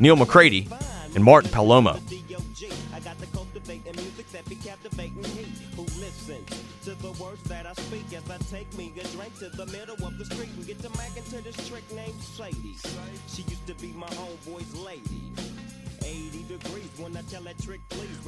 Neil 0.00 0.16
McCready 0.16 0.68
and 1.14 1.22
Martin 1.22 1.50
Palomo. 1.50 2.00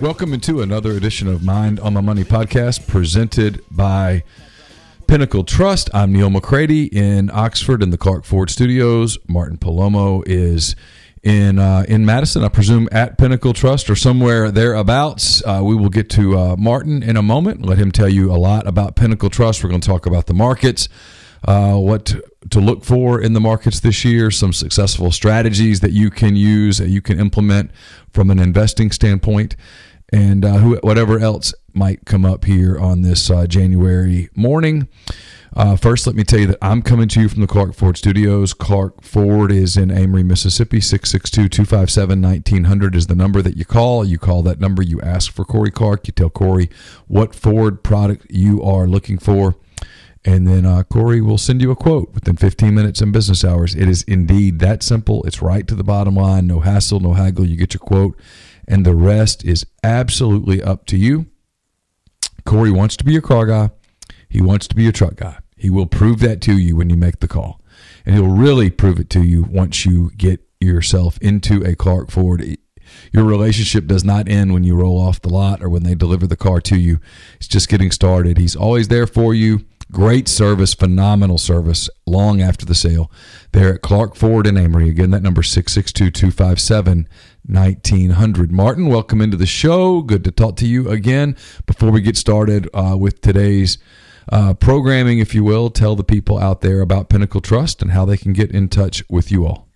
Welcome 0.00 0.34
into 0.34 0.62
another 0.62 0.92
edition 0.92 1.28
of 1.28 1.42
Mind 1.42 1.80
on 1.80 1.94
My 1.94 2.00
Money 2.00 2.24
podcast 2.24 2.86
presented 2.86 3.64
by 3.70 4.22
Pinnacle 5.06 5.44
Trust. 5.44 5.88
I'm 5.94 6.12
Neil 6.12 6.30
McCready 6.30 6.86
in 6.86 7.30
Oxford 7.30 7.82
in 7.82 7.90
the 7.90 7.98
Clark 7.98 8.24
Ford 8.24 8.50
Studios. 8.50 9.18
Martin 9.28 9.56
Palomo 9.56 10.22
is 10.26 10.74
in 11.26 11.58
uh, 11.58 11.84
in 11.88 12.06
Madison, 12.06 12.44
I 12.44 12.48
presume 12.48 12.88
at 12.92 13.18
Pinnacle 13.18 13.52
Trust 13.52 13.90
or 13.90 13.96
somewhere 13.96 14.52
thereabouts. 14.52 15.42
Uh, 15.44 15.60
we 15.64 15.74
will 15.74 15.88
get 15.88 16.08
to 16.10 16.38
uh, 16.38 16.56
Martin 16.56 17.02
in 17.02 17.16
a 17.16 17.22
moment. 17.22 17.66
Let 17.66 17.78
him 17.78 17.90
tell 17.90 18.08
you 18.08 18.30
a 18.30 18.38
lot 18.38 18.64
about 18.68 18.94
Pinnacle 18.94 19.28
Trust. 19.28 19.64
We're 19.64 19.70
going 19.70 19.80
to 19.80 19.88
talk 19.88 20.06
about 20.06 20.26
the 20.26 20.34
markets, 20.34 20.88
uh, 21.44 21.74
what 21.74 22.14
to 22.50 22.60
look 22.60 22.84
for 22.84 23.20
in 23.20 23.32
the 23.32 23.40
markets 23.40 23.80
this 23.80 24.04
year, 24.04 24.30
some 24.30 24.52
successful 24.52 25.10
strategies 25.10 25.80
that 25.80 25.90
you 25.90 26.10
can 26.10 26.36
use, 26.36 26.78
that 26.78 26.90
you 26.90 27.02
can 27.02 27.18
implement 27.18 27.72
from 28.12 28.30
an 28.30 28.38
investing 28.38 28.92
standpoint, 28.92 29.56
and 30.12 30.44
uh, 30.44 30.60
whatever 30.60 31.18
else 31.18 31.52
might 31.74 32.04
come 32.04 32.24
up 32.24 32.44
here 32.44 32.78
on 32.78 33.02
this 33.02 33.32
uh, 33.32 33.48
January 33.48 34.28
morning. 34.36 34.86
Uh, 35.56 35.74
first, 35.74 36.06
let 36.06 36.14
me 36.14 36.22
tell 36.22 36.40
you 36.40 36.46
that 36.46 36.58
I'm 36.60 36.82
coming 36.82 37.08
to 37.08 37.20
you 37.22 37.30
from 37.30 37.40
the 37.40 37.46
Clark 37.46 37.72
Ford 37.72 37.96
Studios. 37.96 38.52
Clark 38.52 39.02
Ford 39.02 39.50
is 39.50 39.78
in 39.78 39.90
Amory, 39.90 40.22
Mississippi. 40.22 40.82
662 40.82 41.48
257 41.48 42.20
1900 42.20 42.94
is 42.94 43.06
the 43.06 43.14
number 43.14 43.40
that 43.40 43.56
you 43.56 43.64
call. 43.64 44.04
You 44.04 44.18
call 44.18 44.42
that 44.42 44.60
number, 44.60 44.82
you 44.82 45.00
ask 45.00 45.32
for 45.32 45.46
Corey 45.46 45.70
Clark. 45.70 46.06
You 46.06 46.12
tell 46.12 46.28
Corey 46.28 46.68
what 47.06 47.34
Ford 47.34 47.82
product 47.82 48.26
you 48.28 48.62
are 48.62 48.86
looking 48.86 49.16
for. 49.16 49.56
And 50.26 50.46
then 50.46 50.66
uh, 50.66 50.82
Corey 50.82 51.22
will 51.22 51.38
send 51.38 51.62
you 51.62 51.70
a 51.70 51.76
quote 51.76 52.12
within 52.12 52.36
15 52.36 52.74
minutes 52.74 53.00
in 53.00 53.10
business 53.10 53.42
hours. 53.42 53.74
It 53.74 53.88
is 53.88 54.02
indeed 54.02 54.58
that 54.58 54.82
simple. 54.82 55.24
It's 55.24 55.40
right 55.40 55.66
to 55.68 55.74
the 55.74 55.84
bottom 55.84 56.16
line. 56.16 56.46
No 56.46 56.60
hassle, 56.60 57.00
no 57.00 57.14
haggle. 57.14 57.46
You 57.46 57.56
get 57.56 57.72
your 57.72 57.80
quote, 57.80 58.20
and 58.68 58.84
the 58.84 58.94
rest 58.94 59.42
is 59.42 59.64
absolutely 59.82 60.62
up 60.62 60.84
to 60.86 60.98
you. 60.98 61.28
Corey 62.44 62.70
wants 62.70 62.94
to 62.98 63.04
be 63.04 63.14
your 63.14 63.22
car 63.22 63.46
guy. 63.46 63.70
He 64.28 64.42
wants 64.42 64.68
to 64.68 64.74
be 64.74 64.82
your 64.82 64.92
truck 64.92 65.16
guy. 65.16 65.38
He 65.56 65.70
will 65.70 65.86
prove 65.86 66.20
that 66.20 66.40
to 66.42 66.56
you 66.56 66.76
when 66.76 66.90
you 66.90 66.96
make 66.96 67.20
the 67.20 67.28
call. 67.28 67.60
And 68.04 68.14
he'll 68.14 68.28
really 68.28 68.70
prove 68.70 69.00
it 69.00 69.10
to 69.10 69.22
you 69.22 69.42
once 69.42 69.84
you 69.84 70.10
get 70.16 70.40
yourself 70.60 71.18
into 71.18 71.64
a 71.64 71.74
Clark 71.74 72.10
Ford. 72.10 72.58
Your 73.12 73.24
relationship 73.24 73.86
does 73.86 74.04
not 74.04 74.28
end 74.28 74.52
when 74.52 74.64
you 74.64 74.76
roll 74.76 74.98
off 74.98 75.20
the 75.20 75.28
lot 75.28 75.62
or 75.62 75.68
when 75.68 75.82
they 75.82 75.94
deliver 75.94 76.26
the 76.26 76.36
car 76.36 76.60
to 76.62 76.78
you. 76.78 77.00
It's 77.36 77.48
just 77.48 77.68
getting 77.68 77.90
started. 77.90 78.38
He's 78.38 78.56
always 78.56 78.88
there 78.88 79.06
for 79.06 79.34
you. 79.34 79.64
Great 79.92 80.26
service, 80.26 80.74
phenomenal 80.74 81.38
service 81.38 81.88
long 82.06 82.40
after 82.40 82.66
the 82.66 82.74
sale. 82.74 83.10
They're 83.52 83.74
at 83.74 83.82
Clark 83.82 84.16
Ford 84.16 84.46
in 84.46 84.56
Amory. 84.56 84.88
Again, 84.88 85.12
that 85.12 85.22
number 85.22 85.44
662 85.44 86.10
257 86.10 87.08
1900. 87.48 88.50
Martin, 88.50 88.88
welcome 88.88 89.20
into 89.20 89.36
the 89.36 89.46
show. 89.46 90.02
Good 90.02 90.24
to 90.24 90.32
talk 90.32 90.56
to 90.56 90.66
you 90.66 90.88
again. 90.88 91.36
Before 91.66 91.92
we 91.92 92.00
get 92.00 92.16
started 92.16 92.68
uh, 92.74 92.96
with 92.98 93.20
today's 93.20 93.78
uh, 94.30 94.54
programming, 94.54 95.18
if 95.18 95.34
you 95.34 95.44
will, 95.44 95.70
tell 95.70 95.94
the 95.94 96.04
people 96.04 96.38
out 96.38 96.60
there 96.60 96.80
about 96.80 97.08
Pinnacle 97.08 97.40
Trust 97.40 97.82
and 97.82 97.92
how 97.92 98.04
they 98.04 98.16
can 98.16 98.32
get 98.32 98.50
in 98.50 98.68
touch 98.68 99.02
with 99.08 99.30
you 99.30 99.46
all. 99.46 99.68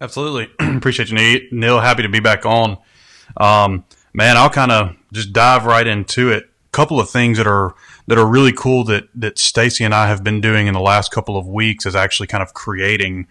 Absolutely. 0.00 0.48
Appreciate 0.76 1.10
you, 1.10 1.48
Neil. 1.50 1.80
Happy 1.80 2.02
to 2.02 2.08
be 2.08 2.20
back 2.20 2.44
on. 2.44 2.78
Um, 3.36 3.84
man, 4.12 4.36
I'll 4.36 4.50
kind 4.50 4.70
of 4.70 4.96
just 5.12 5.32
dive 5.32 5.64
right 5.64 5.86
into 5.86 6.30
it. 6.30 6.44
A 6.44 6.70
couple 6.72 7.00
of 7.00 7.08
things 7.08 7.38
that 7.38 7.46
are 7.46 7.74
that 8.06 8.18
are 8.18 8.26
really 8.26 8.52
cool 8.52 8.84
that 8.84 9.08
that 9.14 9.38
Stacy 9.38 9.84
and 9.84 9.94
I 9.94 10.08
have 10.08 10.22
been 10.22 10.40
doing 10.40 10.66
in 10.66 10.74
the 10.74 10.80
last 10.80 11.10
couple 11.10 11.36
of 11.36 11.46
weeks 11.46 11.86
is 11.86 11.94
actually 11.94 12.26
kind 12.26 12.42
of 12.42 12.52
creating 12.52 13.26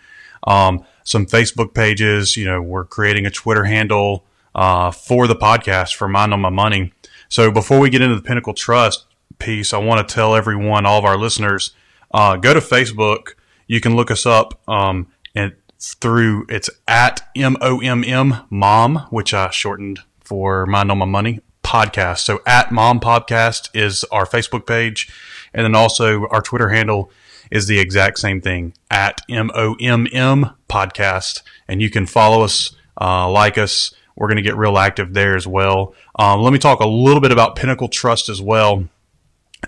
um, 0.48 0.86
some 1.04 1.26
Facebook 1.26 1.74
pages. 1.74 2.38
You 2.38 2.46
know, 2.46 2.62
we're 2.62 2.86
creating 2.86 3.26
a 3.26 3.32
Twitter 3.32 3.66
handle 3.66 4.26
uh, 4.56 4.92
for 4.92 5.28
the 5.28 5.36
podcast 5.36 5.96
for 5.96 6.08
Mind 6.08 6.34
on 6.34 6.42
My 6.42 6.50
Money. 6.50 6.94
So 7.30 7.52
before 7.52 7.80
we 7.80 7.90
get 7.90 8.02
into 8.02 8.16
the 8.16 8.22
Pinnacle 8.22 8.54
Trust, 8.54 9.06
piece, 9.40 9.74
I 9.74 9.78
want 9.78 10.08
to 10.08 10.14
tell 10.14 10.36
everyone, 10.36 10.86
all 10.86 11.00
of 11.00 11.06
our 11.06 11.18
listeners, 11.18 11.72
uh, 12.14 12.38
go 12.38 12.54
to 12.54 12.60
Facebook. 12.60 13.36
You 13.68 13.82
can 13.82 13.96
look 13.96 14.12
us 14.12 14.26
up 14.26 14.62
um, 14.70 15.08
and 15.36 15.54
through 15.80 16.46
it's 16.50 16.70
at 16.88 17.28
M 17.36 17.58
O 17.62 17.82
M 17.82 18.04
M 18.04 18.46
Mom, 18.50 19.08
which 19.10 19.34
I 19.34 19.50
shortened 19.50 20.00
for 20.22 20.66
Mind 20.66 20.92
on 20.92 20.98
My 20.98 21.06
Money 21.06 21.42
podcast. 21.64 22.20
So 22.20 22.42
at 22.46 22.72
Mom 22.72 23.00
Podcast 23.00 23.70
is 23.74 24.04
our 24.06 24.26
Facebook 24.26 24.66
page, 24.66 25.10
and 25.54 25.66
then 25.66 25.76
also 25.76 26.28
our 26.28 26.42
Twitter 26.42 26.70
handle 26.70 27.12
is 27.52 27.68
the 27.68 27.80
exact 27.80 28.20
same 28.20 28.42
thing 28.42 28.74
at 28.90 29.22
M 29.30 29.52
O 29.56 29.76
M 29.80 30.08
M 30.12 30.52
Podcast, 30.70 31.42
and 31.68 31.82
you 31.82 31.90
can 31.90 32.06
follow 32.06 32.44
us, 32.44 32.76
uh, 33.00 33.30
like 33.30 33.58
us. 33.58 33.94
We're 34.16 34.28
going 34.28 34.38
to 34.38 34.44
get 34.44 34.56
real 34.56 34.78
active 34.78 35.14
there 35.14 35.36
as 35.36 35.48
well. 35.48 35.96
Um, 36.20 36.42
let 36.42 36.54
me 36.54 36.60
talk 36.60 36.80
a 36.80 36.88
little 36.88 37.22
bit 37.22 37.32
about 37.32 37.56
Pinnacle 37.56 37.88
Trust 37.88 38.30
as 38.30 38.42
well. 38.42 38.88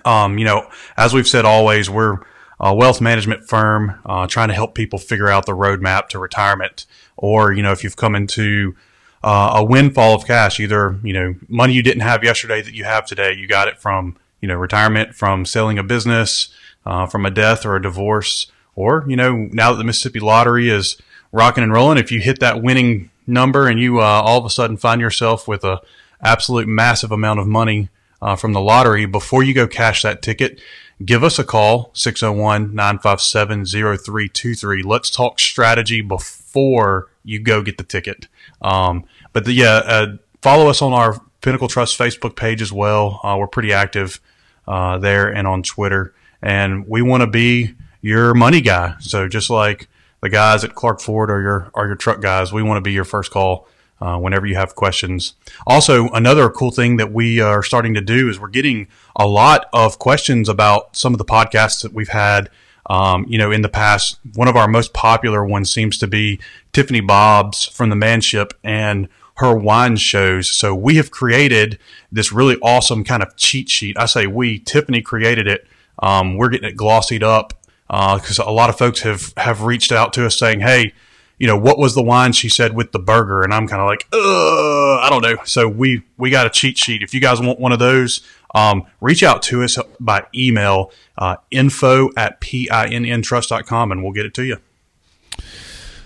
Um, 0.03 0.37
you 0.37 0.45
know, 0.45 0.69
as 0.97 1.13
we've 1.13 1.27
said 1.27 1.45
always, 1.45 1.89
we're 1.89 2.19
a 2.59 2.73
wealth 2.73 3.01
management 3.01 3.47
firm 3.47 3.99
uh, 4.05 4.27
trying 4.27 4.47
to 4.49 4.53
help 4.53 4.75
people 4.75 4.99
figure 4.99 5.27
out 5.27 5.45
the 5.45 5.53
roadmap 5.53 6.07
to 6.09 6.19
retirement. 6.19 6.85
Or, 7.17 7.51
you 7.51 7.63
know, 7.63 7.71
if 7.71 7.83
you've 7.83 7.95
come 7.95 8.15
into 8.15 8.75
uh, 9.23 9.53
a 9.55 9.63
windfall 9.63 10.15
of 10.15 10.25
cash, 10.25 10.59
either, 10.59 10.99
you 11.03 11.13
know, 11.13 11.35
money 11.47 11.73
you 11.73 11.83
didn't 11.83 12.01
have 12.01 12.23
yesterday 12.23 12.61
that 12.61 12.73
you 12.73 12.83
have 12.83 13.05
today, 13.05 13.33
you 13.33 13.47
got 13.47 13.67
it 13.67 13.79
from, 13.79 14.17
you 14.41 14.47
know, 14.47 14.55
retirement, 14.55 15.15
from 15.15 15.45
selling 15.45 15.77
a 15.77 15.83
business, 15.83 16.53
uh, 16.85 17.05
from 17.05 17.25
a 17.25 17.31
death 17.31 17.65
or 17.65 17.75
a 17.75 17.81
divorce. 17.81 18.47
Or, 18.75 19.05
you 19.07 19.15
know, 19.15 19.47
now 19.51 19.71
that 19.71 19.77
the 19.77 19.83
Mississippi 19.83 20.19
lottery 20.19 20.69
is 20.69 20.97
rocking 21.31 21.63
and 21.63 21.73
rolling, 21.73 21.97
if 21.97 22.11
you 22.11 22.19
hit 22.19 22.39
that 22.39 22.61
winning 22.61 23.09
number 23.27 23.67
and 23.67 23.79
you 23.79 23.99
uh, 23.99 24.03
all 24.03 24.37
of 24.37 24.45
a 24.45 24.49
sudden 24.49 24.77
find 24.77 25.01
yourself 25.01 25.47
with 25.47 25.63
a 25.63 25.81
absolute 26.21 26.67
massive 26.67 27.11
amount 27.11 27.39
of 27.39 27.47
money 27.47 27.89
uh, 28.21 28.35
from 28.35 28.53
the 28.53 28.61
lottery, 28.61 29.05
before 29.05 29.43
you 29.43 29.53
go 29.53 29.67
cash 29.67 30.01
that 30.03 30.21
ticket, 30.21 30.59
give 31.03 31.23
us 31.23 31.39
a 31.39 31.43
call 31.43 31.91
601-957-0323 31.93 34.85
let's 34.85 35.09
talk 35.09 35.39
strategy 35.39 36.01
before 36.01 37.07
you 37.23 37.39
go 37.39 37.61
get 37.61 37.77
the 37.77 37.83
ticket. 37.83 38.27
Um, 38.61 39.05
but 39.33 39.43
the, 39.45 39.53
yeah 39.53 39.81
uh, 39.85 40.17
follow 40.41 40.69
us 40.69 40.81
on 40.81 40.93
our 40.93 41.21
pinnacle 41.41 41.67
trust 41.67 41.99
facebook 41.99 42.35
page 42.35 42.61
as 42.61 42.71
well. 42.71 43.19
Uh, 43.23 43.35
we're 43.37 43.47
pretty 43.47 43.73
active 43.73 44.21
uh, 44.67 44.97
there 44.97 45.33
and 45.33 45.47
on 45.47 45.63
twitter. 45.63 46.13
And 46.41 46.87
we 46.87 47.01
want 47.01 47.21
to 47.21 47.27
be 47.27 47.75
your 48.01 48.33
money 48.33 48.61
guy. 48.61 48.95
So 48.99 49.27
just 49.27 49.49
like 49.49 49.89
the 50.21 50.29
guys 50.29 50.63
at 50.63 50.75
clark 50.75 51.01
ford 51.01 51.29
are 51.29 51.41
your 51.41 51.69
are 51.73 51.87
your 51.87 51.95
truck 51.95 52.21
guys 52.21 52.53
we 52.53 52.63
want 52.63 52.77
to 52.77 52.81
be 52.81 52.93
your 52.93 53.03
first 53.03 53.31
call 53.31 53.67
uh, 54.01 54.17
whenever 54.17 54.45
you 54.45 54.55
have 54.55 54.75
questions. 54.75 55.35
Also, 55.65 56.09
another 56.09 56.49
cool 56.49 56.71
thing 56.71 56.97
that 56.97 57.11
we 57.11 57.39
are 57.39 57.63
starting 57.63 57.93
to 57.93 58.01
do 58.01 58.29
is 58.29 58.39
we're 58.39 58.47
getting 58.47 58.87
a 59.15 59.27
lot 59.27 59.67
of 59.73 59.99
questions 59.99 60.49
about 60.49 60.95
some 60.95 61.13
of 61.13 61.17
the 61.17 61.25
podcasts 61.25 61.81
that 61.81 61.93
we've 61.93 62.09
had. 62.09 62.49
Um, 62.87 63.25
you 63.27 63.37
know, 63.37 63.51
in 63.51 63.61
the 63.61 63.69
past, 63.69 64.19
one 64.35 64.47
of 64.47 64.55
our 64.55 64.67
most 64.67 64.93
popular 64.93 65.43
ones 65.43 65.71
seems 65.71 65.97
to 65.99 66.07
be 66.07 66.39
Tiffany 66.71 67.01
Bobs 67.01 67.65
from 67.65 67.89
the 67.89 67.95
Manship 67.95 68.53
and 68.63 69.07
her 69.37 69.55
wine 69.57 69.95
shows. 69.97 70.49
So 70.49 70.75
we 70.75 70.95
have 70.95 71.11
created 71.11 71.79
this 72.11 72.31
really 72.31 72.57
awesome 72.61 73.03
kind 73.03 73.23
of 73.23 73.35
cheat 73.35 73.69
sheet. 73.69 73.97
I 73.97 74.05
say 74.05 74.27
we, 74.27 74.59
Tiffany 74.59 75.01
created 75.01 75.47
it. 75.47 75.67
Um, 75.99 76.37
we're 76.37 76.49
getting 76.49 76.69
it 76.69 76.77
glossied 76.77 77.23
up 77.23 77.53
because 77.87 78.39
uh, 78.39 78.43
a 78.45 78.51
lot 78.51 78.69
of 78.69 78.77
folks 78.77 79.01
have 79.01 79.33
have 79.37 79.61
reached 79.61 79.91
out 79.91 80.13
to 80.13 80.25
us 80.25 80.37
saying, 80.37 80.59
"Hey, 80.59 80.93
you 81.37 81.47
know, 81.47 81.57
what 81.57 81.77
was 81.77 81.95
the 81.95 82.03
wine 82.03 82.31
she 82.31 82.49
said 82.49 82.75
with 82.75 82.91
the 82.91 82.99
burger? 82.99 83.43
And 83.43 83.53
I'm 83.53 83.67
kind 83.67 83.81
of 83.81 83.87
like, 83.87 84.07
uh, 84.13 84.99
I 84.99 85.07
don't 85.09 85.21
know. 85.21 85.37
So 85.45 85.67
we, 85.67 86.03
we 86.17 86.29
got 86.29 86.45
a 86.45 86.49
cheat 86.49 86.77
sheet. 86.77 87.03
If 87.03 87.13
you 87.13 87.19
guys 87.19 87.41
want 87.41 87.59
one 87.59 87.71
of 87.71 87.79
those, 87.79 88.21
um, 88.53 88.85
reach 89.01 89.21
out 89.21 89.41
to 89.43 89.63
us 89.63 89.77
by 89.99 90.25
email, 90.33 90.91
uh, 91.17 91.37
info 91.51 92.09
at 92.15 92.39
pinntrust.com 92.39 93.91
and 93.91 94.03
we'll 94.03 94.13
get 94.13 94.25
it 94.25 94.33
to 94.35 94.43
you. 94.43 94.57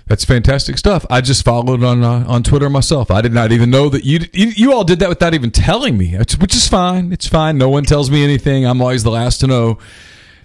That's 0.08 0.26
fantastic 0.26 0.80
stuff. 0.80 1.06
I 1.08 1.22
just 1.22 1.46
followed 1.46 1.84
on 1.84 2.04
uh, 2.04 2.26
on 2.28 2.42
Twitter 2.42 2.68
myself. 2.68 3.12
I 3.12 3.22
did 3.22 3.32
not 3.32 3.52
even 3.52 3.70
know 3.70 3.90
that 3.90 4.04
you, 4.04 4.22
you 4.34 4.48
you 4.48 4.74
all 4.74 4.84
did 4.84 4.98
that 5.00 5.10
without 5.10 5.36
even 5.36 5.52
telling 5.52 6.00
me, 6.00 6.18
which 6.18 6.56
is 6.56 6.68
fine. 6.68 7.14
It's 7.14 7.28
fine. 7.28 7.60
No 7.60 7.70
one 7.70 7.84
tells 7.84 8.10
me 8.10 8.24
anything. 8.24 8.66
I'm 8.66 8.82
always 8.82 9.04
the 9.04 9.12
last 9.12 9.42
to 9.42 9.48
know. 9.48 9.78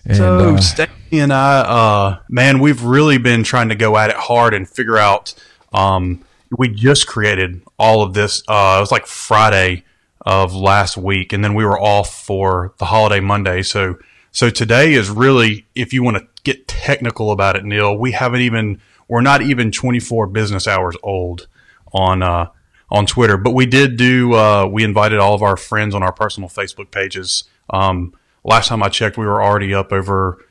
And, 0.04 0.18
so 0.18 0.38
uh, 0.38 0.86
Stacy 1.14 1.22
and 1.22 1.32
I, 1.32 1.60
uh, 1.60 2.18
man, 2.28 2.58
we've 2.58 2.82
really 2.82 3.18
been 3.18 3.44
trying 3.44 3.68
to 3.68 3.76
go 3.76 3.96
at 3.96 4.10
it 4.10 4.16
hard 4.16 4.52
and 4.52 4.68
figure 4.68 4.98
out. 4.98 5.32
Um, 5.72 6.24
we 6.58 6.68
just 6.68 7.06
created 7.06 7.62
all 7.78 8.02
of 8.02 8.14
this. 8.14 8.42
Uh, 8.48 8.74
it 8.78 8.80
was 8.80 8.90
like 8.90 9.06
Friday 9.06 9.84
of 10.22 10.52
last 10.56 10.96
week, 10.96 11.32
and 11.32 11.44
then 11.44 11.54
we 11.54 11.64
were 11.64 11.80
off 11.80 12.24
for 12.24 12.74
the 12.78 12.86
holiday 12.86 13.20
Monday. 13.20 13.62
So, 13.62 13.96
so 14.32 14.50
today 14.50 14.94
is 14.94 15.08
really, 15.08 15.66
if 15.76 15.92
you 15.92 16.02
want 16.02 16.16
to 16.16 16.26
get 16.42 16.66
technical 16.66 17.30
about 17.30 17.54
it, 17.54 17.64
Neil, 17.64 17.96
we 17.96 18.10
haven't 18.10 18.40
even, 18.40 18.80
we're 19.06 19.20
not 19.20 19.40
even 19.40 19.70
24 19.70 20.26
business 20.26 20.66
hours 20.66 20.96
old 21.04 21.46
on 21.92 22.24
uh, 22.24 22.48
on 22.90 23.06
Twitter, 23.06 23.36
but 23.36 23.52
we 23.52 23.66
did 23.66 23.96
do. 23.96 24.34
Uh, 24.34 24.66
we 24.66 24.82
invited 24.82 25.20
all 25.20 25.34
of 25.34 25.44
our 25.44 25.56
friends 25.56 25.94
on 25.94 26.02
our 26.02 26.12
personal 26.12 26.48
Facebook 26.48 26.90
pages. 26.90 27.44
Um, 27.70 28.14
last 28.42 28.66
time 28.66 28.82
I 28.82 28.88
checked, 28.88 29.16
we 29.16 29.26
were 29.26 29.40
already 29.40 29.72
up 29.72 29.92
over, 29.92 30.44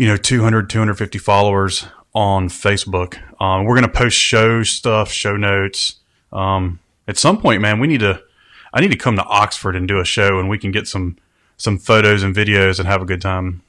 you 0.00 0.06
know, 0.06 0.16
200, 0.16 0.70
250 0.70 1.18
followers 1.18 1.86
on 2.14 2.48
Facebook. 2.48 3.18
Um, 3.38 3.66
we're 3.66 3.74
going 3.74 3.86
to 3.86 3.98
post 3.98 4.16
show 4.16 4.62
stuff, 4.62 5.12
show 5.12 5.36
notes. 5.36 5.96
Um, 6.32 6.80
at 7.06 7.18
some 7.18 7.38
point, 7.38 7.60
man, 7.60 7.78
we 7.80 7.86
need 7.86 8.00
to, 8.00 8.22
I 8.72 8.80
need 8.80 8.92
to 8.92 8.96
come 8.96 9.16
to 9.16 9.24
Oxford 9.24 9.76
and 9.76 9.86
do 9.86 10.00
a 10.00 10.04
show 10.06 10.38
and 10.38 10.48
we 10.48 10.56
can 10.56 10.70
get 10.70 10.88
some, 10.88 11.18
some 11.58 11.76
photos 11.76 12.22
and 12.22 12.34
videos 12.34 12.78
and 12.78 12.88
have 12.88 13.02
a 13.02 13.04
good 13.04 13.20
time. 13.20 13.60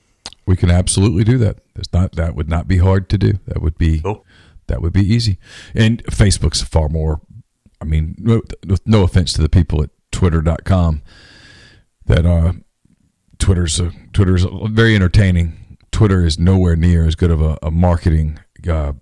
We 0.45 0.56
can 0.56 0.72
absolutely 0.72 1.25
do 1.25 1.38
that. 1.39 1.57
It's 1.75 1.92
not, 1.92 2.13
that 2.13 2.34
would 2.34 2.48
not 2.48 2.66
be 2.66 2.77
hard 2.77 3.10
to 3.10 3.18
do. 3.18 3.34
That 3.45 3.62
would 3.62 3.77
be, 3.77 4.00
cool. 4.00 4.25
that 4.68 4.81
would 4.81 4.94
be 4.94 5.04
easy. 5.04 5.38
And 5.75 6.01
Facebook's 6.06 6.62
far 6.62 6.88
more, 6.88 7.19
I 7.81 7.84
mean, 7.84 8.16
no, 8.18 8.42
no 8.86 9.04
offense 9.04 9.34
to 9.34 9.42
the 9.42 9.50
people 9.50 9.84
at 9.84 9.89
twitter.com 10.13 11.01
that, 12.06 12.25
uh, 12.25 12.54
Twitter's 13.38 13.80
a, 13.80 13.92
Twitter's 14.13 14.45
very 14.69 14.95
entertaining. 14.95 15.61
Twitter 16.01 16.25
is 16.25 16.39
nowhere 16.39 16.75
near 16.75 17.06
as 17.06 17.13
good 17.13 17.30
of 17.30 17.44
a, 17.44 17.59
a 17.62 17.69
marketing. 17.69 18.39
Uh, 18.68 18.94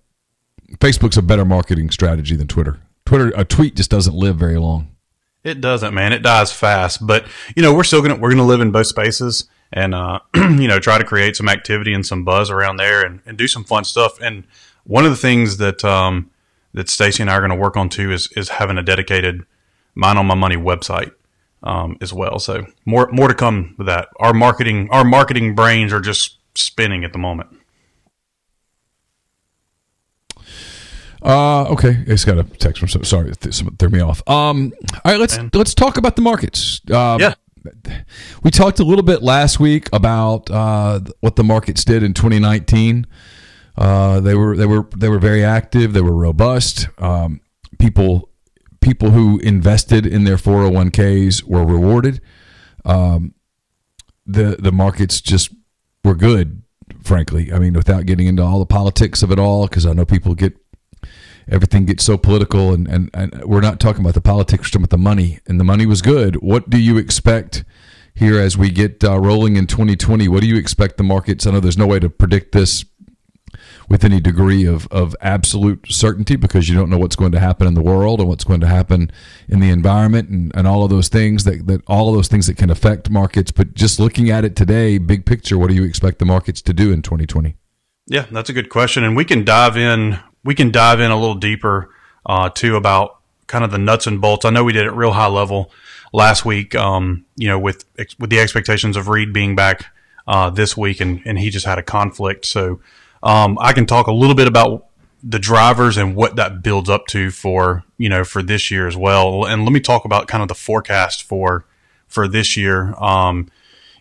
Facebook's 0.80 1.16
a 1.16 1.22
better 1.22 1.46
marketing 1.46 1.90
strategy 1.92 2.36
than 2.36 2.46
Twitter. 2.46 2.82
Twitter, 3.06 3.32
a 3.38 3.46
tweet 3.46 3.78
just 3.78 3.90
doesn't 3.90 4.14
live 4.14 4.36
very 4.36 4.58
long. 4.58 4.94
It 5.42 5.62
doesn't, 5.62 5.94
man. 5.94 6.12
It 6.12 6.24
dies 6.24 6.52
fast. 6.52 7.08
But 7.08 7.26
you 7.56 7.64
know, 7.64 7.74
we're 7.74 7.86
still 7.86 8.02
gonna 8.02 8.18
we're 8.18 8.32
gonna 8.32 8.46
live 8.46 8.60
in 8.60 8.72
both 8.72 8.88
spaces, 8.88 9.48
and 9.72 9.96
uh, 9.96 10.20
you 10.36 10.68
know, 10.68 10.78
try 10.78 10.98
to 10.98 11.06
create 11.06 11.38
some 11.38 11.48
activity 11.48 11.94
and 11.94 12.06
some 12.06 12.26
buzz 12.26 12.50
around 12.50 12.76
there, 12.76 13.06
and, 13.06 13.22
and 13.26 13.38
do 13.38 13.48
some 13.48 13.64
fun 13.64 13.86
stuff. 13.86 14.20
And 14.20 14.44
one 14.84 15.06
of 15.06 15.12
the 15.12 15.16
things 15.16 15.56
that 15.56 15.86
um, 15.86 16.30
that 16.74 16.90
Stacy 16.90 17.24
and 17.24 17.30
I 17.30 17.36
are 17.36 17.40
going 17.40 17.50
to 17.52 17.56
work 17.56 17.78
on 17.78 17.88
too 17.88 18.12
is 18.12 18.30
is 18.36 18.50
having 18.50 18.78
a 18.78 18.84
dedicated 18.84 19.46
Mind 19.96 20.20
on 20.20 20.26
My 20.26 20.36
Money 20.36 20.58
website 20.58 21.14
um, 21.64 21.98
as 22.02 22.12
well. 22.12 22.40
So 22.40 22.66
more 22.86 23.08
more 23.10 23.30
to 23.30 23.34
come 23.34 23.76
with 23.78 23.88
that. 23.88 24.10
Our 24.20 24.34
marketing 24.34 24.90
our 24.92 25.06
marketing 25.06 25.56
brains 25.56 25.94
are 25.94 26.02
just 26.02 26.39
spinning 26.56 27.04
at 27.04 27.14
the 27.14 27.20
moment. 27.20 27.50
Uh, 31.22 31.66
okay, 31.66 32.04
it's 32.08 32.24
got 32.24 32.38
a 32.38 32.44
text 32.44 32.80
from. 32.80 33.04
Sorry, 33.04 33.34
threw 33.34 33.90
me 33.90 34.00
off. 34.00 34.22
Um, 34.28 34.72
all 34.94 35.12
right, 35.12 35.20
let's 35.20 35.38
Man. 35.38 35.50
let's 35.54 35.74
talk 35.74 35.98
about 35.98 36.16
the 36.16 36.22
markets. 36.22 36.80
Uh, 36.90 37.18
yeah, 37.20 37.34
we 38.44 38.52
talked 38.52 38.80
a 38.80 38.84
little 38.84 39.04
bit 39.04 39.22
last 39.22 39.60
week 39.60 39.90
about 39.92 40.50
uh, 40.50 41.02
what 41.20 41.36
the 41.36 41.44
markets 41.44 41.84
did 41.84 42.04
in 42.04 42.14
2019. 42.14 43.06
Uh, 43.78 44.20
they 44.22 44.36
were 44.36 44.56
they 44.56 44.66
were 44.66 44.88
they 44.96 45.10
were 45.10 45.20
very 45.20 45.44
active. 45.44 45.94
They 45.94 46.02
were 46.02 46.16
robust. 46.16 46.88
Um, 46.98 47.42
people 47.80 48.30
people 48.82 49.12
who 49.12 49.40
invested 49.40 50.06
in 50.06 50.24
their 50.24 50.38
401ks 50.38 51.44
were 51.44 51.66
rewarded. 51.66 52.22
Um, 52.86 53.34
the 54.26 54.56
the 54.60 54.72
markets 54.72 55.22
just 55.22 55.54
were 56.04 56.16
good, 56.16 56.64
frankly. 57.04 57.52
I 57.52 57.60
mean, 57.60 57.74
without 57.74 58.06
getting 58.06 58.28
into 58.28 58.44
all 58.44 58.60
the 58.60 58.66
politics 58.66 59.24
of 59.24 59.32
it 59.32 59.40
all, 59.40 59.68
because 59.68 59.86
I 59.86 59.94
know 59.94 60.06
people 60.06 60.36
get 60.36 60.54
everything 61.48 61.86
gets 61.86 62.04
so 62.04 62.18
political, 62.18 62.74
and, 62.74 62.88
and, 62.88 63.10
and 63.14 63.44
we're 63.44 63.62
not 63.62 63.80
talking 63.80 64.02
about 64.02 64.14
the 64.14 64.22
politics, 64.22 64.68
we're 64.68 64.70
talking 64.70 64.84
about 64.84 64.90
the 64.92 64.98
money, 64.98 65.40
and 65.48 65.60
the 65.60 65.64
money 65.64 65.86
was 65.86 66.02
good. 66.02 66.36
What 66.38 66.70
do 66.70 66.80
you 66.80 66.98
expect 66.98 67.64
here 68.14 68.40
as 68.40 68.58
we 68.58 68.70
get 68.70 69.04
uh, 69.04 69.20
rolling 69.20 69.56
in 69.56 69.66
2020? 69.66 70.28
What 70.28 70.42
do 70.42 70.48
you 70.48 70.58
expect 70.58 70.98
the 70.98 71.04
markets? 71.04 71.48
I 71.48 71.52
know 71.52 71.60
there's 71.60 71.78
no 71.78 71.88
way 71.88 72.00
to 72.00 72.10
predict 72.10 72.52
this 72.52 72.86
with 73.90 74.04
any 74.04 74.22
degree 74.22 74.66
of, 74.66 74.88
of 74.92 75.16
absolute 75.20 75.92
certainty 75.92 76.36
because 76.36 76.70
you 76.70 76.76
don't 76.76 76.90
know 76.90 76.98
what's 76.98 77.16
going 77.16 77.32
to 77.32 77.40
happen 77.40 77.68
in 77.68 77.74
the 77.74 77.82
world 77.82 78.20
and 78.20 78.30
what's 78.30 78.44
going 78.44 78.62
to 78.62 78.68
happen 78.68 79.12
in 79.48 79.60
the 79.60 79.70
environment 79.70 80.30
and, 80.30 80.52
and 80.56 80.68
all 80.68 80.84
of 80.84 80.92
those 80.92 81.10
things 81.10 81.44
that, 81.44 81.66
that 81.66 81.82
all 81.88 82.08
of 82.08 82.16
those 82.16 82.28
things 82.28 82.46
that 82.46 82.56
can 82.56 82.70
affect 82.70 83.10
markets. 83.10 83.52
But 83.52 83.74
just 83.74 84.00
looking 84.00 84.30
at 84.30 84.46
it 84.46 84.56
today, 84.56 85.00
big 85.00 85.26
picture, 85.26 85.58
what 85.58 85.70
do 85.70 85.76
you 85.76 85.84
expect 85.84 86.20
the 86.20 86.26
markets 86.26 86.62
to 86.64 86.74
do 86.74 86.92
in 86.92 87.02
2020? 87.02 87.56
Yeah, 88.06 88.26
that's 88.32 88.50
a 88.50 88.54
good 88.54 88.70
question. 88.70 89.04
And 89.04 89.16
we 89.16 89.26
can 89.26 89.44
dive 89.44 89.76
in, 89.76 90.20
we 90.44 90.54
can 90.54 90.72
dive 90.72 91.00
in 91.00 91.10
a 91.10 91.20
little 91.20 91.36
deeper 91.36 91.90
uh, 92.28 92.50
too 92.50 92.76
about 92.76 93.18
kind 93.48 93.64
of 93.64 93.72
the 93.72 93.80
nuts 93.80 94.06
and 94.06 94.22
bolts. 94.22 94.46
I 94.46 94.52
know 94.52 94.64
we 94.64 94.74
did 94.74 94.86
it 94.86 94.92
real 94.92 95.12
high 95.12 95.28
level 95.28 95.72
last 96.14 96.46
week, 96.46 96.76
um, 96.76 97.26
you 97.36 97.48
know, 97.48 97.58
with, 97.58 97.86
with 98.20 98.30
the 98.30 98.40
expectations 98.40 98.96
of 98.96 99.08
Reed 99.08 99.34
being 99.34 99.56
back 99.56 99.88
uh, 100.28 100.52
this 100.52 100.78
week 100.78 101.02
and, 101.02 101.24
and 101.26 101.40
he 101.40 101.50
just 101.50 101.66
had 101.66 101.80
a 101.80 101.84
conflict. 101.84 102.46
So, 102.46 102.82
um, 103.24 103.58
I 103.60 103.74
can 103.74 103.86
talk 103.86 104.08
a 104.08 104.14
little 104.14 104.36
bit 104.36 104.48
about 104.48 104.86
the 105.22 105.40
drivers 105.40 105.98
and 105.98 106.16
what 106.16 106.38
that 106.38 106.64
builds 106.64 106.90
up 106.90 107.06
to 107.08 107.30
for 107.30 107.84
you 107.98 108.08
know 108.08 108.24
for 108.24 108.42
this 108.42 108.72
year 108.72 108.88
as 108.88 108.96
well. 108.96 109.46
And 109.46 109.64
let 109.64 109.74
me 109.74 109.80
talk 109.80 110.06
about 110.06 110.28
kind 110.28 110.42
of 110.42 110.48
the 110.48 110.56
forecast 110.56 111.24
for 111.24 111.66
for 112.08 112.28
this 112.28 112.56
year. 112.56 112.94
Um, 112.98 113.50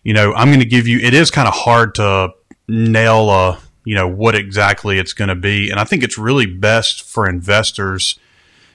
you 0.03 0.13
know, 0.13 0.33
I'm 0.33 0.47
going 0.47 0.59
to 0.59 0.65
give 0.65 0.87
you. 0.87 0.99
It 0.99 1.13
is 1.13 1.29
kind 1.29 1.47
of 1.47 1.53
hard 1.53 1.95
to 1.95 2.33
nail 2.67 3.29
a 3.29 3.59
you 3.83 3.95
know 3.95 4.07
what 4.07 4.35
exactly 4.35 4.99
it's 4.99 5.13
going 5.13 5.29
to 5.29 5.35
be, 5.35 5.69
and 5.69 5.79
I 5.79 5.83
think 5.83 6.03
it's 6.03 6.17
really 6.17 6.45
best 6.45 7.03
for 7.03 7.27
investors 7.27 8.17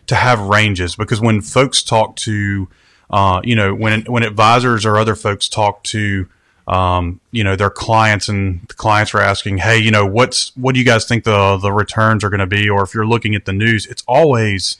to 0.06 0.14
have 0.14 0.40
ranges 0.40 0.96
because 0.96 1.20
when 1.20 1.40
folks 1.40 1.82
talk 1.82 2.16
to 2.16 2.68
uh, 3.10 3.40
you 3.42 3.56
know 3.56 3.74
when 3.74 4.02
when 4.02 4.22
advisors 4.22 4.84
or 4.84 4.98
other 4.98 5.14
folks 5.14 5.48
talk 5.48 5.82
to 5.84 6.28
um, 6.66 7.20
you 7.30 7.44
know, 7.44 7.56
their 7.56 7.70
clients 7.70 8.28
and 8.28 8.66
the 8.68 8.74
clients 8.74 9.14
are 9.14 9.20
asking, 9.20 9.58
Hey, 9.58 9.78
you 9.78 9.90
know, 9.90 10.06
what's, 10.06 10.56
what 10.56 10.74
do 10.74 10.78
you 10.78 10.86
guys 10.86 11.06
think 11.06 11.24
the, 11.24 11.58
the 11.58 11.72
returns 11.72 12.24
are 12.24 12.30
going 12.30 12.40
to 12.40 12.46
be? 12.46 12.68
Or 12.68 12.82
if 12.82 12.94
you're 12.94 13.06
looking 13.06 13.34
at 13.34 13.44
the 13.44 13.52
news, 13.52 13.86
it's 13.86 14.02
always, 14.08 14.78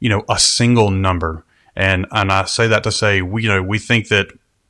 you 0.00 0.08
know, 0.08 0.24
a 0.28 0.38
single 0.38 0.90
number. 0.90 1.44
And, 1.74 2.06
and 2.10 2.32
I 2.32 2.44
say 2.46 2.66
that 2.68 2.82
to 2.84 2.92
say, 2.92 3.20
we, 3.20 3.42
you 3.42 3.48
know, 3.48 3.62
we 3.62 3.78
think 3.78 4.08
that, 4.08 4.28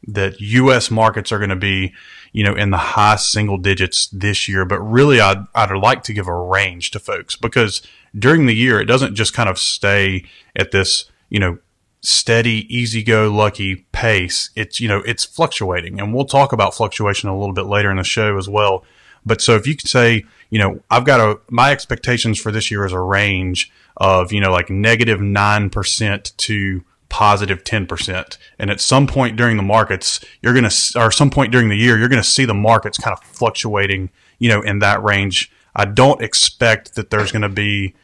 that 0.09 0.41
U.S. 0.41 0.91
markets 0.91 1.31
are 1.31 1.39
going 1.39 1.51
to 1.51 1.57
be, 1.57 1.95
you 2.33 2.43
know, 2.43 2.55
in 2.55 2.71
the 2.71 2.77
high 2.77 3.17
single 3.17 3.59
digits 3.59 4.09
this 4.09 4.49
year. 4.49 4.65
But 4.65 4.81
really, 4.81 5.21
I'd, 5.21 5.45
I'd 5.55 5.71
like 5.77 6.03
to 6.05 6.13
give 6.13 6.27
a 6.27 6.35
range 6.35 6.91
to 6.93 6.99
folks 6.99 7.37
because 7.37 7.81
during 8.19 8.47
the 8.47 8.55
year, 8.55 8.81
it 8.81 8.87
doesn't 8.87 9.15
just 9.15 9.35
kind 9.35 9.49
of 9.49 9.59
stay 9.59 10.25
at 10.57 10.73
this, 10.73 11.05
you 11.29 11.39
know, 11.39 11.59
steady, 12.07 12.67
easy 12.75 13.03
go 13.03 13.29
lucky 13.29 13.85
pace. 13.91 14.51
It's, 14.55 14.81
you 14.81 14.87
know, 14.87 14.99
it's 15.01 15.25
fluctuating 15.25 15.99
and 15.99 16.15
we'll 16.15 16.25
talk 16.25 16.53
about 16.53 16.75
fluctuation 16.75 17.29
a 17.29 17.37
little 17.37 17.55
bit 17.55 17.67
later 17.67 17.91
in 17.91 17.97
the 17.97 18.05
show 18.05 18.39
as 18.39 18.49
well. 18.49 18.85
But 19.25 19.41
so 19.41 19.57
if 19.57 19.67
you 19.67 19.75
could 19.75 19.89
say, 19.89 20.25
you 20.49 20.61
know, 20.61 20.81
I've 20.89 21.05
got 21.05 21.19
a, 21.19 21.41
my 21.51 21.73
expectations 21.73 22.41
for 22.41 22.53
this 22.53 22.71
year 22.71 22.87
is 22.87 22.93
a 22.93 23.01
range 23.01 23.73
of, 23.97 24.33
you 24.33 24.41
know, 24.41 24.53
like 24.53 24.71
negative 24.71 25.19
9% 25.19 26.37
to 26.37 26.85
positive 27.09 27.65
10%. 27.65 28.39
And 28.61 28.71
at 28.71 28.81
some 28.81 29.09
point 29.09 29.37
during 29.37 29.57
the 29.57 29.65
markets, 29.65 30.25
you're 30.43 30.55
going 30.55 30.69
to, 30.69 31.01
or 31.01 31.11
some 31.11 31.31
point 31.31 31.51
during 31.51 31.69
the 31.71 31.77
year, 31.77 31.99
you're 31.99 32.09
going 32.09 32.23
to 32.23 32.29
see 32.29 32.45
the 32.45 32.55
markets 32.55 32.99
kind 32.99 33.17
of 33.17 33.25
fluctuating, 33.25 34.11
you 34.39 34.49
know, 34.49 34.63
in 34.63 34.79
that 34.79 35.03
range. 35.03 35.51
I 35.75 35.87
don't 35.87 36.23
expect 36.23 36.95
that 36.95 37.11
there's 37.11 37.33
going 37.33 37.43
to 37.43 37.49
be, 37.49 37.97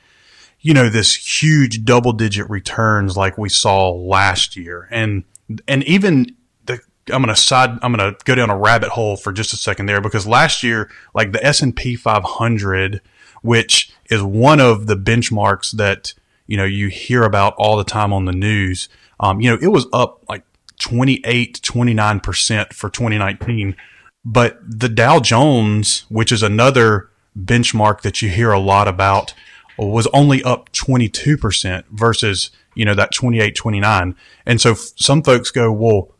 you 0.62 0.72
know, 0.72 0.88
this 0.88 1.42
huge 1.42 1.84
double 1.84 2.12
digit 2.12 2.48
returns 2.48 3.16
like 3.16 3.36
we 3.36 3.48
saw 3.48 3.90
last 3.90 4.56
year. 4.56 4.88
And, 4.90 5.24
and 5.66 5.82
even 5.84 6.36
the, 6.64 6.80
I'm 7.12 7.22
going 7.22 7.34
to 7.34 7.36
side, 7.36 7.78
I'm 7.82 7.92
going 7.92 8.14
to 8.14 8.24
go 8.24 8.36
down 8.36 8.48
a 8.48 8.56
rabbit 8.56 8.90
hole 8.90 9.16
for 9.16 9.32
just 9.32 9.52
a 9.52 9.56
second 9.56 9.86
there 9.86 10.00
because 10.00 10.26
last 10.26 10.62
year, 10.62 10.88
like 11.14 11.32
the 11.32 11.44
S&P 11.44 11.96
500, 11.96 13.00
which 13.42 13.92
is 14.08 14.22
one 14.22 14.60
of 14.60 14.86
the 14.86 14.96
benchmarks 14.96 15.72
that, 15.72 16.14
you 16.46 16.56
know, 16.56 16.64
you 16.64 16.88
hear 16.88 17.24
about 17.24 17.54
all 17.58 17.76
the 17.76 17.84
time 17.84 18.12
on 18.12 18.24
the 18.24 18.32
news. 18.32 18.88
Um, 19.18 19.40
you 19.40 19.50
know, 19.50 19.58
it 19.60 19.68
was 19.68 19.86
up 19.92 20.22
like 20.28 20.44
28, 20.78 21.60
29% 21.60 22.72
for 22.72 22.88
2019. 22.88 23.76
But 24.24 24.58
the 24.64 24.88
Dow 24.88 25.18
Jones, 25.18 26.04
which 26.08 26.30
is 26.30 26.44
another 26.44 27.10
benchmark 27.36 28.02
that 28.02 28.22
you 28.22 28.28
hear 28.28 28.52
a 28.52 28.60
lot 28.60 28.86
about, 28.86 29.34
was 29.78 30.06
only 30.12 30.42
up 30.42 30.70
22% 30.72 31.84
versus, 31.90 32.50
you 32.74 32.84
know, 32.84 32.94
that 32.94 33.12
28, 33.12 33.54
29. 33.54 34.14
And 34.46 34.60
so 34.60 34.72
f- 34.72 34.92
some 34.96 35.22
folks 35.22 35.50
go, 35.50 35.72
well, 35.72 36.12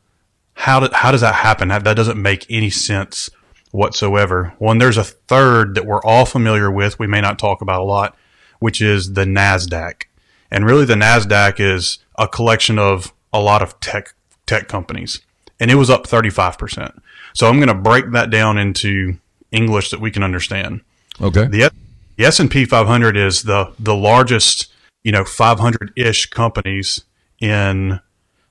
how, 0.55 0.81
do, 0.81 0.89
how 0.93 1.11
does 1.11 1.21
that 1.21 1.35
happen? 1.37 1.69
That, 1.69 1.85
that 1.85 1.95
doesn't 1.95 2.21
make 2.21 2.47
any 2.51 2.71
sense 2.71 3.31
whatsoever. 3.71 4.55
Well, 4.59 4.73
and 4.73 4.81
there's 4.81 4.99
a 4.99 5.05
third 5.05 5.75
that 5.75 5.87
we're 5.87 6.03
all 6.03 6.25
familiar 6.25 6.71
with. 6.71 6.99
We 6.99 7.07
may 7.07 7.21
not 7.21 7.39
talk 7.39 7.63
about 7.63 7.81
a 7.81 7.85
lot, 7.85 8.17
which 8.59 8.81
is 8.81 9.15
the 9.15 9.25
NASDAQ. 9.25 10.05
And 10.51 10.67
really, 10.67 10.85
the 10.85 10.95
NASDAQ 10.95 11.59
is 11.59 11.99
a 12.17 12.29
collection 12.29 12.79
of 12.79 13.13
a 13.33 13.41
lot 13.41 13.63
of 13.63 13.79
tech, 13.81 14.15
tech 14.47 14.69
companies. 14.69 15.21
And 15.59 15.71
it 15.71 15.77
was 15.77 15.91
up 15.91 16.07
35%. 16.07 17.01
So 17.35 17.49
I'm 17.49 17.57
going 17.57 17.69
to 17.69 17.75
break 17.75 18.11
that 18.13 18.31
down 18.31 18.59
into 18.59 19.19
English 19.51 19.91
that 19.91 20.01
we 20.01 20.11
can 20.11 20.23
understand. 20.23 20.83
Okay. 21.21 21.47
The, 21.47 21.71
the 22.17 22.25
S&P 22.25 22.65
500 22.65 23.17
is 23.17 23.43
the, 23.43 23.73
the 23.79 23.95
largest, 23.95 24.73
you 25.03 25.13
know, 25.13 25.25
500 25.25 25.93
ish 25.97 26.27
companies 26.27 27.05
in 27.41 28.01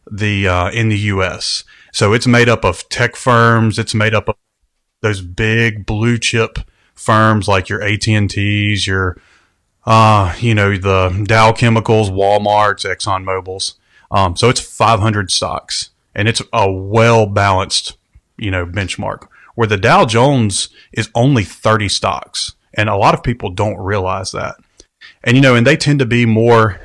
the, 0.10 0.48
uh, 0.48 0.72
in 0.72 0.90
the 0.90 0.98
U.S. 0.98 1.64
So 1.92 2.14
it's 2.14 2.28
made 2.28 2.50
up 2.50 2.66
of 2.66 2.88
tech 2.90 3.16
firms. 3.16 3.80
It's 3.80 3.94
made 3.94 4.14
up 4.14 4.30
of 4.30 4.36
those 5.02 5.22
big 5.22 5.86
blue 5.86 6.18
chip 6.18 6.60
firms 6.94 7.48
like 7.48 7.70
your 7.70 7.82
AT&Ts, 7.82 8.86
your, 8.88 9.18
uh, 9.86 10.36
you 10.40 10.54
know, 10.54 10.78
the 10.78 11.24
Dow 11.28 11.52
Chemicals, 11.52 12.10
Walmarts, 12.12 12.86
Exxon 12.86 13.24
Mobil's. 13.24 13.76
Um, 14.12 14.36
so 14.36 14.50
it's 14.50 14.60
500 14.60 15.32
stocks 15.32 15.92
and 16.14 16.28
it's 16.28 16.42
a 16.52 16.72
well 16.72 17.26
balanced, 17.26 17.98
you 18.38 18.52
know, 18.52 18.66
benchmark 18.66 19.28
where 19.56 19.68
the 19.68 19.78
Dow 19.78 20.06
Jones 20.06 20.70
is 20.92 21.10
only 21.16 21.44
30 21.44 21.90
stocks. 21.90 22.54
And 22.74 22.90
a 22.90 22.96
lot 22.96 23.14
of 23.14 23.24
people 23.24 23.50
don't 23.50 23.78
realize 23.78 24.32
that. 24.32 24.56
And, 25.24 25.36
you 25.36 25.42
know, 25.42 25.56
and 25.56 25.66
they 25.66 25.78
tend 25.78 26.00
to 26.00 26.06
be 26.06 26.26
more 26.26 26.80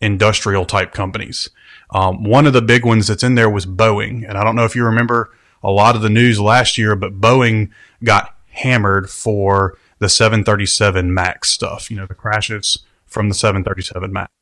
industrial 0.00 0.64
type 0.64 0.92
companies. 0.92 1.48
Um, 1.90 2.24
one 2.24 2.46
of 2.46 2.52
the 2.52 2.62
big 2.62 2.84
ones 2.84 3.06
that's 3.06 3.22
in 3.22 3.34
there 3.34 3.50
was 3.50 3.66
Boeing. 3.66 4.28
And 4.28 4.36
I 4.36 4.44
don't 4.44 4.56
know 4.56 4.64
if 4.64 4.74
you 4.74 4.84
remember 4.84 5.30
a 5.62 5.70
lot 5.70 5.94
of 5.94 6.02
the 6.02 6.10
news 6.10 6.40
last 6.40 6.76
year, 6.76 6.96
but 6.96 7.20
Boeing 7.20 7.70
got 8.02 8.34
hammered 8.50 9.08
for 9.08 9.78
the 9.98 10.08
737 10.08 11.14
MAX 11.14 11.50
stuff, 11.50 11.90
you 11.90 11.96
know, 11.96 12.06
the 12.06 12.14
crashes 12.14 12.80
from 13.06 13.28
the 13.28 13.34
737 13.34 14.12
MAX. 14.12 14.32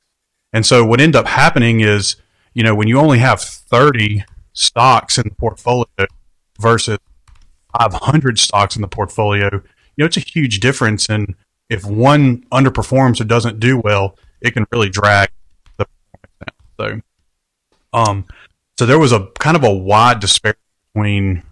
And 0.52 0.64
so 0.64 0.84
what 0.84 1.00
ended 1.00 1.16
up 1.16 1.26
happening 1.26 1.80
is, 1.80 2.16
you 2.54 2.62
know, 2.62 2.74
when 2.74 2.88
you 2.88 2.98
only 2.98 3.18
have 3.18 3.40
30 3.40 4.24
stocks 4.52 5.18
in 5.18 5.28
the 5.28 5.34
portfolio 5.34 5.86
versus 6.58 6.98
500 7.78 8.38
stocks 8.38 8.74
in 8.74 8.82
the 8.82 8.88
portfolio, 8.88 9.62
you 10.00 10.04
know, 10.04 10.06
it's 10.06 10.16
a 10.16 10.20
huge 10.20 10.60
difference. 10.60 11.10
And 11.10 11.34
if 11.68 11.84
one 11.84 12.42
underperforms 12.50 13.20
or 13.20 13.24
doesn't 13.24 13.60
do 13.60 13.76
well, 13.76 14.16
it 14.40 14.52
can 14.52 14.64
really 14.72 14.88
drag 14.88 15.28
the 15.76 15.84
performance 15.84 16.32
down. 16.78 17.02
So, 17.92 17.98
um, 17.98 18.24
so 18.78 18.86
there 18.86 18.98
was 18.98 19.12
a 19.12 19.26
kind 19.38 19.58
of 19.58 19.62
a 19.62 19.70
wide 19.70 20.20
disparity 20.20 20.58
between 20.94 21.42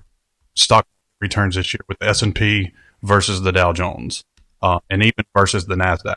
stock 0.54 0.86
returns 1.20 1.56
this 1.56 1.74
year 1.74 1.80
with 1.90 1.98
the 1.98 2.08
S&P 2.08 2.72
versus 3.02 3.42
the 3.42 3.52
Dow 3.52 3.74
Jones, 3.74 4.24
uh, 4.62 4.78
and 4.88 5.02
even 5.02 5.26
versus 5.36 5.66
the 5.66 5.74
Nasdaq. 5.74 6.16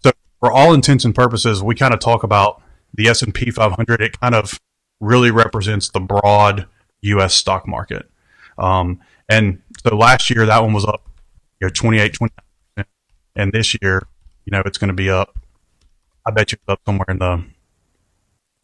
So 0.00 0.10
for 0.40 0.50
all 0.50 0.74
intents 0.74 1.04
and 1.04 1.14
purposes, 1.14 1.62
we 1.62 1.76
kind 1.76 1.94
of 1.94 2.00
talk 2.00 2.24
about 2.24 2.60
the 2.92 3.06
S&P 3.06 3.52
500. 3.52 4.00
It 4.00 4.18
kind 4.18 4.34
of 4.34 4.58
really 4.98 5.30
represents 5.30 5.90
the 5.90 6.00
broad 6.00 6.66
U.S. 7.02 7.34
stock 7.34 7.68
market. 7.68 8.10
Um, 8.58 8.98
and 9.28 9.62
so 9.86 9.94
last 9.94 10.28
year 10.28 10.44
that 10.44 10.60
one 10.60 10.72
was 10.72 10.84
up, 10.84 11.07
you 11.60 11.66
know, 11.66 11.70
28, 11.70 12.14
29 12.14 12.86
and 13.36 13.52
this 13.52 13.76
year, 13.80 14.06
you 14.44 14.50
know, 14.50 14.62
it's 14.66 14.78
going 14.78 14.88
to 14.88 14.94
be 14.94 15.08
up. 15.08 15.38
I 16.26 16.30
bet 16.30 16.52
you 16.52 16.58
it's 16.60 16.68
up 16.68 16.80
somewhere 16.84 17.06
in 17.08 17.18
the 17.18 17.44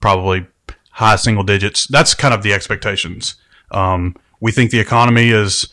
probably 0.00 0.46
high 0.90 1.16
single 1.16 1.44
digits. 1.44 1.86
That's 1.86 2.14
kind 2.14 2.34
of 2.34 2.42
the 2.42 2.52
expectations. 2.52 3.36
Um, 3.70 4.16
we 4.40 4.52
think 4.52 4.70
the 4.70 4.80
economy 4.80 5.30
is 5.30 5.68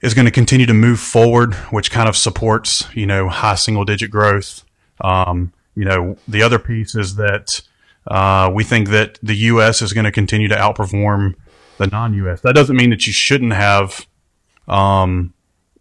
is 0.00 0.14
going 0.14 0.26
to 0.26 0.30
continue 0.30 0.66
to 0.66 0.74
move 0.74 1.00
forward, 1.00 1.54
which 1.72 1.90
kind 1.90 2.08
of 2.08 2.16
supports 2.16 2.86
you 2.94 3.06
know 3.06 3.28
high 3.28 3.56
single 3.56 3.84
digit 3.84 4.10
growth. 4.10 4.64
Um, 5.00 5.52
you 5.74 5.84
know, 5.84 6.16
the 6.28 6.42
other 6.42 6.58
piece 6.58 6.94
is 6.94 7.16
that 7.16 7.60
uh, 8.06 8.50
we 8.52 8.64
think 8.64 8.88
that 8.88 9.18
the 9.22 9.34
U.S. 9.34 9.82
is 9.82 9.92
going 9.92 10.04
to 10.04 10.12
continue 10.12 10.48
to 10.48 10.56
outperform 10.56 11.34
the 11.78 11.86
non-U.S. 11.86 12.40
That 12.40 12.54
doesn't 12.54 12.76
mean 12.76 12.90
that 12.90 13.06
you 13.06 13.12
shouldn't 13.12 13.52
have, 13.52 14.06
um, 14.66 15.34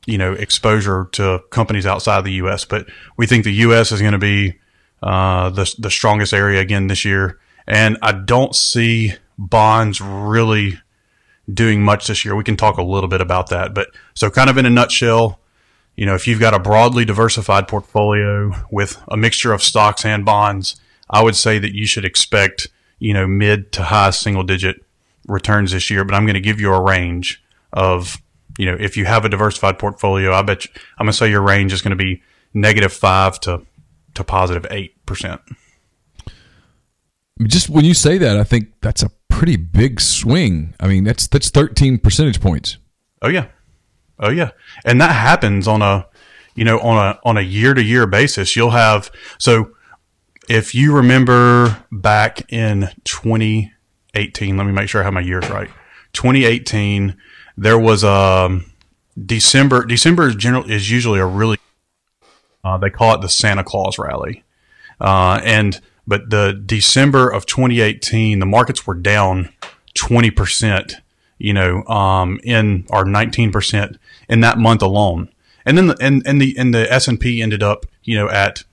you 0.08 0.18
know, 0.18 0.34
exposure 0.34 1.10
to 1.12 1.44
companies 1.52 1.86
outside 1.86 2.24
the 2.24 2.34
U.S. 2.34 2.66
But 2.66 2.88
we 3.18 3.28
think 3.28 3.44
the 3.44 3.54
U.S. 3.54 3.92
is 3.92 4.02
going 4.02 4.14
to 4.14 4.18
be 4.18 4.58
uh, 5.04 5.52
the 5.52 5.72
the 5.78 5.92
strongest 5.92 6.34
area 6.34 6.60
again 6.60 6.88
this 6.88 7.06
year, 7.06 7.40
and 7.68 7.98
I 8.02 8.14
don't 8.14 8.56
see 8.56 9.14
bonds 9.38 10.02
really 10.02 10.80
doing 11.54 11.84
much 11.84 12.08
this 12.08 12.26
year. 12.26 12.36
We 12.36 12.44
can 12.44 12.58
talk 12.58 12.78
a 12.78 12.84
little 12.84 13.10
bit 13.10 13.22
about 13.22 13.50
that, 13.50 13.76
but 13.76 13.90
so 14.16 14.32
kind 14.32 14.50
of 14.50 14.58
in 14.58 14.66
a 14.66 14.70
nutshell, 14.70 15.40
you 15.96 16.06
know, 16.06 16.16
if 16.16 16.28
you've 16.28 16.40
got 16.40 16.54
a 16.54 16.60
broadly 16.60 17.06
diversified 17.06 17.68
portfolio 17.68 18.54
with 18.72 19.02
a 19.08 19.18
mixture 19.18 19.54
of 19.54 19.62
stocks 19.62 20.04
and 20.04 20.26
bonds, 20.26 20.80
I 21.10 21.24
would 21.24 21.36
say 21.36 21.60
that 21.60 21.74
you 21.74 21.86
should 21.86 22.06
expect, 22.06 22.68
you 23.00 23.14
know, 23.14 23.28
mid 23.28 23.72
to 23.74 23.84
high 23.84 24.10
single 24.10 24.44
digit 24.44 24.84
returns 25.28 25.72
this 25.72 25.90
year, 25.90 26.04
but 26.04 26.16
I'm 26.16 26.26
going 26.26 26.36
to 26.36 26.42
give 26.42 26.60
you 26.60 26.74
a 26.74 26.82
range 26.82 27.44
of, 27.74 28.18
you 28.58 28.66
know, 28.66 28.76
if 28.80 28.98
you 28.98 29.06
have 29.06 29.26
a 29.26 29.30
diversified 29.30 29.80
portfolio, 29.80 30.34
I 30.34 30.42
bet 30.42 30.66
you, 30.66 30.72
I'm 30.98 31.06
going 31.06 31.12
to 31.12 31.18
say 31.18 31.30
your 31.30 31.42
range 31.42 31.74
is 31.74 31.82
going 31.82 31.98
to 31.98 32.04
be 32.04 32.22
negative 32.54 32.92
five 32.92 33.40
to, 33.42 33.66
to 34.16 34.24
positive 34.24 34.64
8%. 34.64 35.40
Just 37.44 37.70
when 37.70 37.86
you 37.86 37.94
say 37.94 38.18
that, 38.18 38.38
I 38.38 38.44
think 38.44 38.70
that's 38.82 39.04
a 39.04 39.12
pretty 39.30 39.56
big 39.56 40.02
swing. 40.02 40.74
I 40.80 40.88
mean, 40.88 41.04
that's 41.04 41.28
that's 41.28 41.52
13 41.52 42.00
percentage 42.00 42.42
points. 42.42 42.78
Oh 43.22 43.30
yeah. 43.30 43.48
Oh 44.20 44.32
yeah. 44.32 44.50
And 44.84 45.00
that 45.02 45.12
happens 45.12 45.68
on 45.68 45.84
a, 45.84 46.08
you 46.56 46.66
know, 46.66 46.80
on 46.80 46.98
a, 46.98 47.20
on 47.24 47.38
a 47.38 47.42
year 47.42 47.76
to 47.76 47.84
year 47.84 48.08
basis. 48.08 48.56
You'll 48.56 48.72
have, 48.72 49.12
so 49.38 49.72
if 50.50 50.74
you 50.74 50.96
remember 50.96 51.84
back 51.92 52.52
in 52.52 52.90
2018, 53.04 54.58
let 54.58 54.66
me 54.66 54.72
make 54.72 54.90
sure 54.90 55.02
I 55.02 55.04
have 55.04 55.14
my 55.14 55.22
years 55.22 55.48
right. 55.50 55.70
2018, 56.14 57.16
there 57.58 57.80
was 57.80 58.04
a 58.04 58.10
um, 58.10 58.72
December, 59.26 59.84
December 59.86 60.28
is 60.28 60.36
general 60.36 60.70
is 60.70 60.92
usually 60.92 61.20
a 61.20 61.26
really, 61.26 61.58
uh, 62.64 62.78
they 62.78 62.90
call 62.90 63.16
it 63.16 63.22
the 63.22 63.30
Santa 63.30 63.64
Claus 63.64 63.98
rally. 63.98 64.44
Uh, 65.02 65.42
and, 65.44 65.82
but 66.06 66.30
the 66.30 66.54
December 66.66 67.30
of 67.30 67.46
2018, 67.46 68.40
the 68.40 68.46
markets 68.46 68.86
were 68.86 68.94
down 68.94 69.50
20%, 69.96 70.94
you 71.40 71.54
know, 71.54 71.84
um, 71.86 72.40
in, 72.44 72.86
or 72.90 73.04
19% 73.04 73.98
in 74.30 74.40
that 74.42 74.58
month 74.58 74.82
alone. 74.82 75.30
And 75.66 75.78
then 75.78 75.88
the, 75.88 75.98
and, 76.00 76.26
and 76.26 76.40
the, 76.40 76.56
and 76.58 76.74
the 76.74 76.92
S&P 76.92 77.42
ended 77.42 77.64
up, 77.64 77.86
you 78.04 78.16
know, 78.16 78.30
at 78.30 78.64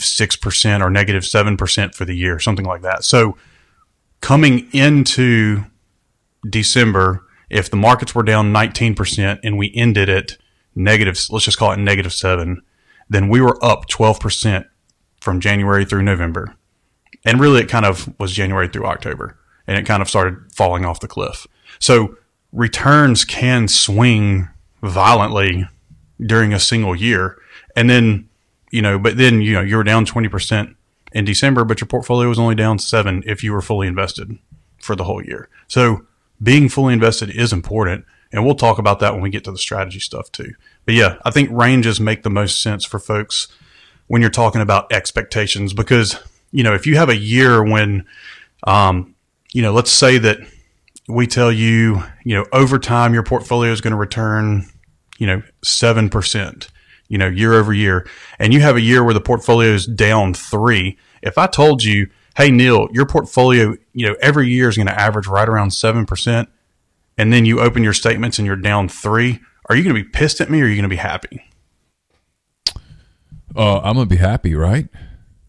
6% 0.00 0.80
or 0.80 0.90
7% 1.24 1.94
for 1.94 2.04
the 2.04 2.14
year, 2.14 2.38
something 2.38 2.66
like 2.66 2.82
that. 2.82 3.04
So 3.04 3.36
coming 4.20 4.68
into 4.72 5.64
December, 6.48 7.24
if 7.52 7.70
the 7.70 7.76
markets 7.76 8.14
were 8.14 8.22
down 8.22 8.52
19% 8.52 9.40
and 9.44 9.58
we 9.58 9.72
ended 9.74 10.08
at 10.08 10.38
negative, 10.74 11.22
let's 11.30 11.44
just 11.44 11.58
call 11.58 11.70
it 11.72 11.78
negative 11.78 12.12
seven, 12.12 12.62
then 13.10 13.28
we 13.28 13.42
were 13.42 13.62
up 13.62 13.88
12% 13.88 14.64
from 15.20 15.38
January 15.38 15.84
through 15.84 16.02
November. 16.02 16.56
And 17.24 17.38
really, 17.38 17.60
it 17.60 17.68
kind 17.68 17.84
of 17.84 18.18
was 18.18 18.32
January 18.32 18.68
through 18.68 18.86
October, 18.86 19.38
and 19.66 19.78
it 19.78 19.86
kind 19.86 20.00
of 20.00 20.08
started 20.08 20.50
falling 20.52 20.84
off 20.84 21.00
the 21.00 21.08
cliff. 21.08 21.46
So 21.78 22.16
returns 22.52 23.24
can 23.24 23.68
swing 23.68 24.48
violently 24.82 25.68
during 26.24 26.54
a 26.54 26.58
single 26.58 26.96
year. 26.96 27.36
And 27.76 27.88
then, 27.88 28.28
you 28.70 28.80
know, 28.80 28.98
but 28.98 29.18
then, 29.18 29.42
you 29.42 29.52
know, 29.52 29.60
you 29.60 29.76
were 29.76 29.84
down 29.84 30.06
20% 30.06 30.74
in 31.12 31.24
December, 31.26 31.64
but 31.64 31.80
your 31.80 31.86
portfolio 31.86 32.28
was 32.28 32.38
only 32.38 32.54
down 32.54 32.78
seven 32.78 33.22
if 33.26 33.44
you 33.44 33.52
were 33.52 33.62
fully 33.62 33.86
invested 33.86 34.38
for 34.78 34.96
the 34.96 35.04
whole 35.04 35.22
year. 35.22 35.48
So 35.68 36.06
being 36.42 36.68
fully 36.68 36.92
invested 36.92 37.30
is 37.30 37.52
important. 37.52 38.04
And 38.32 38.44
we'll 38.44 38.54
talk 38.54 38.78
about 38.78 38.98
that 39.00 39.12
when 39.12 39.22
we 39.22 39.30
get 39.30 39.44
to 39.44 39.52
the 39.52 39.58
strategy 39.58 40.00
stuff 40.00 40.32
too. 40.32 40.54
But 40.84 40.94
yeah, 40.94 41.16
I 41.24 41.30
think 41.30 41.50
ranges 41.52 42.00
make 42.00 42.22
the 42.22 42.30
most 42.30 42.62
sense 42.62 42.84
for 42.84 42.98
folks 42.98 43.48
when 44.06 44.20
you're 44.20 44.30
talking 44.30 44.60
about 44.60 44.92
expectations 44.92 45.72
because 45.72 46.18
you 46.50 46.62
know 46.62 46.74
if 46.74 46.86
you 46.86 46.96
have 46.96 47.08
a 47.08 47.16
year 47.16 47.62
when 47.62 48.04
um, 48.66 49.14
you 49.52 49.62
know 49.62 49.72
let's 49.72 49.90
say 49.90 50.18
that 50.18 50.38
we 51.08 51.26
tell 51.26 51.52
you 51.52 52.02
you 52.24 52.34
know 52.34 52.46
over 52.52 52.78
time 52.78 53.14
your 53.14 53.22
portfolio 53.22 53.72
is 53.72 53.80
going 53.80 53.92
to 53.92 53.96
return 53.96 54.66
you 55.18 55.26
know 55.26 55.42
7% 55.64 56.68
you 57.08 57.18
know 57.18 57.28
year 57.28 57.54
over 57.54 57.72
year 57.72 58.06
and 58.38 58.52
you 58.52 58.60
have 58.60 58.76
a 58.76 58.80
year 58.80 59.02
where 59.04 59.14
the 59.14 59.20
portfolio 59.20 59.70
is 59.70 59.86
down 59.86 60.32
3 60.34 60.96
if 61.22 61.38
i 61.38 61.46
told 61.46 61.82
you 61.82 62.08
hey 62.36 62.50
neil 62.50 62.88
your 62.92 63.06
portfolio 63.06 63.74
you 63.92 64.06
know 64.06 64.16
every 64.20 64.48
year 64.48 64.68
is 64.68 64.76
going 64.76 64.86
to 64.86 65.00
average 65.00 65.26
right 65.26 65.48
around 65.48 65.68
7% 65.70 66.46
and 67.18 67.32
then 67.32 67.44
you 67.44 67.60
open 67.60 67.82
your 67.82 67.92
statements 67.92 68.38
and 68.38 68.46
you're 68.46 68.56
down 68.56 68.88
3 68.88 69.38
are 69.68 69.76
you 69.76 69.82
going 69.84 69.94
to 69.94 70.02
be 70.02 70.08
pissed 70.08 70.40
at 70.40 70.50
me 70.50 70.60
or 70.60 70.64
are 70.64 70.68
you 70.68 70.74
going 70.76 70.82
to 70.84 70.88
be 70.88 70.96
happy 70.96 71.44
Uh, 73.54 73.80
I'm 73.80 73.94
gonna 73.96 74.06
be 74.06 74.16
happy, 74.16 74.54
right? 74.54 74.88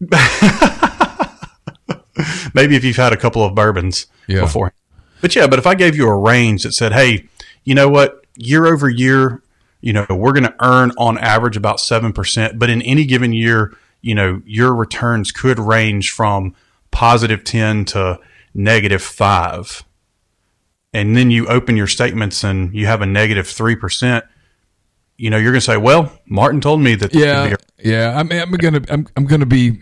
maybe 2.54 2.76
if 2.76 2.84
you've 2.84 2.96
had 2.96 3.12
a 3.12 3.16
couple 3.16 3.42
of 3.44 3.54
bourbons 3.54 4.06
Yeah. 4.26 4.40
before. 4.40 4.72
But 5.20 5.34
yeah, 5.34 5.46
but 5.46 5.58
if 5.58 5.66
I 5.66 5.74
gave 5.74 5.96
you 5.96 6.06
a 6.08 6.16
range 6.16 6.64
that 6.64 6.72
said, 6.72 6.92
hey, 6.92 7.26
you 7.64 7.74
know 7.74 7.88
what, 7.88 8.26
year 8.36 8.66
over 8.66 8.90
year, 8.90 9.42
you 9.80 9.92
know, 9.94 10.06
we're 10.10 10.32
going 10.32 10.44
to 10.44 10.54
earn 10.60 10.92
on 10.98 11.16
average 11.18 11.56
about 11.56 11.78
7%, 11.78 12.58
but 12.58 12.68
in 12.70 12.82
any 12.82 13.04
given 13.06 13.32
year, 13.32 13.74
you 14.02 14.14
know, 14.14 14.42
your 14.44 14.74
returns 14.74 15.32
could 15.32 15.58
range 15.58 16.10
from 16.10 16.54
positive 16.94 17.42
10 17.44 17.84
to 17.86 18.18
negative 18.54 19.02
5. 19.02 19.84
And 20.94 21.16
then 21.16 21.30
you 21.30 21.46
open 21.48 21.76
your 21.76 21.88
statements 21.88 22.44
and 22.44 22.72
you 22.72 22.86
have 22.86 23.02
a 23.02 23.06
negative 23.06 23.46
3%, 23.46 24.22
you 25.16 25.28
know, 25.28 25.36
you're 25.36 25.50
going 25.50 25.60
to 25.60 25.66
say, 25.66 25.76
well, 25.76 26.12
Martin 26.26 26.60
told 26.60 26.80
me 26.80 26.94
that. 26.94 27.12
Yeah. 27.12 27.56
Yeah. 27.82 28.14
I 28.16 28.22
mean, 28.22 28.40
I'm 28.40 28.50
going 28.52 28.82
to, 28.82 28.92
I'm, 28.92 29.08
I'm 29.16 29.24
going 29.26 29.40
to 29.40 29.46
be 29.46 29.78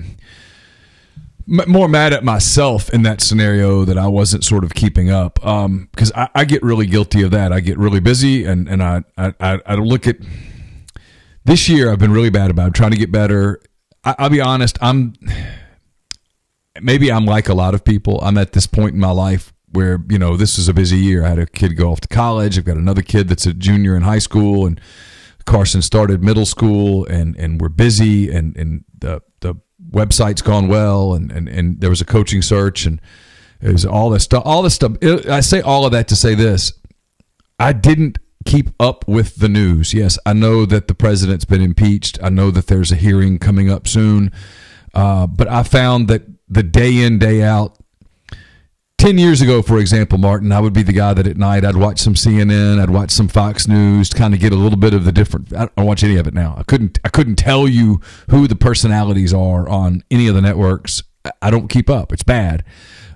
more 1.46 1.86
mad 1.86 2.14
at 2.14 2.24
myself 2.24 2.88
in 2.90 3.02
that 3.02 3.20
scenario 3.20 3.84
that 3.84 3.98
I 3.98 4.08
wasn't 4.08 4.42
sort 4.42 4.64
of 4.64 4.72
keeping 4.72 5.10
up. 5.10 5.44
Um, 5.44 5.90
cause 5.96 6.12
I, 6.14 6.28
I 6.34 6.44
get 6.46 6.62
really 6.62 6.86
guilty 6.86 7.22
of 7.22 7.30
that. 7.32 7.52
I 7.52 7.60
get 7.60 7.76
really 7.76 8.00
busy 8.00 8.46
and, 8.46 8.68
and 8.68 8.82
I, 8.82 9.04
I, 9.18 9.60
I 9.66 9.74
look 9.74 10.06
at 10.06 10.16
this 11.44 11.68
year. 11.68 11.92
I've 11.92 11.98
been 11.98 12.12
really 12.12 12.30
bad 12.30 12.50
about 12.50 12.62
it. 12.62 12.66
I'm 12.68 12.72
trying 12.72 12.92
to 12.92 12.96
get 12.98 13.12
better. 13.12 13.60
I, 14.02 14.14
I'll 14.18 14.30
be 14.30 14.40
honest. 14.40 14.78
I'm, 14.80 15.12
maybe 16.80 17.10
I'm 17.12 17.26
like 17.26 17.48
a 17.48 17.54
lot 17.54 17.74
of 17.74 17.84
people. 17.84 18.20
I'm 18.22 18.38
at 18.38 18.52
this 18.52 18.66
point 18.66 18.94
in 18.94 19.00
my 19.00 19.10
life 19.10 19.52
where 19.72 20.02
you 20.08 20.18
know 20.18 20.36
this 20.36 20.58
is 20.58 20.68
a 20.68 20.74
busy 20.74 20.98
year. 20.98 21.24
I 21.24 21.30
had 21.30 21.38
a 21.38 21.46
kid 21.46 21.76
go 21.76 21.90
off 21.92 22.00
to 22.02 22.08
college. 22.08 22.58
I've 22.58 22.64
got 22.64 22.76
another 22.76 23.02
kid 23.02 23.28
that's 23.28 23.46
a 23.46 23.54
junior 23.54 23.96
in 23.96 24.02
high 24.02 24.18
school, 24.18 24.66
and 24.66 24.80
Carson 25.44 25.82
started 25.82 26.22
middle 26.22 26.46
school, 26.46 27.06
and 27.06 27.36
and 27.36 27.60
we're 27.60 27.68
busy, 27.68 28.30
and 28.30 28.56
and 28.56 28.84
the 28.98 29.22
the 29.40 29.56
website's 29.90 30.42
gone 30.42 30.68
well, 30.68 31.14
and 31.14 31.30
and 31.32 31.48
and 31.48 31.80
there 31.80 31.90
was 31.90 32.00
a 32.00 32.06
coaching 32.06 32.42
search, 32.42 32.86
and 32.86 33.00
was 33.62 33.86
all 33.86 34.10
this 34.10 34.24
stuff. 34.24 34.42
All 34.44 34.62
this 34.62 34.74
stuff. 34.74 34.92
I 35.02 35.40
say 35.40 35.60
all 35.60 35.84
of 35.86 35.92
that 35.92 36.08
to 36.08 36.16
say 36.16 36.34
this: 36.34 36.72
I 37.58 37.72
didn't 37.72 38.18
keep 38.44 38.70
up 38.80 39.06
with 39.06 39.36
the 39.36 39.48
news. 39.48 39.94
Yes, 39.94 40.18
I 40.26 40.32
know 40.32 40.66
that 40.66 40.88
the 40.88 40.94
president's 40.94 41.44
been 41.44 41.62
impeached. 41.62 42.18
I 42.22 42.28
know 42.28 42.50
that 42.50 42.66
there's 42.66 42.92
a 42.92 42.96
hearing 42.96 43.38
coming 43.38 43.70
up 43.70 43.86
soon. 43.86 44.32
Uh, 44.94 45.26
but 45.26 45.48
I 45.48 45.62
found 45.62 46.08
that 46.08 46.22
the 46.52 46.62
day 46.62 46.98
in, 46.98 47.18
day 47.18 47.42
out, 47.42 47.78
10 48.98 49.18
years 49.18 49.40
ago, 49.40 49.62
for 49.62 49.78
example, 49.78 50.16
Martin, 50.16 50.52
I 50.52 50.60
would 50.60 50.72
be 50.72 50.84
the 50.84 50.92
guy 50.92 51.12
that 51.12 51.26
at 51.26 51.36
night 51.36 51.64
I'd 51.64 51.76
watch 51.76 51.98
some 51.98 52.14
CNN, 52.14 52.80
I'd 52.80 52.90
watch 52.90 53.10
some 53.10 53.26
Fox 53.26 53.66
News 53.66 54.08
to 54.10 54.16
kind 54.16 54.32
of 54.32 54.38
get 54.38 54.52
a 54.52 54.56
little 54.56 54.78
bit 54.78 54.94
of 54.94 55.04
the 55.04 55.10
different. 55.10 55.52
I 55.52 55.68
don't 55.76 55.86
watch 55.86 56.04
any 56.04 56.16
of 56.16 56.28
it 56.28 56.34
now. 56.34 56.54
I 56.56 56.62
couldn't. 56.62 57.00
I 57.04 57.08
couldn't 57.08 57.34
tell 57.34 57.66
you 57.66 58.00
who 58.30 58.46
the 58.46 58.54
personalities 58.54 59.34
are 59.34 59.68
on 59.68 60.04
any 60.08 60.28
of 60.28 60.36
the 60.36 60.40
networks. 60.40 61.02
I 61.40 61.50
don't 61.50 61.66
keep 61.66 61.90
up. 61.90 62.12
It's 62.12 62.22
bad. 62.22 62.62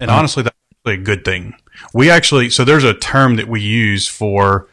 And 0.01 0.11
honestly, 0.11 0.43
that's 0.43 0.57
a 0.87 0.97
good 0.97 1.25
thing. 1.25 1.55
We 1.95 2.11
actually 2.11 2.51
so 2.51 2.65
there's 2.65 2.83
a 2.83 2.95
term 2.95 3.37
that 3.37 3.47
we 3.47 3.61
use 3.61 4.09
for 4.09 4.69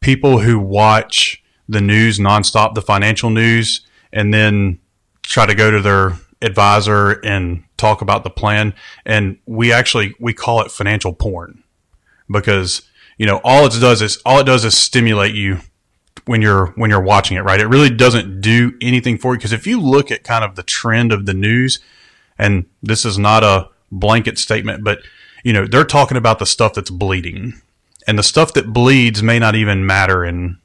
people 0.00 0.40
who 0.40 0.58
watch 0.58 1.44
the 1.68 1.80
news 1.80 2.18
nonstop, 2.18 2.74
the 2.74 2.82
financial 2.82 3.30
news, 3.30 3.86
and 4.12 4.34
then 4.34 4.80
try 5.22 5.46
to 5.46 5.54
go 5.54 5.70
to 5.70 5.80
their 5.80 6.18
advisor 6.42 7.12
and 7.24 7.64
talk 7.76 8.02
about 8.02 8.24
the 8.24 8.30
plan. 8.30 8.74
And 9.04 9.38
we 9.46 9.72
actually, 9.72 10.14
we 10.20 10.32
call 10.32 10.60
it 10.62 10.70
financial 10.70 11.12
porn 11.12 11.62
because, 12.30 12.82
you 13.18 13.26
know, 13.26 13.40
all 13.44 13.66
it 13.66 13.72
does 13.80 14.02
is, 14.02 14.20
all 14.24 14.40
it 14.40 14.44
does 14.44 14.64
is 14.64 14.76
stimulate 14.76 15.34
you 15.34 15.58
when 16.26 16.42
you're, 16.42 16.66
when 16.76 16.90
you're 16.90 17.00
watching 17.00 17.36
it, 17.36 17.42
right? 17.42 17.60
It 17.60 17.68
really 17.68 17.90
doesn't 17.90 18.40
do 18.40 18.74
anything 18.80 19.18
for 19.18 19.34
you. 19.34 19.40
Cause 19.40 19.52
if 19.52 19.66
you 19.66 19.80
look 19.80 20.10
at 20.10 20.24
kind 20.24 20.44
of 20.44 20.56
the 20.56 20.62
trend 20.62 21.12
of 21.12 21.26
the 21.26 21.34
news, 21.34 21.80
and 22.38 22.66
this 22.82 23.04
is 23.04 23.18
not 23.18 23.42
a 23.42 23.68
blanket 23.90 24.38
statement, 24.38 24.84
but 24.84 24.98
you 25.44 25.52
know, 25.52 25.66
they're 25.66 25.84
talking 25.84 26.16
about 26.16 26.38
the 26.38 26.46
stuff 26.46 26.74
that's 26.74 26.90
bleeding 26.90 27.54
and 28.06 28.18
the 28.18 28.22
stuff 28.22 28.52
that 28.54 28.72
bleeds 28.72 29.22
may 29.22 29.38
not 29.38 29.54
even 29.54 29.86
matter 29.86 30.24
in 30.24 30.58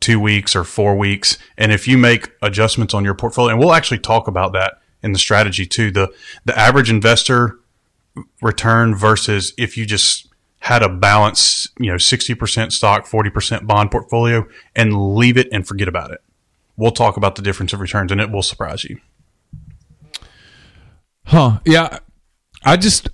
two 0.00 0.20
weeks 0.20 0.54
or 0.54 0.64
four 0.64 0.96
weeks. 0.96 1.38
And 1.56 1.72
if 1.72 1.88
you 1.88 1.96
make 1.96 2.30
adjustments 2.42 2.92
on 2.92 3.04
your 3.04 3.14
portfolio, 3.14 3.52
and 3.52 3.58
we'll 3.58 3.72
actually 3.72 3.98
talk 3.98 4.28
about 4.28 4.52
that 4.52 4.80
in 5.04 5.12
the 5.12 5.18
strategy 5.18 5.66
too. 5.66 5.90
The 5.90 6.12
the 6.44 6.58
average 6.58 6.90
investor 6.90 7.58
return 8.42 8.94
versus 8.94 9.52
if 9.56 9.76
you 9.76 9.86
just 9.86 10.28
had 10.60 10.82
a 10.82 10.88
balance, 10.88 11.68
you 11.78 11.90
know, 11.90 11.96
60% 11.96 12.72
stock, 12.72 13.04
40% 13.06 13.66
bond 13.66 13.90
portfolio 13.90 14.46
and 14.74 15.14
leave 15.14 15.36
it 15.36 15.46
and 15.52 15.66
forget 15.68 15.88
about 15.88 16.10
it. 16.10 16.22
We'll 16.76 16.90
talk 16.90 17.18
about 17.18 17.34
the 17.34 17.42
difference 17.42 17.74
of 17.74 17.80
returns 17.80 18.10
and 18.10 18.18
it 18.18 18.30
will 18.30 18.42
surprise 18.42 18.82
you. 18.84 18.98
Huh. 21.26 21.60
Yeah. 21.66 21.98
I 22.64 22.78
just 22.78 23.10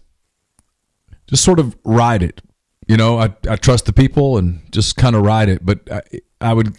just 1.27 1.45
sort 1.45 1.59
of 1.59 1.77
ride 1.85 2.23
it. 2.23 2.41
You 2.87 2.97
know, 2.97 3.19
I, 3.19 3.35
I 3.49 3.57
trust 3.57 3.87
the 3.87 3.93
people 3.93 4.37
and 4.37 4.63
just 4.71 4.97
kind 4.97 5.17
of 5.17 5.23
ride 5.23 5.49
it. 5.49 5.67
But 5.67 5.91
I, 5.91 6.03
I 6.41 6.55
would, 6.55 6.75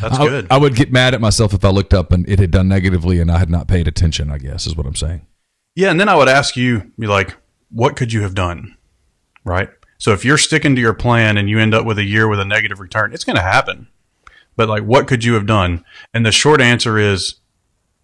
That's 0.00 0.18
I, 0.18 0.26
good. 0.26 0.46
I 0.50 0.58
would 0.58 0.74
get 0.74 0.90
mad 0.90 1.14
at 1.14 1.20
myself 1.20 1.54
if 1.54 1.64
I 1.64 1.70
looked 1.70 1.94
up 1.94 2.12
and 2.12 2.28
it 2.28 2.38
had 2.38 2.50
done 2.50 2.68
negatively 2.68 3.20
and 3.20 3.30
I 3.30 3.38
had 3.38 3.50
not 3.50 3.68
paid 3.68 3.86
attention. 3.86 4.30
I 4.30 4.38
guess 4.38 4.66
is 4.66 4.76
what 4.76 4.86
I'm 4.86 4.96
saying. 4.96 5.26
Yeah, 5.74 5.90
and 5.90 6.00
then 6.00 6.08
I 6.08 6.16
would 6.16 6.28
ask 6.28 6.56
you, 6.56 6.90
be 6.98 7.06
like, 7.06 7.36
what 7.70 7.96
could 7.96 8.12
you 8.12 8.22
have 8.22 8.34
done? 8.34 8.76
Right? 9.44 9.68
So 9.98 10.12
if 10.12 10.24
you're 10.24 10.38
sticking 10.38 10.74
to 10.74 10.80
your 10.80 10.94
plan 10.94 11.36
and 11.36 11.48
you 11.48 11.58
end 11.58 11.74
up 11.74 11.86
with 11.86 11.98
a 11.98 12.04
year 12.04 12.28
with 12.28 12.40
a 12.40 12.44
negative 12.44 12.80
return, 12.80 13.12
it's 13.12 13.24
going 13.24 13.36
to 13.36 13.42
happen. 13.42 13.88
But 14.56 14.68
like, 14.68 14.82
what 14.82 15.06
could 15.06 15.24
you 15.24 15.34
have 15.34 15.46
done? 15.46 15.84
And 16.12 16.24
the 16.24 16.32
short 16.32 16.60
answer 16.60 16.98
is 16.98 17.36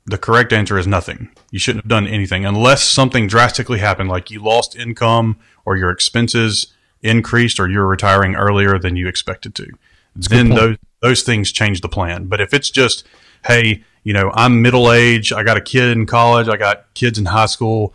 the 0.04 0.18
correct 0.18 0.52
answer 0.52 0.78
is 0.78 0.86
nothing. 0.86 1.30
You 1.50 1.58
shouldn't 1.58 1.84
have 1.84 1.90
done 1.90 2.06
anything 2.06 2.44
unless 2.44 2.82
something 2.82 3.26
drastically 3.26 3.78
happened, 3.78 4.08
like 4.08 4.30
you 4.30 4.42
lost 4.42 4.76
income 4.76 5.38
or 5.64 5.76
your 5.76 5.90
expenses 5.90 6.72
increased 7.02 7.58
or 7.58 7.68
you're 7.68 7.86
retiring 7.86 8.34
earlier 8.34 8.78
than 8.78 8.96
you 8.96 9.08
expected 9.08 9.54
to. 9.56 9.68
Then 10.14 10.50
those 10.50 10.76
those 11.02 11.22
things 11.22 11.52
change 11.52 11.80
the 11.80 11.88
plan. 11.88 12.26
But 12.26 12.40
if 12.40 12.54
it's 12.54 12.70
just, 12.70 13.06
hey, 13.44 13.84
you 14.04 14.12
know, 14.12 14.30
I'm 14.34 14.62
middle 14.62 14.90
age, 14.90 15.32
I 15.32 15.42
got 15.42 15.56
a 15.56 15.60
kid 15.60 15.90
in 15.90 16.06
college, 16.06 16.48
I 16.48 16.56
got 16.56 16.92
kids 16.94 17.18
in 17.18 17.26
high 17.26 17.46
school, 17.46 17.92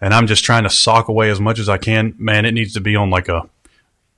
and 0.00 0.12
I'm 0.12 0.26
just 0.26 0.44
trying 0.44 0.64
to 0.64 0.70
sock 0.70 1.08
away 1.08 1.30
as 1.30 1.40
much 1.40 1.58
as 1.58 1.68
I 1.68 1.78
can, 1.78 2.14
man, 2.18 2.44
it 2.44 2.52
needs 2.52 2.74
to 2.74 2.80
be 2.80 2.96
on 2.96 3.10
like 3.10 3.28
a 3.28 3.48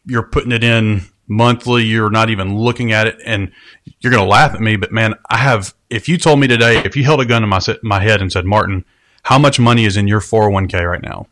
you're 0.07 0.23
putting 0.23 0.53
it 0.53 0.65
in 0.65 1.03
monthly, 1.27 1.85
you're 1.85 2.11
not 2.11 2.31
even 2.31 2.57
looking 2.57 2.93
at 2.93 3.07
it 3.07 3.19
and 3.25 3.53
you're 4.01 4.11
going 4.11 4.25
to 4.25 4.29
laugh 4.29 4.55
at 4.55 4.61
me, 4.61 4.77
but 4.77 4.91
man, 4.91 5.15
I 5.29 5.37
have 5.37 5.75
if 5.91 6.09
you 6.09 6.17
told 6.19 6.41
me 6.41 6.47
today, 6.47 6.79
if 6.85 6.97
you 6.97 7.05
held 7.05 7.21
a 7.21 7.27
gun 7.27 7.43
in 7.43 7.49
my 7.49 7.61
my 7.83 8.01
head 8.01 8.21
and 8.21 8.33
said, 8.33 8.45
"Martin, 8.45 8.85
how 9.25 9.39
much 9.39 9.59
money 9.59 9.85
is 9.85 9.97
in 9.97 10.09
your 10.09 10.21
401k 10.21 10.89
right 10.89 11.03
now?" 11.03 11.27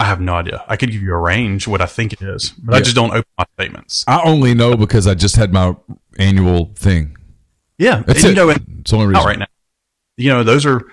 I 0.00 0.04
have 0.04 0.20
no 0.20 0.34
idea. 0.34 0.64
I 0.68 0.76
could 0.76 0.90
give 0.90 1.02
you 1.02 1.14
a 1.14 1.18
range 1.18 1.68
what 1.68 1.80
I 1.80 1.86
think 1.86 2.12
it 2.12 2.22
is, 2.22 2.50
but 2.50 2.72
yeah. 2.72 2.78
I 2.78 2.80
just 2.82 2.96
don't 2.96 3.10
open 3.10 3.30
my 3.38 3.44
statements. 3.54 4.04
I 4.08 4.22
only 4.22 4.54
know 4.54 4.76
because 4.76 5.06
I 5.06 5.14
just 5.14 5.36
had 5.36 5.52
my 5.52 5.76
annual 6.18 6.72
thing. 6.74 7.16
Yeah, 7.78 8.02
that's 8.06 8.24
and, 8.24 8.26
it. 8.26 8.40
You 8.40 8.46
know, 8.46 8.50
it's 8.50 8.90
the 8.90 8.96
only 8.96 9.08
reason. 9.08 9.24
right 9.24 9.38
now. 9.38 9.46
You 10.16 10.30
know, 10.30 10.44
those 10.44 10.66
are 10.66 10.84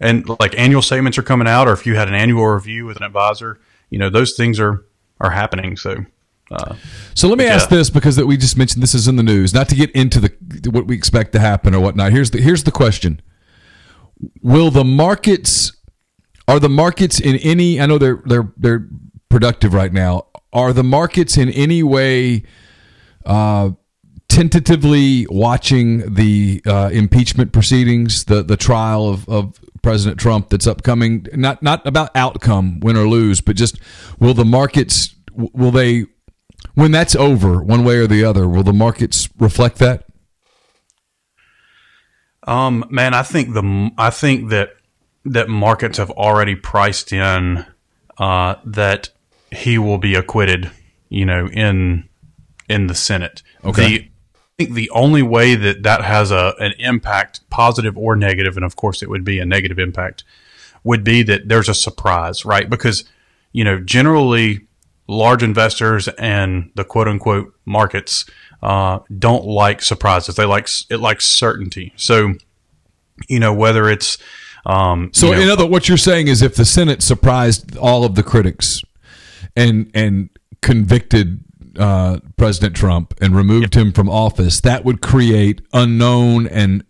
and 0.00 0.28
like 0.40 0.58
annual 0.58 0.82
statements 0.82 1.18
are 1.18 1.22
coming 1.22 1.48
out, 1.48 1.68
or 1.68 1.72
if 1.72 1.86
you 1.86 1.96
had 1.96 2.08
an 2.08 2.14
annual 2.14 2.46
review 2.46 2.86
with 2.86 2.96
an 2.96 3.02
advisor, 3.02 3.60
you 3.90 3.98
know, 3.98 4.10
those 4.10 4.34
things 4.34 4.60
are 4.60 4.84
are 5.20 5.30
happening. 5.30 5.76
So. 5.76 6.04
Uh, 6.50 6.76
so 7.14 7.26
let 7.26 7.38
me 7.38 7.46
ask 7.46 7.70
yeah. 7.70 7.78
this 7.78 7.88
because 7.88 8.16
that 8.16 8.26
we 8.26 8.36
just 8.36 8.58
mentioned 8.58 8.82
this 8.82 8.94
is 8.94 9.08
in 9.08 9.16
the 9.16 9.22
news. 9.22 9.54
Not 9.54 9.68
to 9.70 9.74
get 9.74 9.90
into 9.92 10.20
the 10.20 10.70
what 10.70 10.86
we 10.86 10.94
expect 10.94 11.32
to 11.32 11.40
happen 11.40 11.74
or 11.74 11.80
whatnot. 11.80 12.12
Here's 12.12 12.30
the 12.30 12.40
here's 12.40 12.64
the 12.64 12.70
question: 12.70 13.22
Will 14.42 14.70
the 14.70 14.84
markets 14.84 15.72
are 16.46 16.60
the 16.60 16.68
markets 16.68 17.20
in 17.20 17.36
any? 17.36 17.80
I 17.80 17.86
know 17.86 17.98
they're 17.98 18.22
they're 18.26 18.52
they're 18.56 18.88
productive 19.28 19.74
right 19.74 19.92
now. 19.92 20.26
Are 20.52 20.72
the 20.72 20.84
markets 20.84 21.36
in 21.36 21.50
any 21.50 21.82
way 21.82 22.44
uh, 23.24 23.70
tentatively 24.28 25.26
watching 25.28 26.14
the 26.14 26.62
uh, 26.66 26.90
impeachment 26.92 27.52
proceedings, 27.52 28.24
the 28.24 28.42
the 28.42 28.56
trial 28.56 29.08
of, 29.08 29.28
of 29.28 29.58
President 29.82 30.20
Trump 30.20 30.50
that's 30.50 30.66
upcoming? 30.66 31.26
Not 31.32 31.62
not 31.62 31.86
about 31.86 32.14
outcome, 32.14 32.80
win 32.80 32.96
or 32.96 33.08
lose, 33.08 33.40
but 33.40 33.56
just 33.56 33.78
will 34.18 34.34
the 34.34 34.44
markets 34.44 35.14
will 35.32 35.70
they 35.70 36.06
when 36.74 36.90
that's 36.90 37.14
over, 37.14 37.62
one 37.62 37.84
way 37.84 37.96
or 37.96 38.06
the 38.06 38.24
other, 38.24 38.48
will 38.48 38.62
the 38.62 38.72
markets 38.72 39.28
reflect 39.38 39.78
that? 39.78 40.06
Um, 42.46 42.84
man, 42.90 43.14
I 43.14 43.22
think 43.22 43.54
the 43.54 43.90
I 43.96 44.10
think 44.10 44.50
that 44.50 44.70
that 45.24 45.48
markets 45.48 45.98
have 45.98 46.10
already 46.10 46.54
priced 46.54 47.12
in 47.12 47.64
uh, 48.18 48.56
that 48.64 49.10
he 49.50 49.78
will 49.78 49.98
be 49.98 50.14
acquitted. 50.14 50.70
You 51.08 51.26
know, 51.26 51.46
in 51.46 52.08
in 52.68 52.86
the 52.86 52.94
Senate. 52.94 53.42
Okay. 53.64 53.98
The, 53.98 54.10
I 54.34 54.64
think 54.64 54.74
the 54.74 54.90
only 54.90 55.22
way 55.22 55.54
that 55.54 55.82
that 55.82 56.02
has 56.02 56.30
a 56.30 56.54
an 56.58 56.72
impact, 56.78 57.48
positive 57.50 57.96
or 57.96 58.16
negative, 58.16 58.56
and 58.56 58.64
of 58.64 58.76
course 58.76 59.02
it 59.02 59.08
would 59.08 59.24
be 59.24 59.38
a 59.38 59.44
negative 59.44 59.78
impact, 59.78 60.24
would 60.82 61.04
be 61.04 61.22
that 61.24 61.48
there's 61.48 61.68
a 61.68 61.74
surprise, 61.74 62.44
right? 62.44 62.68
Because 62.68 63.04
you 63.52 63.64
know, 63.64 63.78
generally, 63.78 64.66
large 65.06 65.42
investors 65.42 66.08
and 66.08 66.70
the 66.74 66.84
quote 66.84 67.08
unquote 67.08 67.54
markets 67.64 68.26
uh, 68.62 68.98
don't 69.18 69.46
like 69.46 69.80
surprises. 69.80 70.34
They 70.34 70.44
like 70.44 70.68
it 70.90 70.98
likes 70.98 71.24
certainty. 71.24 71.92
So, 71.96 72.34
you 73.28 73.38
know, 73.38 73.54
whether 73.54 73.88
it's 73.88 74.18
um, 74.66 75.10
so, 75.12 75.26
you 75.26 75.32
know, 75.36 75.40
in 75.42 75.48
other, 75.50 75.66
what 75.66 75.88
you're 75.88 75.98
saying 75.98 76.28
is, 76.28 76.42
if 76.42 76.56
the 76.56 76.64
Senate 76.64 77.02
surprised 77.02 77.76
all 77.76 78.04
of 78.04 78.14
the 78.14 78.22
critics 78.22 78.82
and 79.56 79.90
and 79.94 80.30
convicted 80.62 81.44
uh, 81.78 82.20
President 82.36 82.74
Trump 82.74 83.14
and 83.20 83.36
removed 83.36 83.74
yep. 83.76 83.86
him 83.86 83.92
from 83.92 84.08
office, 84.08 84.60
that 84.60 84.84
would 84.84 85.00
create 85.00 85.60
unknown, 85.72 86.46
and 86.46 86.84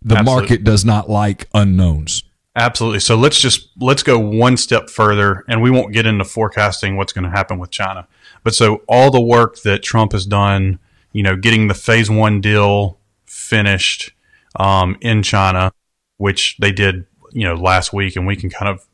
the 0.00 0.16
Absolutely. 0.16 0.24
market 0.24 0.64
does 0.64 0.84
not 0.84 1.10
like 1.10 1.48
unknowns. 1.54 2.22
Absolutely. 2.56 3.00
So 3.00 3.14
let's 3.14 3.38
just 3.38 3.68
let's 3.78 4.02
go 4.02 4.18
one 4.18 4.56
step 4.56 4.90
further, 4.90 5.44
and 5.48 5.62
we 5.62 5.70
won't 5.70 5.92
get 5.92 6.06
into 6.06 6.24
forecasting 6.24 6.96
what's 6.96 7.12
going 7.12 7.24
to 7.24 7.30
happen 7.30 7.58
with 7.58 7.70
China. 7.70 8.08
But 8.42 8.54
so 8.54 8.82
all 8.88 9.10
the 9.10 9.20
work 9.20 9.62
that 9.62 9.82
Trump 9.82 10.12
has 10.12 10.26
done, 10.26 10.78
you 11.12 11.22
know, 11.22 11.36
getting 11.36 11.68
the 11.68 11.74
phase 11.74 12.10
one 12.10 12.40
deal 12.40 12.98
finished 13.26 14.12
um, 14.56 14.96
in 15.00 15.22
China, 15.22 15.70
which 16.16 16.56
they 16.58 16.72
did, 16.72 17.06
you 17.32 17.44
know, 17.44 17.54
last 17.54 17.92
week, 17.92 18.16
and 18.16 18.26
we 18.26 18.36
can 18.36 18.50
kind 18.50 18.68
of 18.68 18.84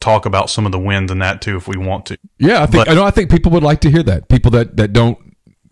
talk 0.00 0.26
about 0.26 0.50
some 0.50 0.66
of 0.66 0.72
the 0.72 0.78
wins 0.78 1.10
in 1.10 1.18
that 1.20 1.40
too 1.40 1.56
if 1.56 1.66
we 1.66 1.76
want 1.76 2.06
to. 2.06 2.18
Yeah, 2.38 2.62
I 2.62 2.66
think 2.66 2.84
But- 2.84 2.90
I 2.90 2.94
know. 2.94 3.04
I 3.04 3.10
think 3.10 3.30
people 3.30 3.50
would 3.52 3.62
like 3.62 3.80
to 3.80 3.90
hear 3.90 4.02
that. 4.02 4.28
People 4.28 4.50
that 4.52 4.76
that 4.76 4.92
don't 4.92 5.18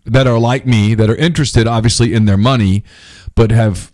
that 0.05 0.27
are 0.27 0.39
like 0.39 0.65
me 0.65 0.95
that 0.95 1.09
are 1.09 1.15
interested, 1.15 1.67
obviously, 1.67 2.13
in 2.13 2.25
their 2.25 2.37
money, 2.37 2.83
but 3.35 3.51
have. 3.51 3.91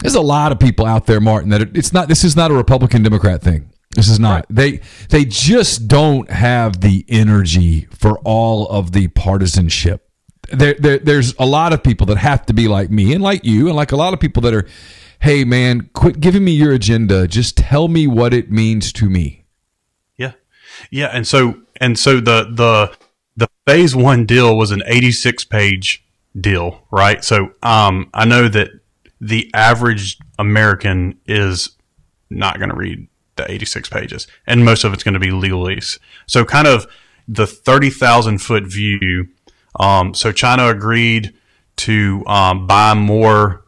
There's 0.00 0.16
a 0.16 0.20
lot 0.20 0.50
of 0.50 0.58
people 0.58 0.84
out 0.84 1.06
there, 1.06 1.20
Martin. 1.20 1.50
That 1.50 1.62
it- 1.62 1.76
it's 1.76 1.92
not. 1.92 2.08
This 2.08 2.24
is 2.24 2.34
not 2.36 2.50
a 2.50 2.54
Republican 2.54 3.02
Democrat 3.04 3.40
thing. 3.40 3.70
This 3.94 4.08
is 4.08 4.18
not. 4.18 4.46
They 4.50 4.80
they 5.10 5.24
just 5.24 5.86
don't 5.86 6.28
have 6.30 6.80
the 6.80 7.04
energy 7.08 7.86
for 7.90 8.18
all 8.20 8.66
of 8.68 8.92
the 8.92 9.08
partisanship. 9.08 10.08
There, 10.50 10.74
there 10.78 10.98
there's 10.98 11.34
a 11.38 11.46
lot 11.46 11.72
of 11.72 11.82
people 11.84 12.06
that 12.08 12.16
have 12.18 12.44
to 12.46 12.52
be 12.52 12.66
like 12.68 12.90
me 12.90 13.12
and 13.14 13.22
like 13.22 13.44
you 13.44 13.68
and 13.68 13.76
like 13.76 13.92
a 13.92 13.96
lot 13.96 14.12
of 14.12 14.18
people 14.18 14.42
that 14.42 14.52
are, 14.54 14.66
hey 15.22 15.44
man, 15.44 15.88
quit 15.94 16.20
giving 16.20 16.44
me 16.44 16.50
your 16.50 16.72
agenda. 16.72 17.28
Just 17.28 17.56
tell 17.56 17.86
me 17.88 18.06
what 18.06 18.34
it 18.34 18.50
means 18.50 18.92
to 18.94 19.08
me. 19.08 19.44
Yeah, 20.16 20.32
yeah, 20.90 21.06
and 21.06 21.26
so 21.26 21.62
and 21.80 21.98
so 21.98 22.16
the 22.16 22.48
the 22.50 22.94
the 23.36 23.48
phase 23.66 23.96
one 23.96 24.26
deal 24.26 24.56
was 24.56 24.72
an 24.72 24.82
86 24.84 25.44
page 25.44 26.04
deal, 26.38 26.86
right? 26.90 27.24
So 27.24 27.52
um, 27.62 28.10
I 28.12 28.24
know 28.24 28.48
that 28.48 28.70
the 29.20 29.50
average 29.54 30.18
American 30.38 31.18
is 31.26 31.70
not 32.28 32.58
going 32.58 32.70
to 32.70 32.76
read 32.76 33.06
the 33.36 33.50
86 33.50 33.88
pages, 33.88 34.26
and 34.46 34.64
most 34.64 34.84
of 34.84 34.92
it's 34.92 35.04
going 35.04 35.14
to 35.14 35.20
be 35.20 35.28
legalese. 35.28 35.98
So 36.26 36.44
kind 36.44 36.66
of 36.66 36.86
the 37.28 37.46
30,000 37.46 38.38
foot 38.38 38.64
view. 38.64 39.28
Um, 39.78 40.12
so 40.12 40.32
China 40.32 40.68
agreed 40.68 41.32
to 41.76 42.24
um, 42.26 42.66
buy 42.66 42.94
more 42.94 43.61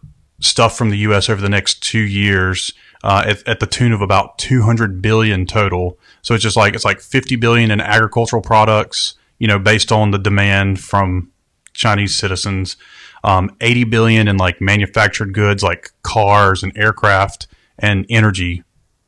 stuff 0.44 0.76
from 0.76 0.90
the 0.90 0.98
U.S. 0.98 1.28
over 1.28 1.40
the 1.40 1.48
next 1.48 1.82
two 1.82 2.00
years 2.00 2.72
uh, 3.02 3.24
at, 3.26 3.46
at 3.48 3.60
the 3.60 3.66
tune 3.66 3.92
of 3.92 4.00
about 4.00 4.38
200 4.38 5.00
billion 5.00 5.46
total. 5.46 5.98
So 6.22 6.34
it's 6.34 6.42
just 6.42 6.56
like 6.56 6.74
it's 6.74 6.84
like 6.84 7.00
50 7.00 7.36
billion 7.36 7.70
in 7.70 7.80
agricultural 7.80 8.42
products, 8.42 9.14
you 9.38 9.48
know, 9.48 9.58
based 9.58 9.90
on 9.90 10.10
the 10.10 10.18
demand 10.18 10.80
from 10.80 11.32
Chinese 11.72 12.14
citizens. 12.14 12.76
Um, 13.24 13.56
80 13.62 13.84
billion 13.84 14.28
in 14.28 14.36
like 14.36 14.60
manufactured 14.60 15.32
goods 15.32 15.62
like 15.62 15.90
cars 16.02 16.62
and 16.62 16.76
aircraft 16.76 17.46
and 17.78 18.04
energy 18.10 18.62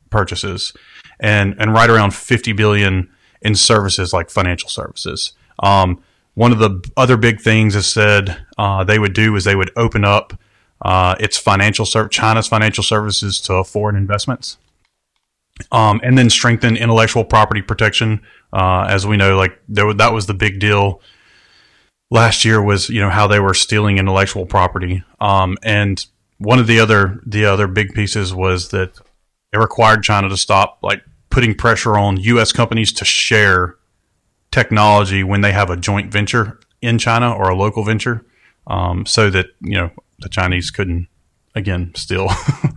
purchases, 0.09 0.73
and 1.19 1.55
and 1.59 1.71
right 1.73 1.89
around 1.89 2.15
50 2.15 2.53
billion 2.53 3.11
in 3.41 3.53
services 3.53 4.13
like 4.13 4.31
financial 4.31 4.69
services. 4.69 5.33
Um, 5.59 6.01
one 6.33 6.51
of 6.51 6.59
the 6.59 6.87
other 6.97 7.17
big 7.17 7.41
things 7.41 7.75
is 7.75 7.85
said 7.85 8.45
uh, 8.57 8.83
they 8.83 8.99
would 8.99 9.13
do 9.13 9.35
is 9.35 9.43
they 9.43 9.55
would 9.55 9.71
open 9.75 10.03
up 10.03 10.33
uh, 10.81 11.15
its 11.19 11.37
financial 11.37 11.85
ser- 11.85 12.07
China's 12.07 12.47
financial 12.47 12.83
services 12.83 13.39
to 13.41 13.63
foreign 13.63 13.95
investments, 13.95 14.57
um, 15.71 15.99
and 16.03 16.17
then 16.17 16.29
strengthen 16.29 16.77
intellectual 16.77 17.23
property 17.23 17.61
protection. 17.61 18.21
Uh, 18.53 18.85
as 18.89 19.05
we 19.05 19.17
know, 19.17 19.35
like 19.35 19.59
there, 19.67 19.93
that 19.93 20.13
was 20.13 20.25
the 20.27 20.33
big 20.33 20.59
deal 20.59 21.01
last 22.09 22.45
year 22.45 22.61
was 22.61 22.89
you 22.89 23.01
know 23.01 23.09
how 23.09 23.27
they 23.27 23.39
were 23.39 23.53
stealing 23.53 23.97
intellectual 23.97 24.45
property, 24.45 25.03
um, 25.19 25.57
and 25.63 26.05
one 26.37 26.59
of 26.59 26.67
the 26.67 26.79
other 26.79 27.21
the 27.25 27.45
other 27.45 27.67
big 27.67 27.93
pieces 27.93 28.33
was 28.33 28.69
that 28.69 28.99
it 29.53 29.57
required 29.57 30.03
China 30.03 30.29
to 30.29 30.37
stop 30.37 30.79
like 30.81 31.03
putting 31.29 31.55
pressure 31.55 31.97
on 31.97 32.17
U.S. 32.17 32.51
companies 32.51 32.91
to 32.93 33.05
share 33.05 33.75
technology 34.51 35.23
when 35.23 35.41
they 35.41 35.51
have 35.51 35.69
a 35.69 35.77
joint 35.77 36.11
venture 36.11 36.59
in 36.81 36.97
China 36.97 37.33
or 37.33 37.49
a 37.49 37.55
local 37.55 37.83
venture, 37.83 38.25
um, 38.67 39.05
so 39.05 39.29
that 39.29 39.47
you 39.61 39.75
know 39.75 39.91
the 40.19 40.29
Chinese 40.29 40.71
couldn't 40.71 41.07
again 41.55 41.93
steal 41.95 42.29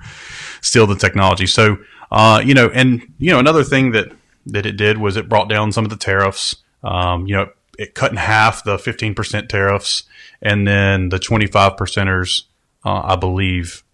steal 0.61 0.87
the 0.87 0.97
technology. 0.97 1.47
So 1.47 1.79
uh, 2.11 2.43
you 2.45 2.55
know, 2.55 2.71
and 2.75 3.03
you 3.19 3.31
know 3.31 3.39
another 3.39 3.65
thing 3.65 3.93
that 3.93 4.13
that 4.47 4.67
it 4.67 4.77
did 4.77 4.99
was 4.99 5.17
it 5.17 5.29
brought 5.29 5.49
down 5.49 5.73
some 5.73 5.85
of 5.85 5.91
the 5.91 5.97
tariffs. 5.97 6.57
Um, 6.83 7.27
you 7.27 7.37
know, 7.37 7.51
it 7.79 7.95
cut 7.95 8.11
in 8.11 8.17
half 8.17 8.65
the 8.65 8.79
fifteen 8.79 9.15
percent 9.15 9.49
tariffs, 9.49 10.05
and 10.43 10.67
then 10.67 11.11
the 11.11 11.19
twenty 11.19 11.47
five 11.47 11.77
percenters, 11.77 12.45
uh, 12.85 13.03
I 13.05 13.17
believe, 13.17 13.85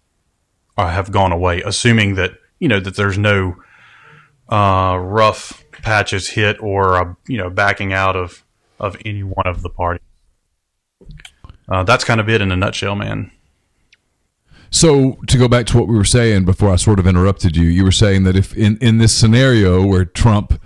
uh, 0.77 0.89
have 0.89 1.11
gone 1.11 1.31
away, 1.31 1.61
assuming 1.61 2.15
that 2.15 2.31
you 2.59 2.67
know 2.67 2.79
that 2.79 2.95
there's 2.95 3.17
no 3.17 3.57
uh, 4.49 4.97
rough 4.99 5.63
patches 5.83 6.29
hit 6.29 6.61
or 6.61 6.95
uh, 6.95 7.13
you 7.27 7.37
know 7.37 7.49
backing 7.49 7.93
out 7.93 8.15
of 8.15 8.43
of 8.79 8.97
any 9.05 9.21
one 9.23 9.45
of 9.45 9.61
the 9.61 9.69
parties. 9.69 10.01
That's 11.67 12.03
kind 12.05 12.19
of 12.19 12.29
it 12.29 12.41
in 12.41 12.51
a 12.51 12.55
nutshell, 12.55 12.95
man. 12.95 13.31
So 14.69 15.17
to 15.27 15.37
go 15.37 15.47
back 15.47 15.65
to 15.67 15.77
what 15.77 15.87
we 15.87 15.95
were 15.95 16.05
saying 16.05 16.45
before 16.45 16.71
I 16.71 16.75
sort 16.75 16.99
of 16.99 17.07
interrupted 17.07 17.55
you, 17.55 17.63
you 17.63 17.83
were 17.83 17.91
saying 17.91 18.23
that 18.23 18.35
if 18.35 18.55
in, 18.55 18.77
in 18.77 18.97
this 18.97 19.13
scenario 19.13 19.85
where 19.85 20.05
Trump 20.05 20.59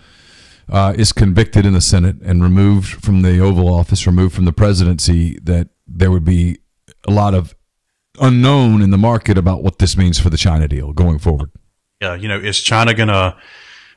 uh, 0.69 0.93
is 0.97 1.11
convicted 1.11 1.65
in 1.65 1.73
the 1.73 1.81
Senate 1.81 2.17
and 2.21 2.41
removed 2.41 3.03
from 3.03 3.21
the 3.21 3.39
Oval 3.39 3.67
Office, 3.67 4.07
removed 4.07 4.33
from 4.33 4.45
the 4.45 4.53
presidency, 4.53 5.37
that 5.43 5.69
there 5.87 6.11
would 6.11 6.25
be 6.25 6.59
a 7.07 7.11
lot 7.11 7.33
of 7.33 7.55
unknown 8.19 8.81
in 8.81 8.89
the 8.89 8.97
market 8.97 9.37
about 9.37 9.63
what 9.63 9.79
this 9.79 9.97
means 9.97 10.19
for 10.19 10.29
the 10.29 10.37
China 10.37 10.67
deal 10.67 10.93
going 10.93 11.19
forward. 11.19 11.51
Yeah, 12.01 12.15
you 12.15 12.27
know, 12.27 12.39
is 12.39 12.59
China 12.59 12.93
going 12.93 13.09
to 13.09 13.35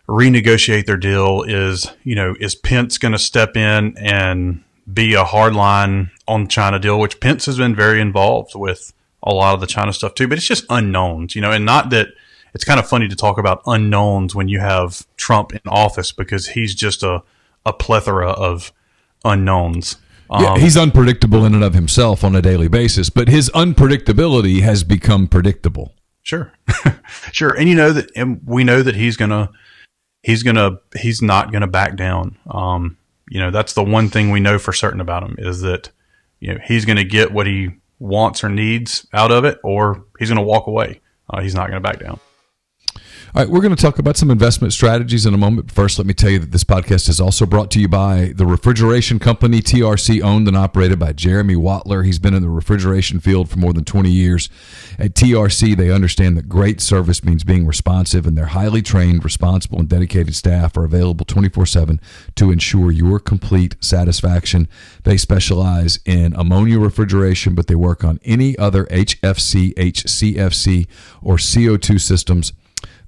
renegotiate 0.09 0.87
their 0.87 0.97
deal? 0.97 1.43
Is 1.43 1.87
you 2.03 2.14
know, 2.14 2.35
is 2.38 2.55
Pence 2.55 2.99
going 2.99 3.12
to 3.12 3.19
step 3.19 3.57
in 3.57 3.97
and 3.99 4.62
be 4.93 5.14
a 5.14 5.25
hard 5.25 5.55
line 5.55 6.11
on 6.29 6.49
China 6.49 6.79
deal? 6.79 6.99
Which 6.99 7.21
Pence 7.21 7.47
has 7.47 7.57
been 7.57 7.75
very 7.75 8.01
involved 8.01 8.53
with 8.55 8.93
a 9.25 9.33
lot 9.33 9.55
of 9.55 9.61
the 9.61 9.67
China 9.67 9.93
stuff 9.93 10.15
too, 10.15 10.29
but 10.29 10.39
it's 10.39 10.47
just 10.47 10.65
unknowns, 10.71 11.35
you 11.35 11.41
know, 11.41 11.51
and 11.51 11.65
not 11.65 11.91
that 11.91 12.09
it's 12.55 12.65
kind 12.65 12.79
of 12.79 12.89
funny 12.89 13.09
to 13.09 13.17
talk 13.17 13.39
about 13.39 13.63
unknowns 13.67 14.35
when 14.35 14.49
you 14.49 14.61
have 14.61 15.07
Trump 15.17 15.53
in 15.53 15.61
office 15.67 16.13
because 16.13 16.49
he's 16.49 16.75
just 16.75 17.03
a 17.03 17.23
a 17.67 17.73
plethora 17.73 18.31
of 18.31 18.73
unknowns. 19.25 19.97
Yeah, 20.31 20.53
Um, 20.53 20.61
he's 20.61 20.77
unpredictable 20.77 21.45
in 21.45 21.55
and 21.55 21.65
of 21.65 21.75
himself 21.75 22.25
on 22.25 22.35
a 22.35 22.43
daily 22.43 22.69
basis, 22.69 23.11
but 23.11 23.29
his 23.29 23.51
unpredictability 23.55 24.61
has 24.63 24.85
become 24.85 25.29
predictable. 25.29 25.95
Sure, 26.23 26.53
sure, 27.33 27.55
and 27.55 27.69
you 27.69 27.75
know 27.75 27.93
that, 27.93 28.11
and 28.17 28.41
we 28.45 28.65
know 28.65 28.83
that 28.83 28.95
he's 28.95 29.17
gonna, 29.17 29.51
he's 30.23 30.43
gonna, 30.43 30.79
he's 30.99 31.21
not 31.21 31.53
gonna 31.53 31.67
back 31.67 31.97
down. 31.97 32.39
Um, 32.51 32.97
you 33.29 33.39
know, 33.39 33.51
that's 33.51 33.75
the 33.75 33.85
one 33.85 34.09
thing 34.09 34.31
we 34.31 34.41
know 34.41 34.59
for 34.59 34.73
certain 34.73 35.01
about 35.01 35.23
him 35.23 35.37
is 35.39 35.61
that, 35.61 35.91
you 36.41 36.55
know, 36.55 36.61
he's 36.65 36.87
gonna 36.87 37.05
get 37.05 37.33
what 37.33 37.47
he 37.47 37.73
wants 38.05 38.45
or 38.45 38.51
needs 38.51 39.07
out 39.12 39.33
of 39.33 39.45
it, 39.45 39.59
or 39.64 40.05
he's 40.19 40.29
gonna 40.29 40.43
walk 40.43 40.67
away. 40.67 41.01
Uh, 41.29 41.40
he's 41.40 41.55
not 41.55 41.69
gonna 41.69 41.81
back 41.81 41.99
down. 41.99 42.21
All 43.37 43.42
right, 43.42 43.51
we're 43.51 43.62
going 43.62 43.75
to 43.75 43.83
talk 43.83 43.99
about 43.99 44.16
some 44.16 44.31
investment 44.31 44.73
strategies 44.73 45.27
in 45.27 45.35
a 45.35 45.37
moment. 45.37 45.73
First, 45.73 45.99
let 45.99 46.07
me 46.07 46.14
tell 46.14 46.31
you 46.31 46.38
that 46.38 46.53
this 46.53 46.62
podcast 46.62 47.09
is 47.09 47.20
also 47.20 47.47
brought 47.47 47.68
to 47.73 47.81
you 47.81 47.88
by 47.88 48.33
the 48.33 48.47
refrigeration 48.47 49.18
company 49.18 49.61
TRC, 49.61 50.23
owned 50.23 50.47
and 50.47 50.57
operated 50.57 51.01
by 51.01 51.14
Jeremy 51.14 51.57
Watler. 51.57 52.05
He's 52.05 52.20
been 52.20 52.35
in 52.35 52.42
the 52.42 52.49
refrigeration 52.49 53.18
field 53.18 53.51
for 53.51 53.59
more 53.59 53.73
than 53.73 53.85
20 53.85 54.09
years. 54.09 54.49
At 55.01 55.14
TRC, 55.14 55.77
they 55.77 55.90
understand 55.90 56.37
that 56.37 56.49
great 56.49 56.81
service 56.81 57.25
means 57.25 57.42
being 57.42 57.66
responsive, 57.66 58.25
and 58.25 58.38
their 58.38 58.47
highly 58.47 58.83
trained, 58.83 59.25
responsible, 59.25 59.81
and 59.81 59.88
dedicated 59.88 60.37
staff 60.37 60.77
are 60.77 60.85
available 60.85 61.27
24 61.27 61.66
7 61.66 62.01
to 62.37 62.53
ensure 62.53 62.92
your 62.92 63.18
complete 63.18 63.75
satisfaction. 63.81 64.68
They 65.03 65.16
specialize 65.16 65.99
in 66.05 66.35
ammonia 66.35 66.79
refrigeration, 66.79 67.57
but 67.57 67.66
they 67.66 67.75
work 67.75 68.05
on 68.05 68.20
any 68.25 68.57
other 68.59 68.85
HFC, 68.85 69.75
HCFC, 69.75 70.87
or 71.20 71.35
CO2 71.35 72.01
systems. 72.01 72.53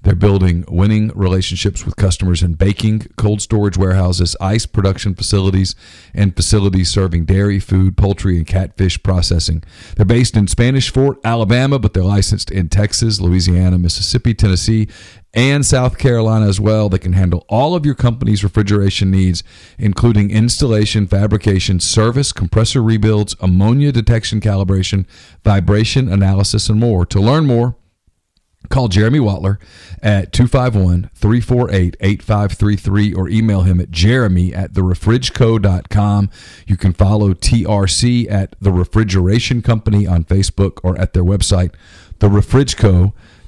They're 0.06 0.14
building 0.14 0.64
winning 0.68 1.10
relationships 1.16 1.84
with 1.84 1.96
customers 1.96 2.40
in 2.40 2.54
baking, 2.54 3.08
cold 3.16 3.42
storage 3.42 3.76
warehouses, 3.76 4.36
ice 4.40 4.64
production 4.64 5.16
facilities, 5.16 5.74
and 6.14 6.36
facilities 6.36 6.90
serving 6.90 7.24
dairy, 7.24 7.58
food, 7.58 7.96
poultry, 7.96 8.36
and 8.36 8.46
catfish 8.46 9.02
processing. 9.02 9.64
They're 9.96 10.06
based 10.06 10.36
in 10.36 10.46
Spanish 10.46 10.92
Fort, 10.92 11.18
Alabama, 11.24 11.80
but 11.80 11.92
they're 11.92 12.04
licensed 12.04 12.52
in 12.52 12.68
Texas, 12.68 13.20
Louisiana, 13.20 13.78
Mississippi, 13.78 14.32
Tennessee, 14.32 14.86
and 15.34 15.66
South 15.66 15.98
Carolina 15.98 16.46
as 16.46 16.60
well. 16.60 16.88
They 16.88 17.00
can 17.00 17.14
handle 17.14 17.44
all 17.48 17.74
of 17.74 17.84
your 17.84 17.96
company's 17.96 18.44
refrigeration 18.44 19.10
needs, 19.10 19.42
including 19.76 20.30
installation, 20.30 21.08
fabrication, 21.08 21.80
service, 21.80 22.30
compressor 22.30 22.80
rebuilds, 22.80 23.34
ammonia 23.40 23.90
detection 23.90 24.40
calibration, 24.40 25.04
vibration 25.42 26.08
analysis, 26.08 26.68
and 26.68 26.78
more. 26.78 27.04
To 27.06 27.18
learn 27.20 27.44
more, 27.44 27.74
Call 28.68 28.88
Jeremy 28.88 29.18
Watler 29.18 29.58
at 30.02 30.32
251 30.32 31.10
348 31.14 31.96
8533 32.00 33.14
or 33.14 33.28
email 33.28 33.62
him 33.62 33.80
at 33.80 33.90
jeremy 33.90 34.54
at 34.54 34.72
therefrigeco.com. 34.72 36.30
You 36.66 36.76
can 36.76 36.92
follow 36.92 37.34
TRC 37.34 38.30
at 38.30 38.54
The 38.60 38.72
Refrigeration 38.72 39.62
Company 39.62 40.06
on 40.06 40.24
Facebook 40.24 40.80
or 40.82 40.98
at 40.98 41.12
their 41.12 41.24
website, 41.24 41.74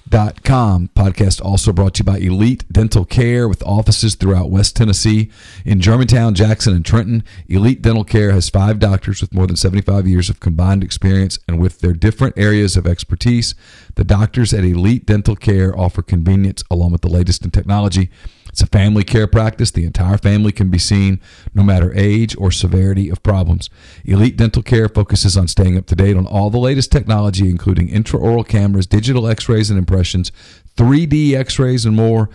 elitedentalcare.com. 0.09 0.91
Podcast 0.95 1.45
also 1.45 1.73
brought 1.73 1.95
to 1.95 2.01
you 2.01 2.05
by 2.05 2.19
Elite 2.19 2.65
Dental 2.71 3.05
Care 3.05 3.49
with 3.49 3.63
offices 3.63 4.15
throughout 4.15 4.51
West 4.51 4.77
Tennessee, 4.77 5.31
in 5.65 5.81
Germantown, 5.81 6.35
Jackson, 6.35 6.75
and 6.75 6.85
Trenton. 6.85 7.25
Elite 7.49 7.83
Dental 7.83 8.05
Care 8.05 8.33
has 8.33 8.49
five 8.49 8.79
doctors 8.79 9.21
with 9.21 9.35
more 9.35 9.47
than 9.47 9.57
75 9.57 10.07
years 10.07 10.29
of 10.29 10.41
combined 10.41 10.83
experience, 10.83 11.39
and 11.47 11.59
with 11.59 11.81
their 11.81 11.93
different 11.93 12.37
areas 12.39 12.77
of 12.77 12.87
expertise, 12.87 13.55
the 13.95 14.05
doctors 14.05 14.53
at 14.53 14.65
Elite 14.65 15.07
Dental 15.07 15.37
Care 15.37 15.79
offer 15.79 16.03
convenience 16.03 16.63
along 16.71 16.93
with 16.93 17.03
the 17.03 17.09
latest 17.09 17.45
in 17.45 17.51
technology. 17.51 18.11
It's 18.49 18.63
a 18.63 18.67
family 18.67 19.05
care 19.05 19.27
practice. 19.27 19.71
The 19.71 19.85
entire 19.85 20.19
family 20.19 20.53
can 20.53 20.71
be 20.71 20.79
seen 20.79 21.21
no 21.55 21.63
matter 21.63 21.93
age 21.95 22.37
or 22.39 22.51
severity 22.51 23.09
of 23.11 23.23
problems. 23.23 23.71
Elite 24.05 24.37
Dental 24.37 24.63
Care 24.63 24.89
focuses 24.89 25.37
on 25.37 25.49
staying 25.49 25.77
up 25.77 25.87
to 25.87 25.95
date 25.95 26.17
on 26.17 26.27
all 26.27 26.51
the 26.51 26.59
latest 26.59 26.91
technology, 26.91 27.49
including 27.49 27.89
intraoral 27.89 28.47
cameras, 28.47 28.87
digital 28.87 29.27
x 29.27 29.49
rays 29.49 29.71
and 29.71 29.79
impressions, 29.79 30.33
3D 30.77 31.35
x 31.35 31.59
rays, 31.59 31.85
and 31.85 31.97
more. 31.97 32.31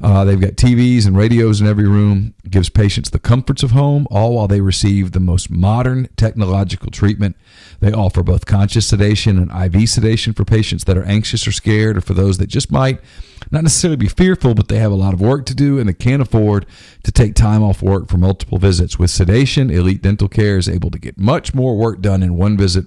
Uh, 0.00 0.24
they've 0.24 0.40
got 0.40 0.52
TVs 0.52 1.06
and 1.06 1.16
radios 1.16 1.60
in 1.60 1.66
every 1.66 1.88
room. 1.88 2.34
gives 2.48 2.68
patients 2.68 3.10
the 3.10 3.18
comforts 3.18 3.64
of 3.64 3.72
home, 3.72 4.06
all 4.10 4.36
while 4.36 4.46
they 4.46 4.60
receive 4.60 5.10
the 5.10 5.20
most 5.20 5.50
modern 5.50 6.08
technological 6.16 6.90
treatment. 6.90 7.36
They 7.80 7.92
offer 7.92 8.22
both 8.22 8.46
conscious 8.46 8.86
sedation 8.86 9.38
and 9.38 9.50
IV 9.50 9.88
sedation 9.88 10.34
for 10.34 10.44
patients 10.44 10.84
that 10.84 10.96
are 10.96 11.04
anxious 11.04 11.46
or 11.48 11.52
scared, 11.52 11.96
or 11.96 12.00
for 12.00 12.14
those 12.14 12.38
that 12.38 12.46
just 12.46 12.70
might 12.70 13.00
not 13.50 13.64
necessarily 13.64 13.96
be 13.96 14.08
fearful, 14.08 14.54
but 14.54 14.68
they 14.68 14.78
have 14.78 14.92
a 14.92 14.96
lot 14.96 15.14
of 15.14 15.20
work 15.20 15.46
to 15.46 15.54
do 15.54 15.78
and 15.78 15.88
they 15.88 15.94
can't 15.94 16.22
afford 16.22 16.66
to 17.02 17.10
take 17.10 17.34
time 17.34 17.62
off 17.62 17.82
work 17.82 18.08
for 18.08 18.18
multiple 18.18 18.58
visits. 18.58 18.98
With 18.98 19.10
sedation, 19.10 19.70
Elite 19.70 20.02
Dental 20.02 20.28
Care 20.28 20.58
is 20.58 20.68
able 20.68 20.90
to 20.90 20.98
get 20.98 21.18
much 21.18 21.54
more 21.54 21.76
work 21.76 22.00
done 22.00 22.22
in 22.22 22.36
one 22.36 22.56
visit 22.56 22.86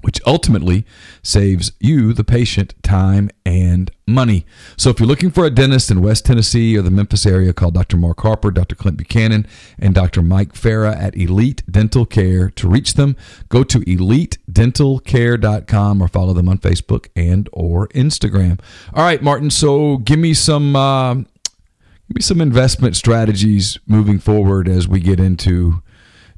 which 0.00 0.20
ultimately 0.26 0.84
saves 1.22 1.72
you, 1.80 2.12
the 2.12 2.22
patient, 2.22 2.74
time 2.82 3.30
and 3.44 3.90
money. 4.06 4.46
So 4.76 4.90
if 4.90 5.00
you're 5.00 5.08
looking 5.08 5.32
for 5.32 5.44
a 5.44 5.50
dentist 5.50 5.90
in 5.90 6.00
West 6.00 6.24
Tennessee 6.24 6.78
or 6.78 6.82
the 6.82 6.90
Memphis 6.90 7.26
area, 7.26 7.52
call 7.52 7.72
Dr. 7.72 7.96
Mark 7.96 8.20
Harper, 8.20 8.52
Dr. 8.52 8.76
Clint 8.76 8.96
Buchanan, 8.96 9.44
and 9.78 9.94
Dr. 9.94 10.22
Mike 10.22 10.52
Farah 10.52 10.96
at 10.96 11.16
Elite 11.16 11.64
Dental 11.70 12.06
Care. 12.06 12.48
To 12.50 12.68
reach 12.68 12.94
them, 12.94 13.16
go 13.48 13.64
to 13.64 13.80
elitedentalcare.com 13.80 16.02
or 16.02 16.08
follow 16.08 16.32
them 16.32 16.48
on 16.48 16.58
Facebook 16.58 17.08
and 17.16 17.48
or 17.52 17.88
Instagram. 17.88 18.60
All 18.94 19.04
right, 19.04 19.20
Martin, 19.22 19.50
so 19.50 19.96
give 19.98 20.20
me 20.20 20.32
some 20.32 20.76
uh, 20.76 21.14
give 21.14 22.14
me 22.14 22.22
some 22.22 22.40
investment 22.40 22.94
strategies 22.96 23.80
moving 23.86 24.20
forward 24.20 24.68
as 24.68 24.86
we 24.86 25.00
get 25.00 25.18
into 25.18 25.82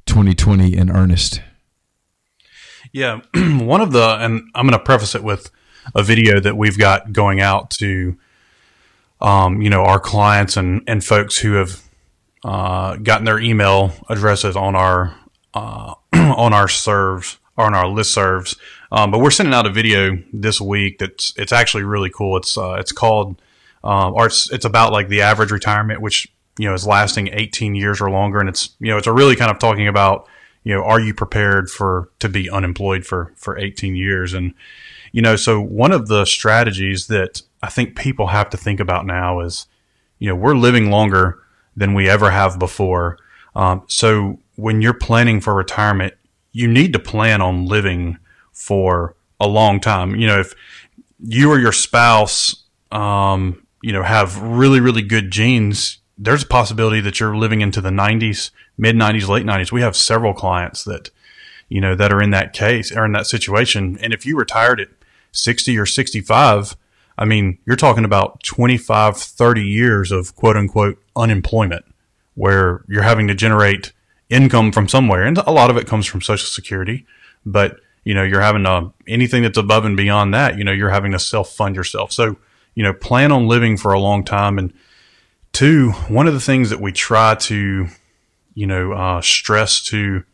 2020 0.07 0.75
in 0.75 0.91
earnest. 0.91 1.43
Yeah, 2.93 3.21
one 3.35 3.81
of 3.81 3.93
the, 3.93 4.17
and 4.21 4.51
I'm 4.55 4.67
going 4.67 4.79
to 4.79 4.85
preface 4.85 5.15
it 5.15 5.23
with 5.23 5.51
a 5.95 6.03
video 6.03 6.41
that 6.41 6.57
we've 6.57 6.79
got 6.79 7.13
going 7.13 7.41
out 7.41 7.71
to, 7.73 8.17
um, 9.21 9.63
you 9.63 9.71
know, 9.71 9.85
our 9.85 10.01
clients 10.01 10.57
and 10.57 10.83
and 10.87 11.05
folks 11.05 11.39
who 11.39 11.53
have 11.55 11.83
uh, 12.45 12.97
gotten 12.97 13.25
their 13.25 13.39
email 13.39 13.93
addresses 14.09 14.57
on 14.57 14.75
our 14.75 15.15
uh, 15.55 15.95
on 16.13 16.53
our 16.53 16.69
serves 16.69 17.39
on 17.57 17.75
our 17.75 17.87
list 17.87 18.13
serves. 18.13 18.57
Um, 18.91 19.11
but 19.11 19.19
we're 19.19 19.31
sending 19.31 19.55
out 19.55 19.67
a 19.67 19.71
video 19.71 20.19
this 20.33 20.61
week 20.61 20.99
that's 20.99 21.33
it's 21.37 21.53
actually 21.53 21.85
really 21.85 22.11
cool. 22.11 22.37
It's 22.37 22.57
uh, 22.57 22.77
it's 22.79 22.93
called 22.93 23.41
um, 23.85 24.15
or 24.15 24.27
it's 24.27 24.51
it's 24.51 24.65
about 24.65 24.93
like 24.93 25.09
the 25.09 25.23
average 25.23 25.51
retirement, 25.51 26.01
which 26.01 26.29
you 26.59 26.69
know 26.69 26.75
is 26.75 26.87
lasting 26.87 27.29
18 27.33 27.75
years 27.75 28.01
or 28.01 28.11
longer, 28.11 28.41
and 28.41 28.49
it's 28.49 28.71
you 28.81 28.89
know 28.89 28.97
it's 28.97 29.07
a 29.07 29.13
really 29.13 29.37
kind 29.37 29.51
of 29.51 29.59
talking 29.59 29.89
about 29.89 30.29
you 30.63 30.75
know, 30.75 30.83
are 30.83 31.01
you 31.01 31.15
prepared 31.15 31.71
for 31.71 32.11
to 32.19 32.29
be 32.29 32.51
unemployed 32.51 33.07
for 33.07 33.33
for 33.37 33.59
18 33.59 33.97
years? 33.97 34.35
And 34.35 34.55
you 35.13 35.23
know, 35.23 35.37
so 35.37 35.61
one 35.61 35.93
of 35.93 36.09
the 36.09 36.25
strategies 36.25 37.07
that 37.09 37.43
I 37.63 37.69
think 37.69 37.97
people 37.97 38.29
have 38.29 38.51
to 38.51 38.57
think 38.57 38.81
about 38.81 39.07
now 39.07 39.41
is, 39.41 39.67
you 40.19 40.29
know, 40.29 40.35
we're 40.35 40.55
living 40.55 40.91
longer 40.91 41.39
than 41.77 41.95
we 41.95 42.09
ever 42.09 42.31
have 42.31 42.59
before. 42.59 43.19
Um, 43.55 43.83
so 43.89 44.39
when 44.57 44.83
you're 44.83 44.95
planning 44.95 45.41
for 45.41 45.55
retirement, 45.55 46.15
you 46.53 46.69
need 46.69 46.93
to 46.93 46.99
plan 46.99 47.41
on 47.41 47.67
living 47.67 48.19
for 48.53 49.17
a 49.39 49.49
long 49.49 49.81
time. 49.81 50.15
You 50.17 50.27
know, 50.27 50.41
if 50.41 50.55
you 51.21 51.51
or 51.51 51.59
your 51.59 51.73
spouse, 51.73 52.65
um, 52.93 53.67
you 53.83 53.93
know, 53.93 54.03
have 54.03 54.41
really, 54.41 54.81
really 54.81 55.03
good 55.03 55.31
genes, 55.31 55.99
there's 56.23 56.43
a 56.43 56.47
possibility 56.47 57.01
that 57.01 57.19
you're 57.19 57.37
living 57.37 57.63
into 57.63 57.81
the 57.81 57.89
90s, 57.89 58.51
mid 58.77 58.95
90s, 58.95 59.27
late 59.27 59.47
90s. 59.47 59.73
We 59.73 59.81
have 59.81 59.97
several 59.97 60.35
clients 60.35 60.85
that, 60.85 61.11
you 61.71 61.81
know, 61.81 61.95
that 61.95 62.13
are 62.13 62.23
in 62.23 62.31
that 62.31 62.53
case 62.53 62.95
or 62.95 63.07
in 63.07 63.13
that 63.13 63.27
situation. 63.27 63.99
And 64.03 64.13
if 64.13 64.27
you 64.27 64.37
retired 64.37 64.81
at 64.81 64.89
60 65.33 65.79
or 65.79 65.87
65, 65.87 66.77
I 67.17 67.25
mean, 67.25 67.59
you're 67.65 67.75
talking 67.75 68.05
about 68.05 68.43
25, 68.43 69.17
30 69.17 69.63
years 69.63 70.13
of 70.13 70.37
quote 70.37 70.57
unquote 70.57 71.03
unemployment 71.17 71.87
where 72.35 72.85
you're 72.87 73.03
having 73.03 73.27
to 73.29 73.35
generate 73.35 73.93
income 74.29 74.73
from 74.73 74.89
somewhere. 74.89 75.25
And 75.25 75.39
a 75.39 75.51
lot 75.51 75.71
of 75.71 75.79
it 75.79 75.87
comes 75.87 76.07
from 76.07 76.21
Social 76.21 76.47
Security, 76.47 77.07
but 77.47 77.81
you 78.05 78.15
know, 78.15 78.23
you're 78.23 78.41
having 78.41 78.65
to, 78.65 78.93
anything 79.07 79.43
that's 79.43 79.59
above 79.59 79.85
and 79.85 79.97
beyond 79.97 80.33
that, 80.35 80.57
you 80.59 80.65
know, 80.65 80.73
you're 80.73 80.91
having 80.91 81.13
to 81.13 81.19
self 81.19 81.53
fund 81.53 81.77
yourself. 81.77 82.13
So, 82.13 82.37
you 82.75 82.83
know, 82.83 82.93
plan 82.93 83.33
on 83.33 83.47
living 83.47 83.77
for 83.77 83.93
a 83.93 84.01
long 84.01 84.23
time 84.25 84.59
and, 84.59 84.73
Two, 85.53 85.93
one 86.09 86.27
of 86.27 86.35
the 86.35 86.41
things 86.41 86.71
that 86.71 86.81
we 86.81 86.93
try 86.93 87.35
to, 87.35 87.89
you 88.55 88.67
know, 88.67 88.93
uh, 88.93 89.21
stress 89.21 89.83
to 89.85 90.25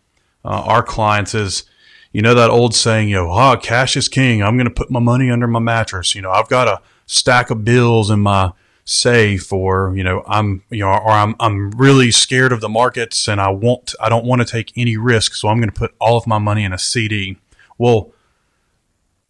uh, 0.45 0.63
our 0.65 0.83
clients 0.83 1.35
is, 1.35 1.65
you 2.13 2.23
know, 2.23 2.35
that 2.35 2.51
old 2.51 2.75
saying, 2.75 3.09
you 3.09 3.17
know, 3.17 3.31
ah, 3.31 3.57
cash 3.57 3.97
is 3.97 4.09
king. 4.09 4.43
I'm 4.43 4.57
going 4.57 4.69
to 4.69 4.75
put 4.75 4.91
my 4.91 5.01
money 5.01 5.31
under 5.31 5.47
my 5.47 5.59
mattress. 5.59 6.15
You 6.15 6.23
know, 6.23 6.31
I've 6.31 6.49
got 6.49 6.69
a 6.69 6.81
stack 7.07 7.51
of 7.51 7.65
bills 7.65 8.11
in 8.11 8.21
my 8.21 8.53
safe 8.85 9.53
or, 9.53 9.93
you 9.97 10.05
know, 10.05 10.23
I'm, 10.27 10.63
you 10.71 10.81
know, 10.81 10.91
or 10.91 11.11
I'm, 11.11 11.35
I'm 11.41 11.71
really 11.73 12.13
scared 12.13 12.53
of 12.53 12.61
the 12.61 12.69
markets 12.69 13.29
and 13.29 13.41
I 13.41 13.51
won't, 13.51 13.95
I 14.01 14.09
don't 14.09 14.25
want 14.25 14.43
to 14.43 14.47
take 14.47 14.73
any 14.77 14.97
risk. 14.97 15.35
So 15.35 15.49
I'm 15.49 15.59
going 15.59 15.71
to 15.71 15.79
put 15.79 15.95
all 16.01 16.17
of 16.17 16.27
my 16.27 16.39
money 16.39 16.63
in 16.63 16.73
a 16.73 16.79
CD. 16.79 17.37
Well, 17.79 18.13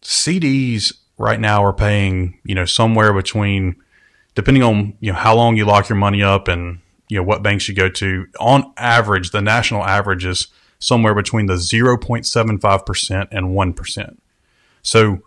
CDs 0.03 0.93
right 1.17 1.39
now 1.39 1.63
are 1.63 1.73
paying, 1.73 2.39
you 2.43 2.55
know, 2.55 2.65
somewhere 2.65 3.13
between 3.13 3.75
depending 4.37 4.61
on 4.61 4.93
you 4.99 5.11
know 5.11 5.17
how 5.17 5.35
long 5.35 5.57
you 5.57 5.65
lock 5.65 5.89
your 5.89 5.95
money 5.97 6.21
up 6.21 6.47
and 6.47 6.79
you 7.09 7.17
know 7.17 7.23
what 7.23 7.41
banks 7.41 7.67
you 7.67 7.73
go 7.73 7.89
to, 7.89 8.27
on 8.39 8.71
average, 8.77 9.31
the 9.31 9.41
national 9.41 9.83
average 9.83 10.25
is 10.25 10.47
somewhere 10.77 11.15
between 11.15 11.47
the 11.47 11.55
0.75% 11.55 13.27
and 13.31 13.47
1%. 13.47 14.17
So 14.83 15.19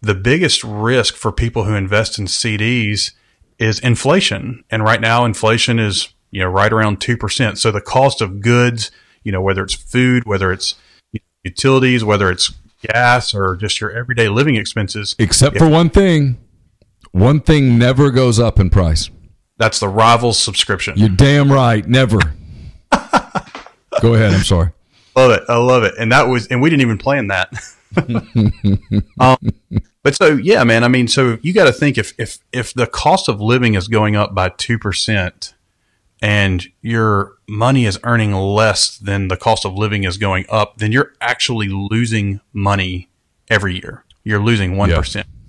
the 0.00 0.16
biggest 0.16 0.64
risk 0.64 1.14
for 1.14 1.30
people 1.30 1.62
who 1.62 1.74
invest 1.74 2.18
in 2.18 2.24
CDs 2.24 3.12
is 3.60 3.78
inflation. 3.78 4.64
And 4.68 4.82
right 4.82 5.00
now 5.00 5.24
inflation 5.24 5.78
is, 5.78 6.08
you 6.32 6.40
know, 6.40 6.48
right 6.48 6.72
around 6.72 6.98
2%. 6.98 7.58
So 7.58 7.70
the 7.70 7.80
cost 7.80 8.20
of 8.20 8.40
goods, 8.40 8.90
you 9.22 9.30
know, 9.30 9.40
whether 9.40 9.62
it's 9.62 9.74
food, 9.74 10.24
whether 10.24 10.50
it's 10.50 10.74
utilities, 11.44 12.02
whether 12.02 12.32
it's 12.32 12.52
gas 12.82 13.32
or 13.32 13.54
just 13.54 13.80
your 13.80 13.92
everyday 13.92 14.28
living 14.28 14.56
expenses. 14.56 15.14
Except 15.20 15.54
if, 15.54 15.62
for 15.62 15.68
one 15.68 15.88
thing 15.88 16.38
one 17.16 17.40
thing 17.40 17.78
never 17.78 18.10
goes 18.10 18.38
up 18.38 18.60
in 18.60 18.70
price. 18.70 19.10
That's 19.56 19.80
the 19.80 19.88
Rivals 19.88 20.38
subscription. 20.38 20.98
You're 20.98 21.08
damn 21.08 21.50
right. 21.50 21.86
Never. 21.86 22.18
Go 24.02 24.14
ahead. 24.14 24.34
I'm 24.34 24.44
sorry. 24.44 24.72
Love 25.16 25.30
it. 25.30 25.42
I 25.48 25.56
love 25.56 25.82
it. 25.82 25.94
And 25.98 26.12
that 26.12 26.28
was, 26.28 26.46
and 26.48 26.60
we 26.60 26.68
didn't 26.68 26.82
even 26.82 26.98
plan 26.98 27.28
that. 27.28 27.50
um, 29.18 29.38
but 30.02 30.14
so 30.14 30.34
yeah, 30.34 30.62
man. 30.64 30.84
I 30.84 30.88
mean, 30.88 31.08
so 31.08 31.38
you 31.40 31.54
got 31.54 31.64
to 31.64 31.72
think 31.72 31.96
if 31.96 32.12
if 32.18 32.38
if 32.52 32.74
the 32.74 32.86
cost 32.86 33.28
of 33.28 33.40
living 33.40 33.74
is 33.74 33.88
going 33.88 34.14
up 34.14 34.34
by 34.34 34.50
two 34.50 34.78
percent, 34.78 35.54
and 36.20 36.66
your 36.82 37.32
money 37.48 37.86
is 37.86 37.98
earning 38.04 38.32
less 38.32 38.98
than 38.98 39.28
the 39.28 39.36
cost 39.36 39.64
of 39.64 39.74
living 39.74 40.04
is 40.04 40.18
going 40.18 40.44
up, 40.50 40.76
then 40.78 40.92
you're 40.92 41.14
actually 41.20 41.68
losing 41.68 42.40
money 42.52 43.08
every 43.48 43.74
year. 43.74 44.04
You're 44.22 44.42
losing 44.42 44.76
one 44.76 44.90
yeah. 44.90 45.00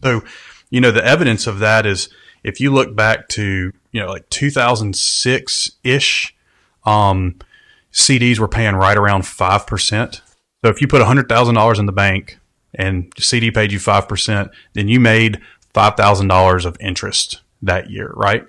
So 0.04 0.24
you 0.70 0.82
know, 0.82 0.92
the 0.92 1.06
evidence 1.06 1.48
of 1.48 1.60
that 1.60 1.86
is 1.86 2.10
if 2.44 2.60
you 2.60 2.72
look 2.72 2.96
back 2.96 3.28
to, 3.30 3.72
you 3.92 4.02
know, 4.02 4.08
like 4.08 4.30
2006 4.30 5.72
ish, 5.84 6.36
um, 6.86 7.36
CDs 7.92 8.40
were 8.40 8.48
paying 8.48 8.76
right 8.76 8.98
around 8.98 9.24
5%. 9.24 10.22
So 10.64 10.70
if 10.70 10.82
you 10.82 10.88
put 10.88 11.02
$100,000 11.02 11.80
in 11.80 11.86
the 11.86 11.92
bank 11.92 12.38
and 12.74 13.12
CD 13.18 13.52
paid 13.52 13.72
you 13.72 13.80
5%, 13.80 14.50
then 14.74 14.88
you 14.88 15.00
made 15.00 15.42
$5,000 15.74 16.66
of 16.66 16.78
interest 16.80 17.42
that 17.62 17.90
year, 17.90 18.12
right? 18.16 18.46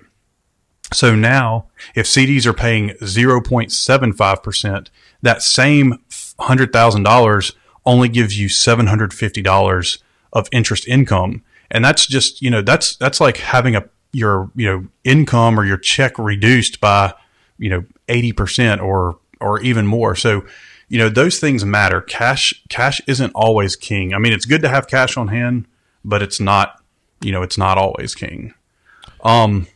So 0.91 1.15
now, 1.15 1.67
if 1.93 2.07
CDs 2.07 2.45
are 2.45 2.53
paying 2.53 2.89
0.75%, 3.01 4.87
that 5.21 5.41
same 5.43 5.99
$100,000 6.09 7.55
only 7.85 8.09
gives 8.09 8.39
you 8.39 8.47
$750 8.47 10.01
of 10.33 10.47
interest 10.51 10.87
income 10.87 11.43
and 11.71 11.83
that's 11.83 12.05
just 12.05 12.41
you 12.41 12.49
know 12.49 12.61
that's 12.61 12.95
that's 12.97 13.21
like 13.21 13.37
having 13.37 13.75
a 13.75 13.87
your 14.11 14.51
you 14.55 14.65
know 14.65 14.87
income 15.03 15.59
or 15.59 15.65
your 15.65 15.77
check 15.77 16.17
reduced 16.17 16.79
by 16.79 17.13
you 17.57 17.69
know 17.69 17.85
80% 18.07 18.81
or 18.81 19.19
or 19.39 19.61
even 19.61 19.85
more. 19.85 20.15
So 20.15 20.45
you 20.87 20.97
know 20.97 21.09
those 21.09 21.39
things 21.39 21.63
matter. 21.63 22.01
Cash 22.01 22.63
cash 22.69 23.01
isn't 23.07 23.31
always 23.35 23.75
king. 23.75 24.13
I 24.13 24.17
mean 24.17 24.33
it's 24.33 24.45
good 24.45 24.61
to 24.63 24.69
have 24.69 24.87
cash 24.87 25.17
on 25.17 25.27
hand 25.27 25.67
but 26.03 26.21
it's 26.21 26.39
not 26.39 26.79
you 27.21 27.31
know, 27.31 27.41
it's 27.41 27.57
not 27.57 27.77
always 27.77 28.15
king. 28.15 28.53
Um, 29.23 29.67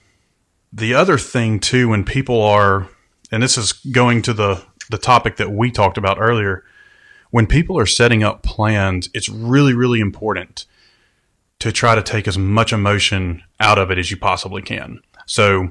the 0.72 0.94
other 0.94 1.18
thing 1.18 1.60
too, 1.60 1.90
when 1.90 2.04
people 2.04 2.42
are, 2.42 2.88
and 3.32 3.44
this 3.44 3.58
is 3.58 3.74
going 3.74 4.22
to 4.24 4.34
the 4.34 4.64
the 4.90 4.98
topic 4.98 5.38
that 5.38 5.52
we 5.52 5.72
talked 5.72 5.98
about 5.98 6.18
earlier, 6.20 6.64
when 7.32 7.48
people 7.48 7.78
are 7.78 7.86
setting 7.86 8.24
up 8.24 8.44
plans, 8.44 9.10
it's 9.14 9.30
really 9.30 9.74
really 9.74 10.00
important 10.00 10.66
to 11.63 11.71
try 11.71 11.95
to 11.95 12.04
take 12.04 12.28
as 12.28 12.38
much 12.38 12.73
emotion 12.73 13.41
out 13.62 13.80
of 13.80 13.89
it 13.89 13.97
as 13.97 14.12
you 14.12 14.17
possibly 14.17 14.62
can. 14.62 14.99
So, 15.26 15.69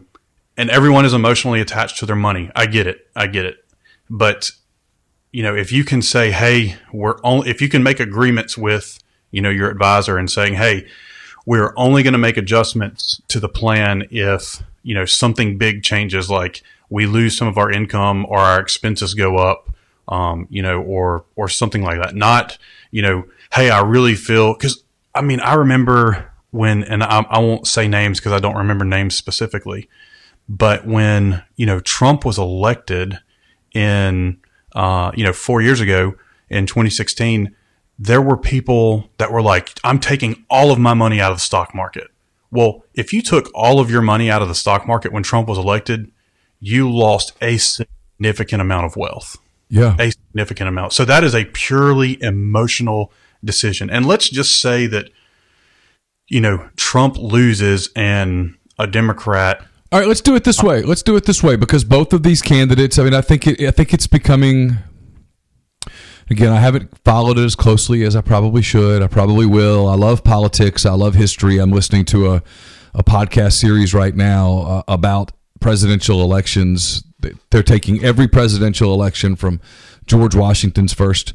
and 0.57 0.71
everyone 0.71 1.05
is 1.05 1.13
emotionally 1.13 1.61
attached 1.61 1.99
to 1.99 2.07
their 2.07 2.17
money. 2.17 2.51
I 2.57 2.65
get 2.65 2.87
it. 2.87 3.07
I 3.15 3.27
get 3.27 3.45
it. 3.45 3.63
But 4.09 4.53
you 5.33 5.43
know, 5.43 5.55
if 5.55 5.71
you 5.71 5.85
can 5.85 6.01
say, 6.01 6.31
"Hey, 6.31 6.77
we're 6.95 7.19
only," 7.23 7.51
if 7.51 7.61
you 7.61 7.69
can 7.69 7.83
make 7.83 8.01
agreements 8.01 8.57
with 8.57 9.01
you 9.33 9.43
know 9.43 9.51
your 9.51 9.69
advisor 9.69 10.17
and 10.17 10.31
saying, 10.31 10.55
"Hey, 10.55 10.87
we're 11.45 11.75
only 11.77 12.03
going 12.03 12.15
to 12.15 12.19
make 12.19 12.39
adjustments 12.39 13.21
to 13.29 13.39
the 13.39 13.49
plan 13.51 14.09
if 14.11 14.63
you 14.83 14.95
know 14.95 15.05
something 15.05 15.59
big 15.59 15.83
changes 15.83 16.31
like 16.31 16.63
we 16.89 17.05
lose 17.05 17.37
some 17.37 17.49
of 17.49 17.59
our 17.59 17.71
income 17.71 18.25
or 18.31 18.39
our 18.39 18.61
expenses 18.61 19.13
go 19.13 19.37
up 19.37 19.69
um, 20.09 20.47
you 20.49 20.63
know 20.63 20.81
or 20.81 21.27
or 21.37 21.51
something 21.51 21.83
like 21.83 22.01
that 22.01 22.15
not 22.15 22.57
you 22.91 23.03
know 23.03 23.25
hey 23.53 23.69
i 23.69 23.81
really 23.81 24.15
feel 24.15 24.55
because 24.55 24.83
i 25.15 25.21
mean 25.21 25.41
i 25.41 25.55
remember 25.55 26.31
when 26.51 26.83
and 26.85 27.03
i, 27.03 27.25
I 27.31 27.39
won't 27.39 27.67
say 27.67 27.89
names 27.89 28.19
because 28.19 28.33
i 28.33 28.39
don't 28.39 28.57
remember 28.57 28.85
names 28.85 29.15
specifically 29.15 29.89
but 30.49 30.87
when 30.87 31.43
you 31.57 31.67
know 31.67 31.81
trump 31.81 32.25
was 32.25 32.39
elected 32.39 33.19
in 33.75 34.39
uh, 34.75 35.13
you 35.15 35.25
know 35.25 35.33
four 35.33 35.61
years 35.61 35.81
ago 35.81 36.15
in 36.51 36.67
2016 36.67 37.55
there 38.03 38.21
were 38.21 38.37
people 38.37 39.09
that 39.19 39.31
were 39.31 39.43
like, 39.43 39.79
I'm 39.85 40.01
taking 40.01 40.45
all 40.51 40.73
of 40.73 40.79
my 40.79 40.93
money 40.93 41.21
out 41.21 41.31
of 41.31 41.37
the 41.37 41.43
stock 41.43 41.73
market. 41.73 42.09
Well, 42.51 42.85
if 42.95 43.13
you 43.13 43.23
took 43.23 43.49
all 43.55 43.79
of 43.79 43.91
your 43.91 44.03
money 44.03 44.29
out 44.29 44.43
of 44.43 44.49
the 44.49 44.57
stock 44.57 44.89
market 44.89 45.13
when 45.13 45.23
Trump 45.23 45.49
was 45.49 45.57
elected, 45.57 46.11
you 46.59 46.91
lost 46.91 47.33
a 47.41 47.59
significant 47.59 48.61
amount 48.61 48.87
of 48.87 48.97
wealth. 48.97 49.37
Yeah. 49.69 49.95
A 50.01 50.11
significant 50.11 50.69
amount. 50.69 50.93
So 50.93 51.05
that 51.05 51.23
is 51.23 51.35
a 51.35 51.45
purely 51.45 52.21
emotional 52.23 53.13
decision. 53.45 53.91
And 53.91 54.07
let's 54.07 54.29
just 54.29 54.61
say 54.61 54.87
that, 54.87 55.11
you 56.29 56.41
know, 56.41 56.69
Trump 56.77 57.17
loses 57.19 57.91
and 57.97 58.57
a 58.79 58.87
Democrat. 58.87 59.65
All 59.91 59.99
right, 59.99 60.09
let's 60.09 60.23
do 60.23 60.35
it 60.35 60.45
this 60.45 60.63
way. 60.63 60.83
Let's 60.83 61.03
do 61.03 61.17
it 61.17 61.27
this 61.27 61.43
way 61.43 61.57
because 61.57 61.85
both 61.85 62.13
of 62.13 62.23
these 62.23 62.41
candidates, 62.41 62.99
I 62.99 63.05
mean, 63.05 63.15
I 63.15 63.21
think 63.21 63.47
it, 63.47 63.61
I 63.61 63.71
think 63.71 63.93
it's 63.93 64.07
becoming 64.07 64.79
Again, 66.31 66.51
I 66.51 66.61
haven't 66.61 66.97
followed 67.05 67.39
it 67.39 67.45
as 67.45 67.55
closely 67.55 68.05
as 68.05 68.17
I 68.17 68.23
probably 68.23 68.63
should. 68.63 69.03
I 69.03 69.07
probably 69.07 69.45
will. 69.45 69.87
I 69.87 69.97
love 69.97 70.25
politics. 70.25 70.87
I 70.87 70.95
love 70.95 71.15
history. 71.15 71.59
I'm 71.59 71.71
listening 71.71 72.07
to 72.07 72.33
a, 72.33 72.43
a 72.95 73.05
podcast 73.05 73.53
series 73.53 73.93
right 73.93 74.15
now 74.15 74.59
uh, 74.61 74.83
about 74.89 75.33
presidential 75.61 76.23
elections. 76.23 77.05
They're 77.51 77.63
taking 77.63 78.03
every 78.03 78.29
presidential 78.29 78.95
election 78.95 79.37
from 79.37 79.61
George 80.07 80.35
Washington's 80.35 80.95
first 80.95 81.35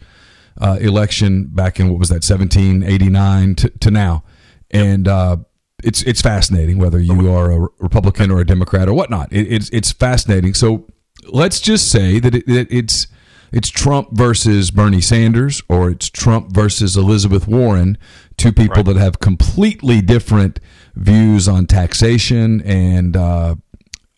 uh, 0.59 0.77
election 0.79 1.47
back 1.47 1.79
in 1.79 1.89
what 1.89 1.99
was 1.99 2.09
that 2.09 2.23
1789 2.23 3.55
to, 3.55 3.69
to 3.69 3.91
now, 3.91 4.23
and 4.71 5.07
uh, 5.07 5.37
it's 5.83 6.01
it's 6.03 6.21
fascinating 6.21 6.77
whether 6.77 6.99
you 6.99 7.31
are 7.31 7.51
a 7.51 7.67
Republican 7.79 8.31
or 8.31 8.39
a 8.39 8.45
Democrat 8.45 8.87
or 8.87 8.93
whatnot. 8.93 9.31
It, 9.31 9.51
it's 9.51 9.69
it's 9.69 9.91
fascinating. 9.91 10.53
So 10.53 10.87
let's 11.29 11.59
just 11.59 11.91
say 11.91 12.19
that 12.19 12.35
it, 12.35 12.43
it's 12.47 13.07
it's 13.51 13.69
Trump 13.69 14.09
versus 14.11 14.71
Bernie 14.71 15.01
Sanders 15.01 15.61
or 15.69 15.89
it's 15.89 16.09
Trump 16.09 16.51
versus 16.51 16.97
Elizabeth 16.97 17.47
Warren, 17.47 17.97
two 18.37 18.51
people 18.51 18.77
right. 18.77 18.85
that 18.85 18.97
have 18.97 19.19
completely 19.19 20.01
different 20.01 20.59
views 20.95 21.47
on 21.47 21.65
taxation 21.65 22.61
and 22.61 23.15
uh, 23.15 23.55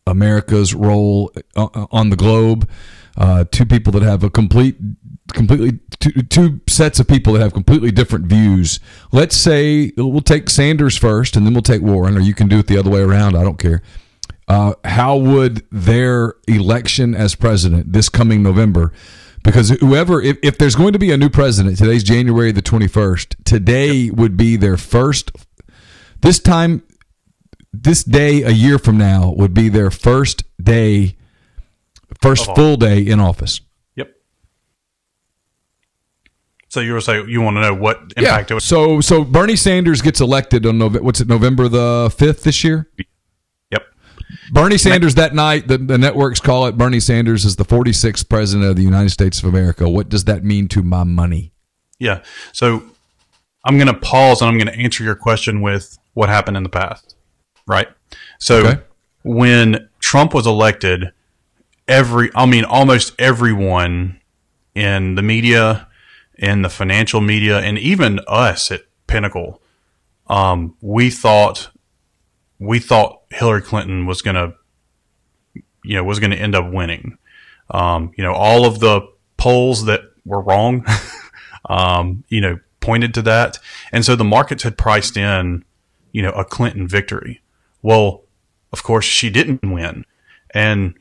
America's 0.08 0.74
role 0.74 1.32
uh, 1.56 1.86
on 1.92 2.10
the 2.10 2.16
globe. 2.16 2.68
Uh, 3.18 3.44
two 3.52 3.66
people 3.66 3.92
that 3.94 4.04
have 4.04 4.24
a 4.24 4.30
complete, 4.30 4.78
completely 5.34 5.80
two, 6.00 6.12
two 6.24 6.62
sets 6.68 7.00
of 7.00 7.08
people 7.08 7.34
that 7.34 7.42
have 7.42 7.54
completely 7.54 7.92
different 7.92 8.26
views. 8.26 8.80
Let's 9.12 9.36
say 9.36 9.92
we'll 9.98 10.22
take 10.22 10.50
Sanders 10.50 10.98
first, 10.98 11.36
and 11.36 11.46
then 11.46 11.54
we'll 11.54 11.62
take 11.62 11.82
Warren, 11.82 12.18
or 12.18 12.22
you 12.22 12.34
can 12.34 12.48
do 12.48 12.60
it 12.60 12.68
the 12.68 12.78
other 12.78 12.90
way 12.90 13.02
around. 13.02 13.36
I 13.36 13.44
don't 13.44 13.60
care. 13.60 13.82
Uh, 14.48 14.74
how 14.84 15.16
would 15.16 15.66
their 15.72 16.36
election 16.48 17.14
as 17.14 17.36
president 17.36 17.94
this 17.94 18.10
coming 18.10 18.42
November 18.42 18.92
because 19.44 19.70
whoever 19.80 20.22
if, 20.22 20.38
if 20.44 20.58
there's 20.58 20.76
going 20.76 20.94
to 20.94 21.00
be 21.00 21.12
a 21.12 21.18
new 21.18 21.30
president 21.30 21.78
today's 21.78 22.04
january 22.04 22.52
the 22.52 22.62
21st 22.62 23.36
today 23.46 24.10
would 24.10 24.36
be 24.36 24.56
their 24.56 24.78
first 24.78 25.32
this 26.22 26.40
time 26.40 26.84
this 27.72 28.04
day 28.04 28.44
a 28.44 28.50
year 28.50 28.78
from 28.78 28.98
now 28.98 29.32
would 29.38 29.54
be 29.54 29.70
their 29.70 29.92
first 29.92 30.44
day 30.62 31.16
first 32.22 32.54
full 32.56 32.76
day 32.76 33.02
in 33.02 33.20
office 33.20 33.62
yep 33.96 34.16
so 36.68 36.80
you 36.80 36.94
were 36.94 37.02
saying 37.02 37.28
you 37.30 37.42
want 37.42 37.56
to 37.58 37.62
know 37.62 37.74
what 37.74 37.98
impact 38.18 38.50
yeah. 38.50 38.54
it 38.54 38.54
was. 38.54 38.64
so 38.64 39.02
so 39.02 39.24
bernie 39.24 39.56
sanders 39.56 40.02
gets 40.02 40.22
elected 40.22 40.66
on 40.66 40.78
november 40.78 41.04
what's 41.04 41.22
it 41.22 41.28
november 41.28 41.68
the 41.68 42.14
5th 42.18 42.44
this 42.44 42.64
year 42.64 42.90
Yep. 43.72 43.86
Bernie 44.52 44.78
Sanders 44.78 45.16
that 45.16 45.34
night, 45.34 45.68
the, 45.68 45.78
the 45.78 45.98
networks 45.98 46.40
call 46.40 46.68
it 46.68 46.78
Bernie 46.78 47.00
Sanders 47.00 47.46
is 47.46 47.56
the 47.56 47.66
46th 47.66 48.30
president 48.30 48.70
of 48.70 48.76
the 48.76 48.84
United 48.84 49.10
States 49.10 49.40
of 49.40 49.46
America. 49.46 49.90
What 49.90 50.10
does 50.10 50.26
that 50.26 50.44
mean 50.44 50.68
to 50.70 50.84
my 50.84 51.04
money? 51.04 51.54
Yeah. 52.00 52.24
So 52.52 52.84
I'm 53.64 53.78
going 53.78 53.88
to 53.88 54.00
pause 54.00 54.42
and 54.42 54.50
I'm 54.50 54.58
going 54.58 54.68
to 54.68 54.76
answer 54.76 55.04
your 55.04 55.16
question 55.16 55.62
with 55.62 55.98
what 56.14 56.30
happened 56.30 56.58
in 56.58 56.64
the 56.64 56.70
past. 56.70 57.16
Right. 57.68 57.88
So 58.40 58.66
okay. 58.66 58.82
when 59.24 59.90
Trump 60.00 60.34
was 60.34 60.48
elected, 60.48 61.12
every, 61.90 62.30
I 62.34 62.46
mean, 62.46 62.64
almost 62.64 63.14
everyone 63.20 64.22
in 64.76 65.16
the 65.16 65.22
media, 65.22 65.88
in 66.38 66.62
the 66.62 66.70
financial 66.70 67.20
media, 67.20 67.60
and 67.60 67.78
even 67.78 68.22
us 68.28 68.72
at 68.72 68.84
Pinnacle, 69.08 69.62
um, 70.28 70.78
we 70.80 71.10
thought 71.10 71.72
we 72.60 72.80
thought 72.80 73.22
Hillary 73.32 73.62
Clinton 73.62 74.06
was 74.06 74.22
going 74.22 74.36
to, 74.36 74.54
you 75.84 75.96
know, 75.96 76.04
was 76.04 76.20
going 76.20 76.32
to 76.32 76.38
end 76.38 76.56
up 76.56 76.72
winning. 76.72 77.18
Um, 77.72 78.12
you 78.18 78.24
know, 78.24 78.34
all 78.34 78.66
of 78.66 78.80
the 78.80 79.02
polls 79.38 79.86
that 79.86 80.02
were 80.26 80.42
wrong, 80.42 80.86
um, 81.70 82.24
you 82.28 82.42
know, 82.42 82.60
pointed 82.82 83.14
to 83.16 83.22
that. 83.24 83.60
And 83.92 84.04
so 84.04 84.16
the 84.16 84.24
markets 84.24 84.64
had 84.64 84.78
priced 84.78 85.16
in, 85.18 85.64
you 86.12 86.22
know, 86.22 86.32
a 86.32 86.44
Clinton 86.44 86.88
victory. 86.88 87.42
Well, 87.82 88.24
of 88.74 88.84
course, 88.84 89.06
she 89.06 89.30
didn't 89.30 89.64
win. 89.64 90.06
And 90.54 90.96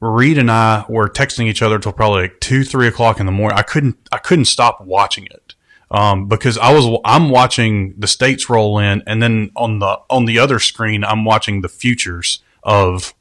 Reed 0.00 0.38
and 0.38 0.50
I 0.50 0.84
were 0.88 1.08
texting 1.08 1.46
each 1.46 1.62
other 1.62 1.78
till 1.78 1.92
probably 1.92 2.22
like 2.22 2.40
two, 2.40 2.64
three 2.64 2.86
o'clock 2.86 3.18
in 3.18 3.26
the 3.26 3.32
morning. 3.32 3.58
I 3.58 3.62
couldn't, 3.62 3.96
I 4.12 4.18
couldn't 4.18 4.44
stop 4.44 4.80
watching 4.80 5.26
it 5.26 5.54
um, 5.90 6.26
because 6.28 6.58
I 6.58 6.72
was 6.72 7.00
I'm 7.04 7.30
watching 7.30 7.94
the 7.98 8.06
states 8.06 8.50
roll 8.50 8.78
in, 8.78 9.02
and 9.06 9.22
then 9.22 9.50
on 9.56 9.78
the 9.78 10.00
on 10.10 10.26
the 10.26 10.38
other 10.38 10.58
screen 10.58 11.04
I'm 11.04 11.24
watching 11.24 11.62
the 11.62 11.68
futures 11.68 12.42
of 12.62 13.14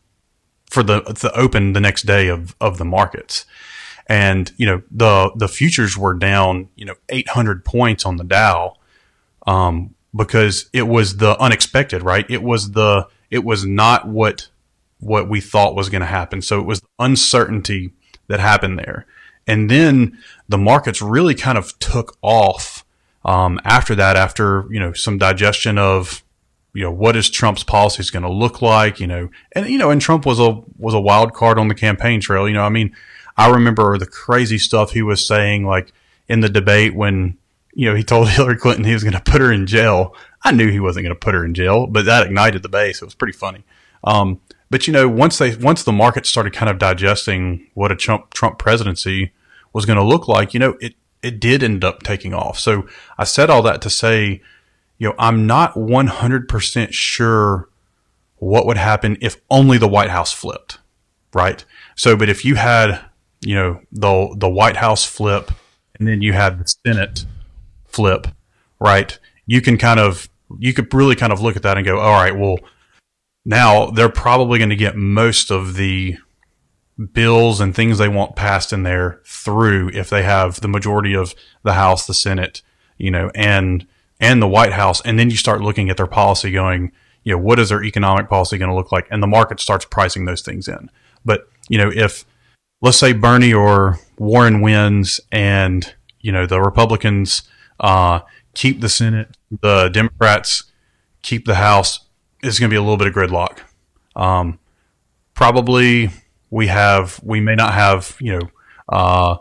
for 0.70 0.84
the 0.84 1.02
the 1.02 1.32
open 1.34 1.74
the 1.74 1.80
next 1.80 2.04
day 2.04 2.28
of 2.28 2.56
of 2.60 2.78
the 2.78 2.86
markets, 2.86 3.46
and 4.08 4.52
you 4.58 4.66
know 4.66 4.82
the 4.92 5.32
the 5.36 5.48
futures 5.48 5.98
were 5.98 6.14
down 6.14 6.70
you 6.76 6.86
know 6.86 6.96
800 7.10 7.64
points 7.64 8.06
on 8.06 8.18
the 8.18 8.26
Dow, 8.26 8.76
um, 9.46 9.96
because 10.16 10.70
it 10.74 10.88
was 10.88 11.18
the 11.18 11.40
unexpected, 11.40 12.04
right? 12.04 12.26
It 12.30 12.44
was 12.44 12.72
the 12.72 13.08
it 13.32 13.44
was 13.46 13.66
not 13.66 14.08
what 14.08 14.50
what 15.00 15.30
we 15.30 15.42
thought 15.42 15.76
was 15.76 15.90
going 15.90 16.02
to 16.02 16.08
happen. 16.08 16.42
So 16.42 16.60
it 16.60 16.66
was 16.66 16.82
uncertainty 17.00 17.92
that 18.28 18.40
happened 18.40 18.80
there. 18.80 19.06
And 19.46 19.70
then 19.70 20.18
the 20.50 20.58
markets 20.58 21.02
really 21.02 21.36
kind 21.36 21.58
of 21.58 21.78
took 21.80 22.18
off 22.22 22.84
um, 23.24 23.60
after 23.64 23.96
that, 23.96 24.18
after, 24.18 24.66
you 24.70 24.80
know, 24.80 24.94
some 24.94 25.18
digestion 25.18 25.78
of, 25.78 26.24
you 26.74 26.84
know, 26.84 26.92
what 26.92 27.16
is 27.16 27.30
Trump's 27.30 27.64
policies 27.64 28.10
going 28.10 28.24
to 28.24 28.32
look 28.32 28.62
like, 28.62 29.00
you 29.00 29.08
know, 29.08 29.30
and, 29.54 29.68
you 29.68 29.78
know, 29.78 29.90
and 29.90 30.02
Trump 30.02 30.26
was 30.26 30.40
a, 30.40 30.62
was 30.78 30.94
a 30.94 31.00
wild 31.00 31.34
card 31.34 31.58
on 31.58 31.70
the 31.70 31.76
campaign 31.76 32.20
trail. 32.20 32.48
You 32.48 32.54
know, 32.54 32.64
I 32.64 32.70
mean, 32.70 32.96
I 33.36 33.50
remember 33.50 33.98
the 33.98 34.06
crazy 34.06 34.58
stuff 34.58 34.92
he 34.92 35.02
was 35.02 35.26
saying, 35.26 35.66
like 35.66 35.92
in 36.28 36.42
the 36.42 36.50
debate 36.50 36.96
when, 36.96 37.38
you 37.74 37.90
know, 37.90 37.96
he 37.96 38.04
told 38.04 38.30
Hillary 38.30 38.58
Clinton 38.58 38.86
he 38.86 38.94
was 38.94 39.04
going 39.04 39.14
to 39.14 39.22
put 39.22 39.42
her 39.42 39.52
in 39.52 39.66
jail. 39.66 40.16
I 40.44 40.52
knew 40.52 40.70
he 40.70 40.80
wasn't 40.80 41.06
going 41.06 41.16
to 41.16 41.20
put 41.20 41.34
her 41.34 41.46
in 41.46 41.54
jail, 41.54 41.88
but 41.88 42.06
that 42.06 42.26
ignited 42.26 42.64
the 42.64 42.70
base. 42.70 43.02
It 43.02 43.06
was 43.06 43.16
pretty 43.16 43.34
funny. 43.34 43.64
Um, 44.04 44.40
but 44.70 44.88
you 44.88 44.94
know, 44.94 45.08
once 45.08 45.38
they 45.38 45.56
once 45.56 45.84
the 45.84 45.92
market 45.92 46.26
started 46.26 46.54
kind 46.54 46.70
of 46.70 46.78
digesting 46.78 47.68
what 47.74 47.92
a 47.92 47.96
Trump 47.96 48.34
Trump 48.34 48.58
presidency 48.60 49.32
was 49.74 49.86
going 49.86 49.98
to 49.98 50.04
look 50.04 50.28
like, 50.28 50.54
you 50.54 50.60
know, 50.60 50.76
it, 50.82 50.96
it 51.22 51.40
did 51.40 51.64
end 51.64 51.84
up 51.84 52.04
taking 52.04 52.34
off. 52.34 52.60
So 52.60 52.88
I 53.18 53.24
said 53.24 53.50
all 53.50 53.62
that 53.64 53.82
to 53.84 53.90
say, 53.90 54.42
you 54.98 55.10
know, 55.10 55.16
I'm 55.20 55.46
not 55.46 55.76
100% 55.76 56.94
sure 56.94 57.70
what 58.38 58.66
would 58.66 58.78
happen 58.78 59.18
if 59.22 59.38
only 59.50 59.78
the 59.78 59.88
White 59.88 60.10
House 60.10 60.32
flipped, 60.32 60.80
right? 61.34 61.64
So, 61.96 62.16
but 62.16 62.30
if 62.30 62.44
you 62.46 62.56
had, 62.56 63.02
you 63.42 63.56
know, 63.56 63.82
the, 63.92 64.36
the 64.38 64.50
White 64.50 64.78
House 64.78 65.06
flip 65.06 65.52
and 66.00 66.08
then 66.08 66.22
you 66.22 66.34
had 66.34 66.60
the 66.60 66.76
Senate 66.86 67.26
flip, 67.86 68.28
right? 68.80 69.18
You 69.46 69.62
can 69.62 69.78
kind 69.78 70.00
of, 70.00 70.30
you 70.60 70.74
could 70.74 70.94
really 70.94 71.16
kind 71.16 71.34
of 71.34 71.42
look 71.42 71.56
at 71.56 71.64
that 71.64 71.78
and 71.78 71.86
go, 71.86 72.00
all 72.00 72.14
right, 72.14 72.36
well, 72.36 72.58
now 73.48 73.90
they're 73.92 74.10
probably 74.10 74.60
going 74.60 74.70
to 74.70 74.76
get 74.76 74.98
most 74.98 75.52
of 75.52 75.76
the 75.76 76.18
bills 77.14 77.62
and 77.62 77.74
things 77.74 77.98
they 77.98 78.10
want 78.10 78.36
passed 78.36 78.74
in 78.74 78.84
there 78.84 79.22
through 79.24 79.90
if 79.94 80.10
they 80.10 80.24
have 80.24 80.60
the 80.60 80.68
majority 80.68 81.16
of 81.16 81.34
the 81.64 81.74
House, 81.74 82.06
the 82.06 82.14
Senate, 82.14 82.62
you 82.98 83.10
know, 83.10 83.32
and 83.34 83.88
and 84.20 84.42
the 84.42 84.48
White 84.48 84.74
House, 84.74 85.00
and 85.02 85.18
then 85.18 85.30
you 85.30 85.38
start 85.38 85.62
looking 85.62 85.90
at 85.90 85.96
their 85.96 86.08
policy, 86.08 86.52
going, 86.52 86.92
you 87.24 87.32
know, 87.32 87.38
what 87.38 87.58
is 87.58 87.70
their 87.70 87.84
economic 87.84 88.28
policy 88.28 88.58
going 88.58 88.70
to 88.70 88.76
look 88.76 88.92
like, 88.92 89.08
and 89.10 89.24
the 89.24 89.28
market 89.28 89.62
starts 89.62 89.86
pricing 89.86 90.26
those 90.26 90.42
things 90.42 90.68
in. 90.68 90.92
But 91.24 91.48
you 91.70 91.78
know, 91.78 91.90
if 91.94 92.26
let's 92.82 92.98
say 92.98 93.14
Bernie 93.14 93.54
or 93.54 93.98
Warren 94.18 94.60
wins, 94.60 95.22
and 95.32 95.96
you 96.20 96.34
know 96.34 96.46
the 96.46 96.60
Republicans 96.60 97.44
uh, 97.80 98.20
keep 98.56 98.82
the 98.82 98.90
Senate, 98.90 99.38
the 99.62 99.88
Democrats 99.88 100.66
keep 101.22 101.46
the 101.46 101.56
House, 101.56 102.07
it's 102.44 102.60
going 102.60 102.70
to 102.70 102.74
be 102.74 102.78
a 102.78 102.82
little 102.82 102.98
bit 102.98 103.08
of 103.08 103.14
gridlock. 103.14 103.60
Um, 104.16 104.60
probably 105.34 106.10
we 106.50 106.68
have 106.68 107.20
we 107.24 107.40
may 107.40 107.56
not 107.56 107.74
have 107.74 108.18
you 108.20 108.38
know 108.38 108.50
uh, 108.90 109.38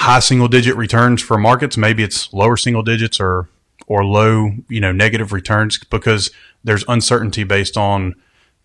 high 0.00 0.20
single 0.20 0.48
digit 0.48 0.76
returns 0.76 1.22
for 1.22 1.38
markets. 1.38 1.76
Maybe 1.76 2.02
it's 2.02 2.32
lower 2.32 2.56
single 2.56 2.82
digits 2.82 3.20
or 3.20 3.48
or 3.86 4.04
low 4.04 4.50
you 4.68 4.80
know 4.80 4.92
negative 4.92 5.32
returns 5.32 5.78
because 5.78 6.30
there's 6.64 6.84
uncertainty 6.88 7.44
based 7.44 7.76
on 7.76 8.14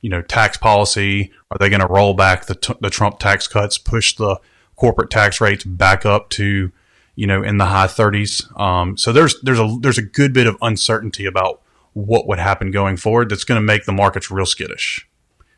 you 0.02 0.10
know 0.10 0.22
tax 0.22 0.58
policy. 0.58 1.32
Are 1.52 1.58
they 1.58 1.70
going 1.70 1.82
to 1.82 1.88
roll 1.88 2.14
back 2.14 2.46
the 2.46 2.56
t- 2.56 2.76
the 2.82 2.90
Trump 2.90 3.20
tax 3.20 3.48
cuts, 3.48 3.78
push 3.78 4.16
the 4.16 4.40
corporate 4.76 5.10
tax 5.10 5.42
rates 5.42 5.64
back 5.64 6.06
up 6.06 6.30
to 6.32 6.72
you 7.16 7.28
know 7.28 7.44
in 7.44 7.58
the 7.58 7.66
high 7.66 7.88
30s? 7.88 8.60
Um, 8.60 8.98
so 8.98 9.12
there's 9.12 9.40
there's 9.42 9.60
a 9.60 9.78
there's 9.82 9.98
a 9.98 10.04
good 10.04 10.34
bit 10.34 10.48
of 10.48 10.58
uncertainty 10.62 11.26
about 11.26 11.62
what 12.06 12.28
would 12.28 12.40
happen 12.40 12.72
going 12.72 12.98
forward. 12.98 13.30
That's 13.30 13.44
going 13.44 13.60
to 13.60 13.66
make 13.66 13.86
the 13.86 13.92
markets 13.92 14.30
real 14.30 14.46
skittish 14.46 15.08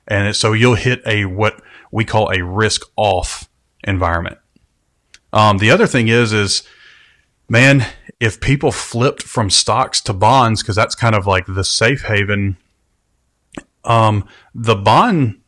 and 0.10 0.36
so 0.36 0.54
you'll 0.54 0.76
hit 0.76 1.02
a 1.06 1.26
what 1.26 1.62
we 1.92 2.04
call 2.04 2.32
a 2.32 2.44
risk 2.44 2.82
off 2.96 3.48
environment. 3.84 4.40
Um, 5.32 5.60
the 5.60 5.72
other 5.72 5.88
thing 5.88 6.08
is 6.08 6.34
is 6.34 6.64
man, 7.48 7.86
if 8.20 8.42
people 8.42 8.72
flipped 8.72 9.24
from 9.24 9.50
stocks 9.50 10.02
to 10.02 10.14
bonds 10.14 10.62
because 10.62 10.76
that's 10.76 10.96
kind 10.96 11.16
of 11.16 11.28
like 11.28 11.46
the 11.46 11.64
safe 11.64 12.04
haven. 12.04 12.58
Um, 13.86 14.28
the 14.54 14.76
bond 14.76 15.40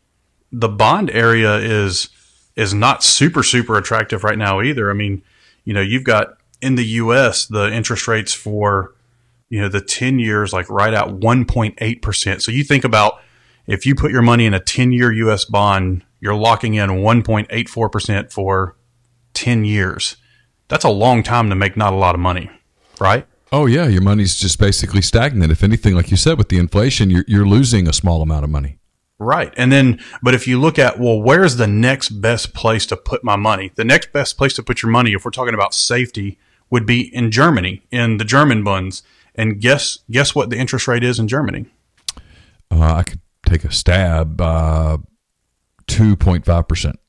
the 0.51 0.69
bond 0.69 1.09
area 1.09 1.57
is 1.57 2.09
is 2.55 2.73
not 2.73 3.03
super 3.03 3.41
super 3.41 3.77
attractive 3.77 4.23
right 4.23 4.37
now 4.37 4.61
either. 4.61 4.89
I 4.91 4.93
mean, 4.93 5.23
you 5.65 5.73
know, 5.73 5.81
you've 5.81 6.03
got 6.03 6.37
in 6.61 6.75
the 6.75 6.85
U.S. 6.85 7.47
the 7.47 7.73
interest 7.73 8.07
rates 8.07 8.33
for 8.33 8.93
you 9.51 9.59
know 9.59 9.67
the 9.67 9.81
10 9.81 10.17
years 10.17 10.53
like 10.53 10.69
right 10.69 10.93
at 10.93 11.07
1.8%. 11.07 12.41
So 12.41 12.51
you 12.51 12.63
think 12.63 12.85
about 12.85 13.19
if 13.67 13.85
you 13.85 13.93
put 13.93 14.09
your 14.09 14.21
money 14.21 14.45
in 14.45 14.53
a 14.53 14.61
10 14.61 14.93
year 14.93 15.11
US 15.11 15.43
bond, 15.43 16.03
you're 16.21 16.33
locking 16.33 16.75
in 16.75 16.89
1.84% 16.89 18.31
for 18.31 18.77
10 19.33 19.65
years. 19.65 20.15
That's 20.69 20.85
a 20.85 20.89
long 20.89 21.21
time 21.21 21.49
to 21.49 21.55
make 21.55 21.75
not 21.75 21.91
a 21.91 21.97
lot 21.97 22.15
of 22.15 22.21
money, 22.21 22.49
right? 22.99 23.27
Oh 23.51 23.65
yeah, 23.65 23.87
your 23.87 24.01
money's 24.01 24.37
just 24.37 24.57
basically 24.57 25.01
stagnant. 25.01 25.51
If 25.51 25.63
anything, 25.63 25.95
like 25.95 26.11
you 26.11 26.17
said, 26.17 26.37
with 26.37 26.47
the 26.47 26.57
inflation, 26.57 27.09
you're 27.09 27.25
you're 27.27 27.45
losing 27.45 27.89
a 27.89 27.93
small 27.93 28.21
amount 28.21 28.45
of 28.45 28.49
money. 28.49 28.77
Right. 29.19 29.53
And 29.57 29.71
then, 29.71 29.99
but 30.23 30.33
if 30.33 30.47
you 30.47 30.59
look 30.59 30.79
at, 30.79 30.97
well, 30.97 31.21
where's 31.21 31.57
the 31.57 31.67
next 31.67 32.09
best 32.09 32.55
place 32.55 32.87
to 32.87 32.97
put 32.97 33.23
my 33.23 33.35
money? 33.35 33.71
The 33.75 33.83
next 33.83 34.11
best 34.13 34.35
place 34.35 34.53
to 34.55 34.63
put 34.63 34.81
your 34.81 34.91
money, 34.91 35.13
if 35.13 35.23
we're 35.23 35.29
talking 35.29 35.53
about 35.53 35.75
safety, 35.75 36.39
would 36.71 36.87
be 36.87 37.13
in 37.13 37.29
Germany, 37.29 37.83
in 37.91 38.17
the 38.17 38.25
German 38.25 38.63
bonds. 38.63 39.03
And 39.35 39.61
guess 39.61 39.99
guess 40.09 40.35
what 40.35 40.49
the 40.49 40.57
interest 40.57 40.87
rate 40.87 41.03
is 41.03 41.19
in 41.19 41.27
Germany? 41.27 41.65
Uh, 42.69 42.95
I 42.95 43.03
could 43.03 43.21
take 43.45 43.63
a 43.63 43.71
stab. 43.71 44.39
Uh, 44.41 44.97
two 45.87 46.15
point 46.15 46.45
five 46.45 46.67
percent. 46.67 46.99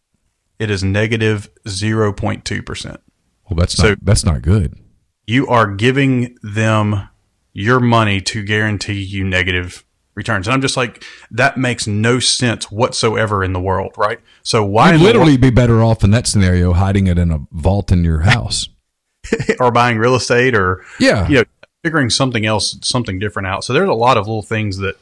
It 0.59 0.71
is 0.71 0.85
negative 0.85 1.51
zero 1.69 2.13
point 2.13 2.45
two 2.45 2.63
percent. 2.63 3.01
Well, 3.49 3.57
that's 3.57 3.75
so 3.75 3.91
not, 3.91 4.05
that's 4.05 4.25
not 4.25 4.43
good. 4.43 4.79
You 5.27 5.47
are 5.49 5.67
giving 5.67 6.37
them 6.43 7.09
your 7.53 7.81
money 7.81 8.21
to 8.21 8.43
guarantee 8.43 9.03
you 9.03 9.25
negative 9.25 9.85
returns, 10.15 10.47
and 10.47 10.55
I'm 10.55 10.61
just 10.61 10.77
like 10.77 11.05
that 11.31 11.57
makes 11.57 11.87
no 11.87 12.19
sense 12.19 12.71
whatsoever 12.71 13.43
in 13.43 13.53
the 13.53 13.61
world, 13.61 13.93
right? 13.97 14.21
So 14.43 14.65
why 14.65 14.93
would 14.93 15.01
You'd 15.01 15.07
literally 15.07 15.37
be 15.37 15.51
better 15.51 15.83
off 15.83 16.05
in 16.05 16.11
that 16.13 16.27
scenario 16.27 16.73
hiding 16.73 17.07
it 17.07 17.19
in 17.19 17.31
a 17.31 17.41
vault 17.53 17.93
in 17.93 18.05
your 18.05 18.21
house, 18.21 18.69
or 19.61 19.71
buying 19.71 19.99
real 19.99 20.15
estate, 20.15 20.55
or 20.55 20.85
yeah, 20.99 21.29
you 21.29 21.39
know, 21.39 21.45
figuring 21.83 22.11
something 22.11 22.47
else, 22.47 22.79
something 22.83 23.19
different 23.19 23.49
out. 23.49 23.65
So 23.65 23.73
there's 23.73 23.89
a 23.89 23.95
lot 23.95 24.17
of 24.17 24.27
little 24.27 24.43
things 24.43 24.79
that 24.79 24.97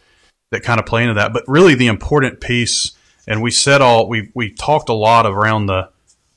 that 0.50 0.62
kind 0.62 0.80
of 0.80 0.86
play 0.86 1.02
into 1.02 1.14
that. 1.14 1.32
But 1.32 1.44
really, 1.46 1.74
the 1.74 1.86
important 1.86 2.40
piece, 2.40 2.92
and 3.26 3.42
we 3.42 3.50
said 3.50 3.80
all 3.80 4.08
we 4.08 4.30
we 4.34 4.50
talked 4.50 4.88
a 4.88 4.94
lot 4.94 5.26
around 5.26 5.66
the 5.66 5.90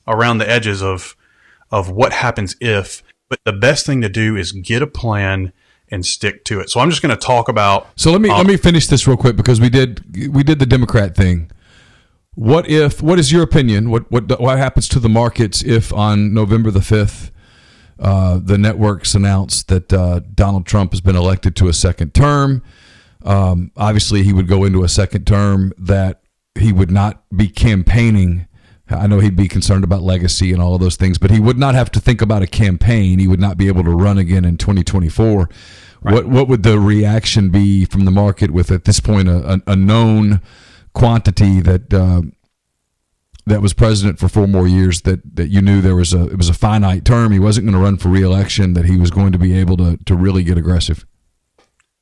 around 0.06 0.38
the 0.38 0.48
edges 0.48 0.82
of 0.82 1.16
of 1.70 1.90
what 1.90 2.12
happens 2.12 2.56
if. 2.60 3.02
But 3.28 3.40
the 3.44 3.52
best 3.52 3.86
thing 3.86 4.02
to 4.02 4.08
do 4.08 4.36
is 4.36 4.52
get 4.52 4.82
a 4.82 4.86
plan 4.86 5.52
and 5.90 6.04
stick 6.04 6.44
to 6.44 6.60
it. 6.60 6.70
So 6.70 6.80
I'm 6.80 6.90
just 6.90 7.02
going 7.02 7.16
to 7.16 7.20
talk 7.20 7.48
about. 7.48 7.88
So 7.96 8.12
let 8.12 8.20
me 8.20 8.28
um, 8.28 8.38
let 8.38 8.46
me 8.46 8.56
finish 8.56 8.86
this 8.86 9.06
real 9.06 9.16
quick 9.16 9.36
because 9.36 9.60
we 9.60 9.70
did 9.70 10.32
we 10.32 10.42
did 10.42 10.58
the 10.58 10.66
Democrat 10.66 11.16
thing. 11.16 11.50
What 12.34 12.68
if? 12.68 13.02
What 13.02 13.18
is 13.18 13.32
your 13.32 13.42
opinion? 13.42 13.90
What 13.90 14.10
what 14.10 14.40
what 14.40 14.58
happens 14.58 14.88
to 14.90 15.00
the 15.00 15.08
markets 15.08 15.62
if 15.62 15.92
on 15.92 16.34
November 16.34 16.70
the 16.70 16.82
fifth? 16.82 17.30
Uh, 18.04 18.38
the 18.38 18.58
networks 18.58 19.14
announced 19.14 19.68
that 19.68 19.90
uh, 19.90 20.20
Donald 20.34 20.66
Trump 20.66 20.92
has 20.92 21.00
been 21.00 21.16
elected 21.16 21.56
to 21.56 21.68
a 21.68 21.72
second 21.72 22.12
term. 22.12 22.62
Um, 23.24 23.70
obviously, 23.78 24.22
he 24.22 24.32
would 24.34 24.46
go 24.46 24.64
into 24.64 24.84
a 24.84 24.90
second 24.90 25.26
term 25.26 25.72
that 25.78 26.20
he 26.54 26.70
would 26.70 26.90
not 26.90 27.24
be 27.34 27.48
campaigning. 27.48 28.46
I 28.90 29.06
know 29.06 29.20
he'd 29.20 29.36
be 29.36 29.48
concerned 29.48 29.84
about 29.84 30.02
legacy 30.02 30.52
and 30.52 30.60
all 30.60 30.74
of 30.74 30.82
those 30.82 30.96
things, 30.96 31.16
but 31.16 31.30
he 31.30 31.40
would 31.40 31.56
not 31.56 31.74
have 31.74 31.90
to 31.92 32.00
think 32.00 32.20
about 32.20 32.42
a 32.42 32.46
campaign. 32.46 33.18
He 33.18 33.26
would 33.26 33.40
not 33.40 33.56
be 33.56 33.68
able 33.68 33.84
to 33.84 33.90
run 33.90 34.18
again 34.18 34.44
in 34.44 34.58
2024. 34.58 35.48
Right. 36.02 36.12
What 36.12 36.26
what 36.28 36.48
would 36.48 36.62
the 36.62 36.78
reaction 36.78 37.48
be 37.48 37.86
from 37.86 38.04
the 38.04 38.10
market 38.10 38.50
with 38.50 38.70
at 38.70 38.84
this 38.84 39.00
point 39.00 39.28
a, 39.28 39.62
a, 39.66 39.74
known 39.74 40.42
quantity 40.92 41.62
that 41.62 41.94
uh, 41.94 42.20
that 43.46 43.60
was 43.60 43.74
president 43.74 44.18
for 44.18 44.28
four 44.28 44.46
more 44.46 44.66
years 44.66 45.02
that 45.02 45.36
that 45.36 45.48
you 45.48 45.60
knew 45.60 45.80
there 45.80 45.96
was 45.96 46.12
a 46.12 46.26
it 46.26 46.36
was 46.36 46.48
a 46.48 46.54
finite 46.54 47.04
term. 47.04 47.32
He 47.32 47.38
wasn't 47.38 47.66
going 47.66 47.74
to 47.74 47.82
run 47.82 47.96
for 47.96 48.08
reelection. 48.08 48.74
That 48.74 48.86
he 48.86 48.96
was 48.96 49.10
going 49.10 49.32
to 49.32 49.38
be 49.38 49.56
able 49.58 49.76
to 49.78 49.98
to 50.04 50.14
really 50.14 50.44
get 50.44 50.58
aggressive. 50.58 51.04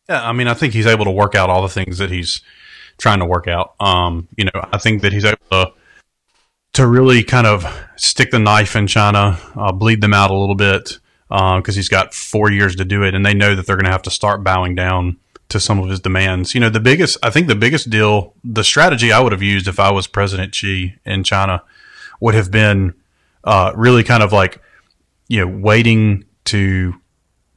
Yeah, 0.08 0.26
I 0.28 0.32
mean, 0.32 0.48
I 0.48 0.54
think 0.54 0.72
he's 0.72 0.86
able 0.86 1.04
to 1.04 1.10
work 1.10 1.34
out 1.34 1.50
all 1.50 1.62
the 1.62 1.68
things 1.68 1.98
that 1.98 2.10
he's 2.10 2.42
trying 2.98 3.20
to 3.20 3.26
work 3.26 3.48
out. 3.48 3.74
Um, 3.80 4.28
you 4.36 4.44
know, 4.44 4.68
I 4.72 4.78
think 4.78 5.02
that 5.02 5.12
he's 5.12 5.24
able 5.24 5.38
to 5.50 5.72
to 6.74 6.86
really 6.86 7.22
kind 7.22 7.46
of 7.46 7.66
stick 7.96 8.30
the 8.30 8.38
knife 8.38 8.76
in 8.76 8.86
China, 8.86 9.38
uh, 9.56 9.72
bleed 9.72 10.00
them 10.00 10.14
out 10.14 10.30
a 10.30 10.36
little 10.36 10.54
bit 10.54 10.98
because 11.28 11.68
uh, 11.68 11.72
he's 11.72 11.88
got 11.88 12.14
four 12.14 12.50
years 12.50 12.76
to 12.76 12.84
do 12.84 13.02
it, 13.02 13.14
and 13.14 13.24
they 13.24 13.34
know 13.34 13.54
that 13.54 13.66
they're 13.66 13.76
going 13.76 13.86
to 13.86 13.92
have 13.92 14.02
to 14.02 14.10
start 14.10 14.44
bowing 14.44 14.74
down 14.74 15.16
to 15.52 15.60
some 15.60 15.78
of 15.78 15.88
his 15.88 16.00
demands. 16.00 16.54
You 16.54 16.60
know, 16.60 16.70
the 16.70 16.80
biggest, 16.80 17.18
I 17.22 17.30
think, 17.30 17.46
the 17.46 17.54
biggest 17.54 17.90
deal, 17.90 18.34
the 18.42 18.64
strategy 18.64 19.12
I 19.12 19.20
would 19.20 19.32
have 19.32 19.42
used 19.42 19.68
if 19.68 19.78
I 19.78 19.92
was 19.92 20.06
President 20.06 20.54
Xi 20.54 20.96
in 21.04 21.24
China 21.24 21.62
would 22.20 22.34
have 22.34 22.50
been 22.50 22.94
uh, 23.44 23.72
really 23.76 24.02
kind 24.02 24.22
of 24.22 24.32
like, 24.32 24.60
you 25.28 25.40
know, 25.40 25.46
waiting 25.46 26.24
to 26.46 26.94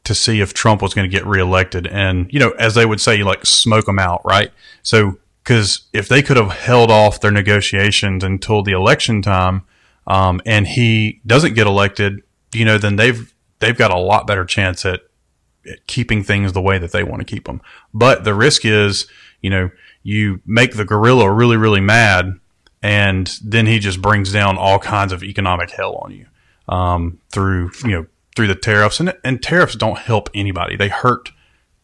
to 0.03 0.13
see 0.13 0.39
if 0.39 0.53
Trump 0.53 0.83
was 0.83 0.93
going 0.93 1.09
to 1.09 1.11
get 1.11 1.25
reelected. 1.25 1.87
And, 1.87 2.31
you 2.31 2.39
know, 2.39 2.51
as 2.51 2.75
they 2.75 2.85
would 2.85 3.01
say, 3.01 3.23
like 3.23 3.43
smoke 3.43 3.85
them 3.85 3.97
out, 3.97 4.21
right? 4.23 4.51
So, 4.83 5.17
because 5.43 5.81
if 5.93 6.07
they 6.07 6.21
could 6.21 6.37
have 6.37 6.51
held 6.51 6.91
off 6.91 7.21
their 7.21 7.31
negotiations 7.31 8.23
until 8.23 8.61
the 8.61 8.73
election 8.73 9.21
time, 9.21 9.63
um, 10.05 10.41
and 10.45 10.67
he 10.67 11.21
doesn't 11.25 11.55
get 11.55 11.65
elected, 11.65 12.21
you 12.53 12.65
know, 12.65 12.77
then 12.77 12.97
they've 12.97 13.33
they've 13.59 13.77
got 13.77 13.91
a 13.91 13.97
lot 13.97 14.27
better 14.27 14.45
chance 14.45 14.85
at, 14.85 14.95
at 14.95 15.04
keeping 15.87 16.23
things 16.23 16.53
the 16.53 16.61
way 16.61 16.77
that 16.77 16.91
they 16.91 17.03
want 17.03 17.19
to 17.19 17.25
keep 17.25 17.45
them. 17.45 17.61
But 17.93 18.23
the 18.23 18.33
risk 18.33 18.65
is, 18.65 19.07
you 19.41 19.49
know, 19.49 19.71
you 20.03 20.41
make 20.45 20.75
the 20.75 20.85
gorilla 20.85 21.31
really, 21.31 21.57
really 21.57 21.81
mad, 21.81 22.39
and 22.81 23.27
then 23.43 23.65
he 23.65 23.79
just 23.79 24.01
brings 24.01 24.31
down 24.31 24.57
all 24.57 24.79
kinds 24.79 25.11
of 25.11 25.23
economic 25.23 25.71
hell 25.71 25.95
on 25.95 26.11
you 26.11 26.27
um, 26.67 27.19
through, 27.29 27.71
you 27.83 27.91
know, 27.91 28.05
through 28.35 28.47
the 28.47 28.55
tariffs, 28.55 28.99
and 28.99 29.13
and 29.23 29.41
tariffs 29.41 29.75
don't 29.75 29.97
help 29.97 30.29
anybody. 30.35 30.75
They 30.75 30.89
hurt 30.89 31.31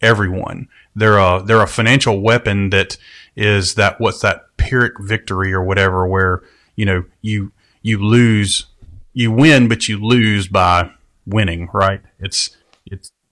everyone. 0.02 0.68
They're 0.96 1.18
a 1.18 1.42
they're 1.44 1.62
a 1.62 1.68
financial 1.68 2.22
weapon 2.22 2.70
that 2.72 2.98
is 3.36 3.76
that 3.76 4.00
what's 4.00 4.20
that 4.22 4.46
pyrrhic 4.58 5.00
victory 5.00 5.54
or 5.54 5.64
whatever, 5.64 6.06
where 6.06 6.44
you 6.76 6.86
know 6.86 7.06
you 7.22 7.52
you 7.82 7.98
lose, 7.98 8.68
you 9.14 9.32
win, 9.32 9.68
but 9.68 9.88
you 9.88 10.04
lose 10.04 10.48
by 10.48 10.92
winning. 11.26 11.70
Right? 11.74 12.02
It's 12.20 12.56
it's 12.60 12.61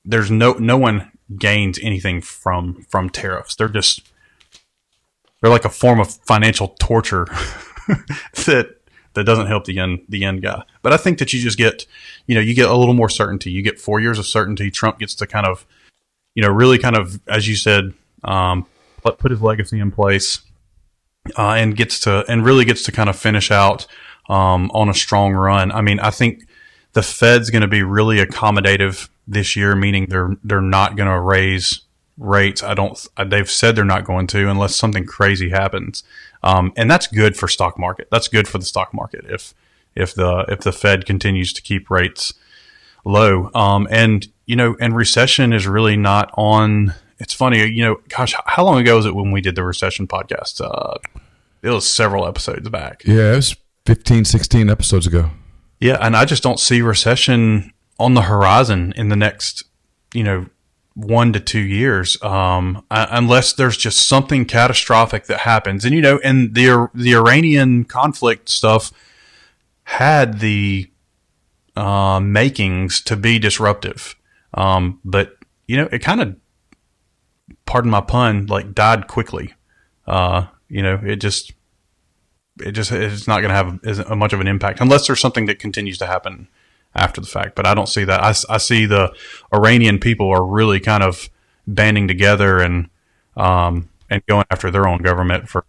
there's 0.09 0.31
no 0.31 0.53
no 0.53 0.77
one 0.77 1.11
gains 1.37 1.79
anything 1.81 2.21
from 2.21 2.85
from 2.89 3.09
tariffs. 3.09 3.55
They're 3.55 3.69
just 3.69 4.01
they're 5.41 5.51
like 5.51 5.65
a 5.65 5.69
form 5.69 5.99
of 5.99 6.15
financial 6.25 6.69
torture 6.79 7.25
that 8.45 8.75
that 9.13 9.23
doesn't 9.23 9.47
help 9.47 9.65
the 9.65 9.79
end 9.79 10.01
the 10.09 10.25
end 10.25 10.41
guy. 10.41 10.63
But 10.81 10.93
I 10.93 10.97
think 10.97 11.19
that 11.19 11.31
you 11.31 11.39
just 11.39 11.57
get, 11.57 11.85
you 12.25 12.35
know, 12.35 12.41
you 12.41 12.55
get 12.55 12.69
a 12.69 12.75
little 12.75 12.95
more 12.95 13.09
certainty. 13.09 13.51
You 13.51 13.61
get 13.61 13.79
four 13.79 13.99
years 13.99 14.17
of 14.17 14.25
certainty. 14.25 14.71
Trump 14.71 14.99
gets 14.99 15.13
to 15.15 15.27
kind 15.27 15.45
of, 15.45 15.65
you 16.33 16.41
know, 16.41 16.49
really 16.49 16.79
kind 16.79 16.97
of, 16.97 17.19
as 17.27 17.47
you 17.47 17.55
said, 17.55 17.93
um, 18.23 18.65
put 19.03 19.31
his 19.31 19.41
legacy 19.41 19.79
in 19.79 19.91
place, 19.91 20.41
uh, 21.37 21.53
and 21.53 21.75
gets 21.75 21.99
to, 22.01 22.25
and 22.27 22.45
really 22.45 22.65
gets 22.65 22.83
to 22.83 22.91
kind 22.91 23.09
of 23.09 23.15
finish 23.15 23.49
out, 23.49 23.87
um, 24.29 24.69
on 24.73 24.89
a 24.89 24.93
strong 24.93 25.33
run. 25.33 25.71
I 25.71 25.81
mean, 25.81 25.99
I 25.99 26.11
think 26.11 26.47
the 26.93 27.01
Fed's 27.01 27.49
going 27.49 27.61
to 27.61 27.67
be 27.67 27.83
really 27.83 28.17
accommodative 28.17 29.09
this 29.29 29.55
year, 29.55 29.75
meaning 29.75 30.07
they're, 30.07 30.35
they're 30.43 30.61
not 30.61 30.97
going 30.97 31.09
to 31.09 31.19
raise 31.19 31.81
rates. 32.17 32.63
I 32.63 32.73
don't, 32.73 32.99
they've 33.27 33.49
said 33.49 33.75
they're 33.75 33.85
not 33.85 34.03
going 34.03 34.27
to 34.27 34.49
unless 34.49 34.75
something 34.75 35.05
crazy 35.05 35.49
happens. 35.49 36.03
Um, 36.43 36.73
and 36.75 36.89
that's 36.89 37.07
good 37.07 37.37
for 37.37 37.47
stock 37.47 37.77
market. 37.77 38.07
That's 38.11 38.27
good 38.27 38.47
for 38.47 38.57
the 38.57 38.65
stock 38.65 38.93
market 38.93 39.25
if, 39.29 39.53
if 39.95 40.13
the, 40.13 40.45
if 40.49 40.61
the 40.61 40.71
Fed 40.71 41.05
continues 41.05 41.53
to 41.53 41.61
keep 41.61 41.89
rates 41.89 42.33
low. 43.05 43.51
Um, 43.53 43.87
and, 43.91 44.27
you 44.45 44.55
know, 44.55 44.75
and 44.79 44.95
recession 44.95 45.53
is 45.53 45.67
really 45.67 45.95
not 45.95 46.31
on, 46.33 46.93
it's 47.19 47.33
funny, 47.33 47.65
you 47.65 47.83
know, 47.83 48.01
gosh, 48.09 48.33
how 48.45 48.65
long 48.65 48.79
ago 48.79 48.97
was 48.97 49.05
it 49.05 49.15
when 49.15 49.31
we 49.31 49.41
did 49.41 49.55
the 49.55 49.63
recession 49.63 50.07
podcast? 50.07 50.61
Uh, 50.61 50.97
it 51.61 51.69
was 51.69 51.89
several 51.91 52.25
episodes 52.25 52.67
back. 52.69 53.03
Yeah, 53.05 53.33
it 53.33 53.35
was 53.37 53.55
15, 53.85 54.25
16 54.25 54.69
episodes 54.69 55.05
ago. 55.07 55.31
Yeah. 55.79 55.97
And 56.01 56.15
I 56.15 56.25
just 56.25 56.43
don't 56.43 56.59
see 56.59 56.81
recession 56.81 57.73
on 57.99 58.13
the 58.13 58.23
horizon 58.23 58.93
in 58.95 59.09
the 59.09 59.15
next, 59.15 59.65
you 60.13 60.23
know, 60.23 60.47
one 60.95 61.31
to 61.33 61.39
two 61.39 61.59
years, 61.59 62.21
um, 62.23 62.83
unless 62.89 63.53
there's 63.53 63.77
just 63.77 64.07
something 64.07 64.45
catastrophic 64.45 65.25
that 65.25 65.41
happens. 65.41 65.85
And 65.85 65.93
you 65.93 66.01
know, 66.01 66.19
and 66.23 66.55
the 66.55 66.89
the 66.93 67.15
Iranian 67.15 67.85
conflict 67.85 68.49
stuff 68.49 68.91
had 69.83 70.39
the 70.39 70.89
uh, 71.75 72.19
makings 72.19 73.01
to 73.01 73.15
be 73.15 73.39
disruptive, 73.39 74.15
um, 74.53 74.99
but 75.05 75.37
you 75.69 75.77
know, 75.77 75.87
it 75.91 75.99
kind 75.99 76.19
of, 76.19 76.35
pardon 77.67 77.91
my 77.91 78.01
pun, 78.01 78.47
like 78.47 78.73
died 78.73 79.07
quickly. 79.07 79.53
Uh, 80.07 80.47
you 80.67 80.81
know, 80.81 80.99
it 81.05 81.17
just, 81.17 81.53
it 82.59 82.71
just, 82.71 82.91
it's 82.91 83.27
not 83.27 83.41
going 83.41 83.49
to 83.49 83.55
have 83.55 83.79
as 83.85 84.03
much 84.09 84.33
of 84.33 84.41
an 84.41 84.47
impact 84.47 84.81
unless 84.81 85.05
there's 85.05 85.19
something 85.19 85.45
that 85.45 85.59
continues 85.59 85.99
to 85.99 86.07
happen 86.07 86.47
after 86.95 87.21
the 87.21 87.27
fact. 87.27 87.55
But 87.55 87.65
I 87.65 87.73
don't 87.73 87.89
see 87.89 88.03
that. 88.03 88.21
I, 88.23 88.33
I 88.53 88.57
see 88.57 88.85
the 88.85 89.13
Iranian 89.53 89.99
people 89.99 90.29
are 90.29 90.45
really 90.45 90.79
kind 90.79 91.03
of 91.03 91.29
banding 91.67 92.07
together 92.07 92.59
and 92.59 92.89
um, 93.37 93.89
and 94.09 94.25
going 94.27 94.45
after 94.51 94.71
their 94.71 94.87
own 94.87 94.99
government 94.99 95.47
for 95.47 95.65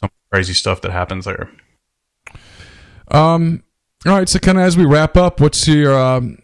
some 0.00 0.10
crazy 0.30 0.52
stuff 0.52 0.80
that 0.82 0.92
happens 0.92 1.24
there. 1.24 1.50
Um. 3.08 3.62
All 4.04 4.12
right. 4.12 4.28
So, 4.28 4.38
kind 4.38 4.58
of 4.58 4.64
as 4.64 4.76
we 4.76 4.84
wrap 4.84 5.16
up, 5.16 5.40
what's 5.40 5.66
your? 5.66 5.98
Um, 5.98 6.38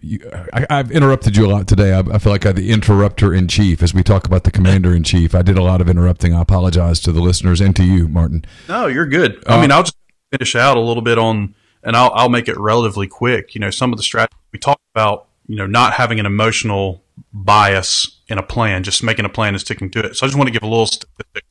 you, 0.00 0.18
I, 0.52 0.66
have 0.68 0.90
interrupted 0.90 1.36
you 1.36 1.46
a 1.46 1.50
lot 1.50 1.68
today. 1.68 1.92
I, 1.92 2.00
I, 2.00 2.18
feel 2.18 2.32
like 2.32 2.44
I'm 2.44 2.54
the 2.54 2.70
interrupter 2.70 3.32
in 3.32 3.48
chief 3.48 3.82
as 3.82 3.94
we 3.94 4.02
talk 4.02 4.26
about 4.26 4.44
the 4.44 4.50
commander 4.50 4.94
in 4.94 5.04
chief. 5.04 5.34
I 5.34 5.42
did 5.42 5.56
a 5.56 5.62
lot 5.62 5.80
of 5.80 5.88
interrupting. 5.88 6.34
I 6.34 6.42
apologize 6.42 7.00
to 7.00 7.12
the 7.12 7.20
listeners 7.20 7.60
and 7.60 7.74
to 7.76 7.84
you, 7.84 8.08
Martin. 8.08 8.44
No, 8.68 8.86
you're 8.86 9.06
good. 9.06 9.42
I 9.46 9.58
uh, 9.58 9.60
mean, 9.60 9.70
I'll 9.70 9.84
just 9.84 9.96
finish 10.30 10.56
out 10.56 10.76
a 10.76 10.80
little 10.80 11.02
bit 11.02 11.18
on 11.18 11.54
and 11.82 11.96
I'll, 11.96 12.12
I'll 12.14 12.28
make 12.28 12.48
it 12.48 12.58
relatively 12.58 13.06
quick. 13.06 13.54
You 13.54 13.60
know, 13.60 13.70
some 13.70 13.92
of 13.92 13.96
the 13.96 14.02
strategies 14.02 14.38
we 14.52 14.58
talked 14.58 14.82
about, 14.94 15.28
you 15.46 15.56
know, 15.56 15.66
not 15.66 15.94
having 15.94 16.20
an 16.20 16.26
emotional 16.26 17.02
bias 17.32 18.20
in 18.28 18.38
a 18.38 18.42
plan, 18.42 18.82
just 18.82 19.02
making 19.02 19.24
a 19.24 19.28
plan 19.28 19.54
and 19.54 19.60
sticking 19.60 19.90
to 19.90 20.00
it. 20.00 20.16
So 20.16 20.26
I 20.26 20.28
just 20.28 20.36
want 20.36 20.48
to 20.48 20.52
give 20.52 20.62
a 20.62 20.66
little 20.66 20.86
statistic. 20.86 21.44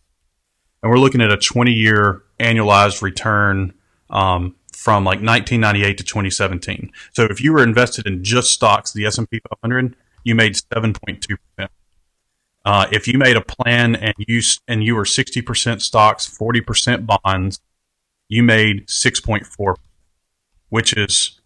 And 0.81 0.91
we're 0.91 0.97
looking 0.97 1.21
at 1.21 1.31
a 1.31 1.37
20 1.37 1.71
year 1.71 2.23
annualized 2.39 3.01
return 3.01 3.73
um, 4.09 4.55
from 4.73 5.03
like 5.03 5.21
1998 5.21 5.97
to 5.97 6.03
2017. 6.03 6.91
So 7.11 7.25
if 7.25 7.41
you 7.41 7.53
were 7.53 7.63
invested 7.63 8.07
in 8.07 8.23
just 8.23 8.51
stocks, 8.51 8.91
the 8.91 9.05
S&P 9.05 9.39
500, 9.61 9.95
you 10.23 10.35
made 10.35 10.53
7.2%. 10.55 11.67
Uh, 12.63 12.87
if 12.91 13.07
you 13.07 13.17
made 13.17 13.37
a 13.37 13.41
plan 13.41 13.95
and 13.95 14.13
you 14.19 14.39
and 14.67 14.83
you 14.83 14.95
were 14.95 15.03
60% 15.03 15.81
stocks, 15.81 16.37
40% 16.37 17.07
bonds, 17.23 17.59
you 18.29 18.43
made 18.43 18.87
6.4 18.87 19.75
which 20.71 20.93
is 20.93 21.39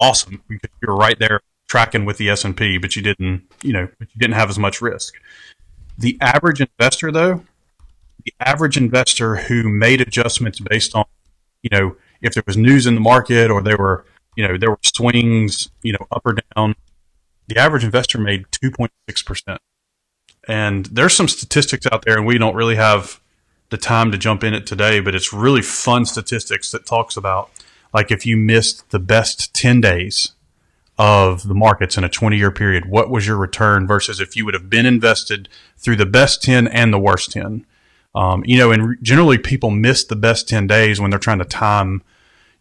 awesome 0.00 0.42
because 0.48 0.70
you're 0.80 0.94
right 0.94 1.18
there 1.18 1.40
tracking 1.66 2.04
with 2.04 2.18
the 2.18 2.28
S&P, 2.28 2.78
but 2.78 2.94
you 2.94 3.02
didn't, 3.02 3.42
you 3.62 3.72
know, 3.72 3.88
but 3.98 4.08
you 4.12 4.18
didn't 4.18 4.34
have 4.34 4.50
as 4.50 4.58
much 4.58 4.82
risk. 4.82 5.14
The 5.98 6.16
average 6.20 6.60
investor 6.60 7.10
though, 7.10 7.42
the 8.24 8.34
average 8.38 8.76
investor 8.76 9.36
who 9.36 9.68
made 9.68 10.00
adjustments 10.00 10.60
based 10.60 10.94
on, 10.94 11.06
you 11.62 11.70
know, 11.72 11.96
if 12.20 12.34
there 12.34 12.42
was 12.46 12.56
news 12.56 12.86
in 12.86 12.94
the 12.94 13.00
market 13.00 13.50
or 13.50 13.62
there 13.62 13.78
were, 13.78 14.04
you 14.36 14.46
know, 14.46 14.58
there 14.58 14.70
were 14.70 14.78
swings, 14.82 15.70
you 15.82 15.92
know, 15.92 16.06
up 16.10 16.22
or 16.24 16.36
down, 16.54 16.74
the 17.48 17.58
average 17.58 17.84
investor 17.84 18.18
made 18.18 18.44
2.6%. 18.50 19.58
And 20.48 20.86
there's 20.86 21.14
some 21.14 21.28
statistics 21.28 21.86
out 21.90 22.04
there 22.04 22.18
and 22.18 22.26
we 22.26 22.36
don't 22.36 22.54
really 22.54 22.76
have 22.76 23.20
the 23.70 23.78
time 23.78 24.12
to 24.12 24.18
jump 24.18 24.44
in 24.44 24.52
it 24.52 24.66
today, 24.66 25.00
but 25.00 25.14
it's 25.14 25.32
really 25.32 25.62
fun 25.62 26.04
statistics 26.04 26.72
that 26.72 26.84
talks 26.84 27.16
about 27.16 27.50
like 27.92 28.10
if 28.10 28.26
you 28.26 28.36
missed 28.36 28.90
the 28.90 28.98
best 28.98 29.52
10 29.54 29.80
days 29.80 30.32
of 30.98 31.48
the 31.48 31.54
markets 31.54 31.96
in 31.96 32.04
a 32.04 32.08
20 32.08 32.36
year 32.36 32.50
period, 32.50 32.86
what 32.86 33.10
was 33.10 33.26
your 33.26 33.36
return 33.36 33.86
versus 33.86 34.20
if 34.20 34.36
you 34.36 34.44
would 34.44 34.54
have 34.54 34.68
been 34.68 34.86
invested 34.86 35.48
through 35.78 35.96
the 35.96 36.06
best 36.06 36.42
10 36.42 36.68
and 36.68 36.92
the 36.92 36.98
worst 36.98 37.32
10? 37.32 37.66
Um, 38.14 38.42
you 38.44 38.58
know, 38.58 38.72
and 38.72 38.98
generally 39.02 39.38
people 39.38 39.70
miss 39.70 40.04
the 40.04 40.16
best 40.16 40.48
10 40.48 40.66
days 40.66 41.00
when 41.00 41.10
they're 41.10 41.18
trying 41.18 41.38
to 41.38 41.44
time, 41.44 42.02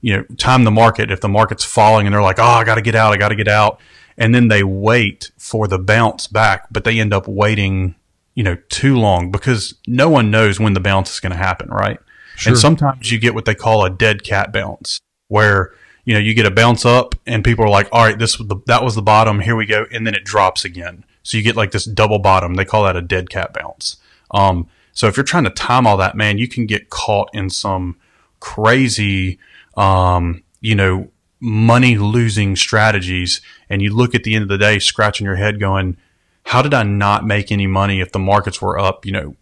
you 0.02 0.16
know, 0.16 0.24
time 0.38 0.64
the 0.64 0.72
market. 0.72 1.12
If 1.12 1.22
the 1.22 1.30
market's 1.30 1.66
falling 1.66 2.08
and 2.08 2.14
they're 2.14 2.22
like, 2.22 2.40
oh, 2.40 2.44
I 2.44 2.64
got 2.64 2.76
to 2.76 2.82
get 2.82 2.96
out, 2.96 3.12
I 3.12 3.18
got 3.18 3.30
to 3.30 3.36
get 3.36 3.48
out. 3.48 3.80
And 4.18 4.36
then 4.36 4.48
they 4.48 4.64
wait 4.64 5.32
for 5.38 5.68
the 5.68 5.80
bounce 5.80 6.28
back, 6.28 6.68
but 6.72 6.84
they 6.84 7.00
end 7.00 7.14
up 7.14 7.28
waiting, 7.28 7.96
you 8.36 8.44
know, 8.44 8.58
too 8.70 8.98
long 8.98 9.32
because 9.32 9.76
no 9.88 10.10
one 10.10 10.30
knows 10.30 10.60
when 10.60 10.74
the 10.74 10.80
bounce 10.80 11.14
is 11.14 11.20
going 11.20 11.32
to 11.32 11.38
happen, 11.38 11.70
right? 11.70 12.00
Sure. 12.36 12.52
And 12.52 12.60
sometimes 12.60 13.12
you 13.12 13.18
get 13.18 13.34
what 13.34 13.46
they 13.46 13.56
call 13.56 13.84
a 13.84 13.90
dead 13.90 14.24
cat 14.24 14.54
bounce 14.54 15.02
where 15.30 15.72
you 16.04 16.14
know 16.14 16.20
you 16.20 16.34
get 16.34 16.46
a 16.46 16.52
bounce 16.52 16.86
up 16.86 17.16
and 17.26 17.44
people 17.44 17.64
are 17.64 17.70
like, 17.70 17.88
all 17.94 18.04
right, 18.04 18.20
this 18.20 18.38
that 18.66 18.84
was 18.84 18.96
the 18.96 19.02
bottom. 19.02 19.40
Here 19.40 19.56
we 19.56 19.66
go, 19.66 19.86
and 19.92 20.06
then 20.06 20.14
it 20.14 20.26
drops 20.26 20.66
again. 20.66 21.06
So 21.24 21.38
you 21.38 21.44
get 21.44 21.56
like 21.56 21.72
this 21.72 21.86
double 21.86 22.20
bottom. 22.20 22.56
They 22.56 22.66
call 22.66 22.84
that 22.84 22.98
a 22.98 23.02
dead 23.02 23.30
cat 23.30 23.54
bounce. 23.54 23.98
Um, 24.32 24.68
so 24.92 25.08
if 25.08 25.16
you're 25.16 25.24
trying 25.24 25.46
to 25.46 25.50
time 25.50 25.88
all 25.88 25.98
that, 25.98 26.18
man, 26.18 26.38
you 26.38 26.48
can 26.48 26.66
get 26.66 26.90
caught 26.90 27.30
in 27.34 27.50
some 27.50 27.98
crazy, 28.40 29.40
um, 29.78 30.44
you 30.62 30.76
know, 30.76 31.10
money 31.40 31.98
losing 31.98 32.56
strategies. 32.56 33.42
And 33.70 33.82
you 33.82 33.96
look 33.96 34.14
at 34.16 34.24
the 34.24 34.36
end 34.36 34.44
of 34.44 34.50
the 34.50 34.58
day, 34.58 34.80
scratching 34.80 35.26
your 35.26 35.36
head, 35.36 35.60
going, 35.60 35.98
"How 36.44 36.62
did 36.62 36.74
I 36.74 36.84
not 36.84 37.26
make 37.26 37.52
any 37.52 37.68
money 37.68 38.02
if 38.02 38.12
the 38.12 38.20
markets 38.20 38.62
were 38.62 38.80
up, 38.80 39.06
you 39.06 39.12
know, 39.12 39.36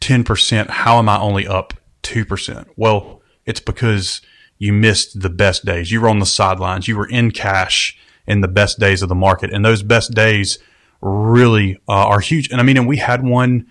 ten 0.00 0.24
percent? 0.24 0.70
How 0.70 0.98
am 0.98 1.08
I 1.08 1.18
only 1.18 1.46
up 1.46 1.74
two 2.02 2.24
percent?" 2.24 2.68
Well, 2.76 3.20
it's 3.44 3.60
because 3.60 4.20
you 4.62 4.72
missed 4.72 5.20
the 5.20 5.28
best 5.28 5.64
days. 5.64 5.90
You 5.90 6.00
were 6.00 6.08
on 6.08 6.20
the 6.20 6.24
sidelines. 6.24 6.86
You 6.86 6.96
were 6.96 7.08
in 7.08 7.32
cash 7.32 7.98
in 8.28 8.42
the 8.42 8.48
best 8.48 8.78
days 8.78 9.02
of 9.02 9.08
the 9.08 9.14
market. 9.16 9.52
And 9.52 9.64
those 9.64 9.82
best 9.82 10.14
days 10.14 10.60
really 11.00 11.80
uh, 11.88 12.06
are 12.06 12.20
huge. 12.20 12.48
And 12.48 12.60
I 12.60 12.62
mean, 12.62 12.76
and 12.76 12.86
we 12.86 12.98
had 12.98 13.24
one 13.24 13.66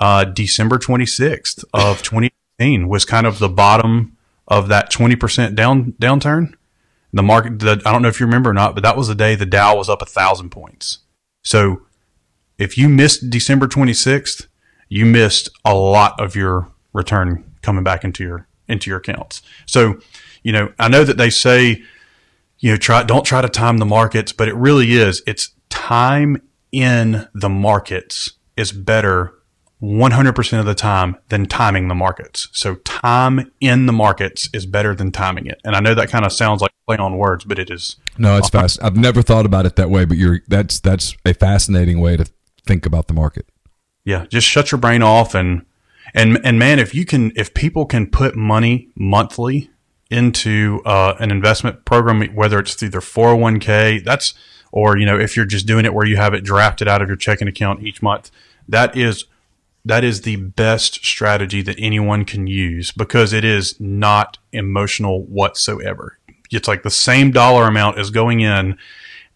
uh, 0.00 0.24
December 0.24 0.78
26th 0.78 1.64
of 1.72 2.02
2018 2.02 2.88
was 2.88 3.04
kind 3.04 3.24
of 3.24 3.38
the 3.38 3.48
bottom 3.48 4.16
of 4.48 4.66
that 4.66 4.90
20% 4.90 5.54
down 5.54 5.92
downturn. 6.00 6.54
The 7.12 7.22
market, 7.22 7.60
the, 7.60 7.80
I 7.86 7.92
don't 7.92 8.02
know 8.02 8.08
if 8.08 8.18
you 8.18 8.26
remember 8.26 8.50
or 8.50 8.54
not, 8.54 8.74
but 8.74 8.82
that 8.82 8.96
was 8.96 9.06
the 9.06 9.14
day 9.14 9.36
the 9.36 9.46
Dow 9.46 9.76
was 9.76 9.88
up 9.88 10.02
a 10.02 10.06
thousand 10.06 10.50
points. 10.50 10.98
So 11.44 11.82
if 12.58 12.76
you 12.76 12.88
missed 12.88 13.30
December 13.30 13.68
26th, 13.68 14.48
you 14.88 15.06
missed 15.06 15.50
a 15.64 15.76
lot 15.76 16.18
of 16.18 16.34
your 16.34 16.72
return 16.92 17.44
coming 17.62 17.84
back 17.84 18.02
into 18.02 18.24
your 18.24 18.48
into 18.68 18.90
your 18.90 18.98
accounts. 18.98 19.42
So 19.66 20.00
you 20.42 20.52
know, 20.52 20.72
I 20.78 20.88
know 20.88 21.04
that 21.04 21.16
they 21.16 21.30
say, 21.30 21.82
you 22.58 22.70
know, 22.70 22.76
try, 22.76 23.02
don't 23.02 23.24
try 23.24 23.40
to 23.40 23.48
time 23.48 23.78
the 23.78 23.86
markets, 23.86 24.32
but 24.32 24.48
it 24.48 24.54
really 24.54 24.92
is. 24.92 25.22
It's 25.26 25.50
time 25.68 26.42
in 26.70 27.28
the 27.34 27.48
markets 27.48 28.32
is 28.56 28.72
better 28.72 29.34
100% 29.82 30.60
of 30.60 30.66
the 30.66 30.74
time 30.74 31.16
than 31.28 31.46
timing 31.46 31.88
the 31.88 31.94
markets. 31.94 32.48
So 32.52 32.76
time 32.76 33.50
in 33.60 33.86
the 33.86 33.92
markets 33.92 34.48
is 34.52 34.64
better 34.64 34.94
than 34.94 35.10
timing 35.10 35.46
it. 35.46 35.60
And 35.64 35.74
I 35.74 35.80
know 35.80 35.94
that 35.94 36.08
kind 36.08 36.24
of 36.24 36.32
sounds 36.32 36.62
like 36.62 36.70
play 36.86 36.96
on 36.96 37.18
words, 37.18 37.44
but 37.44 37.58
it 37.58 37.68
is. 37.68 37.96
No, 38.16 38.36
it's 38.36 38.48
fast. 38.48 38.78
I've 38.82 38.96
never 38.96 39.22
thought 39.22 39.44
about 39.44 39.66
it 39.66 39.76
that 39.76 39.90
way, 39.90 40.04
but 40.04 40.16
you're 40.16 40.40
that's 40.46 40.78
that's 40.78 41.16
a 41.24 41.34
fascinating 41.34 42.00
way 42.00 42.16
to 42.16 42.30
think 42.64 42.86
about 42.86 43.08
the 43.08 43.14
market. 43.14 43.46
Yeah, 44.04 44.26
just 44.26 44.46
shut 44.46 44.70
your 44.70 44.78
brain 44.78 45.02
off 45.02 45.34
and 45.34 45.64
and 46.14 46.38
and 46.44 46.58
man, 46.58 46.78
if 46.78 46.94
you 46.94 47.04
can 47.04 47.32
if 47.34 47.52
people 47.54 47.86
can 47.86 48.06
put 48.06 48.36
money 48.36 48.88
monthly 48.94 49.70
into 50.12 50.82
uh, 50.84 51.14
an 51.18 51.30
investment 51.30 51.84
program, 51.84 52.22
whether 52.34 52.58
it's 52.58 52.74
through 52.74 52.90
their 52.90 53.00
401k, 53.00 54.04
that's, 54.04 54.34
or, 54.70 54.96
you 54.96 55.06
know, 55.06 55.18
if 55.18 55.36
you're 55.36 55.46
just 55.46 55.66
doing 55.66 55.84
it 55.84 55.94
where 55.94 56.06
you 56.06 56.16
have 56.16 56.34
it 56.34 56.44
drafted 56.44 56.88
out 56.88 57.02
of 57.02 57.08
your 57.08 57.16
checking 57.16 57.48
account 57.48 57.82
each 57.82 58.02
month, 58.02 58.30
that 58.68 58.96
is, 58.96 59.24
that 59.84 60.04
is 60.04 60.22
the 60.22 60.36
best 60.36 61.04
strategy 61.04 61.62
that 61.62 61.76
anyone 61.78 62.24
can 62.24 62.46
use 62.46 62.92
because 62.92 63.32
it 63.32 63.44
is 63.44 63.80
not 63.80 64.38
emotional 64.52 65.22
whatsoever. 65.24 66.18
It's 66.50 66.68
like 66.68 66.82
the 66.82 66.90
same 66.90 67.30
dollar 67.30 67.66
amount 67.66 67.98
is 67.98 68.10
going 68.10 68.40
in 68.40 68.76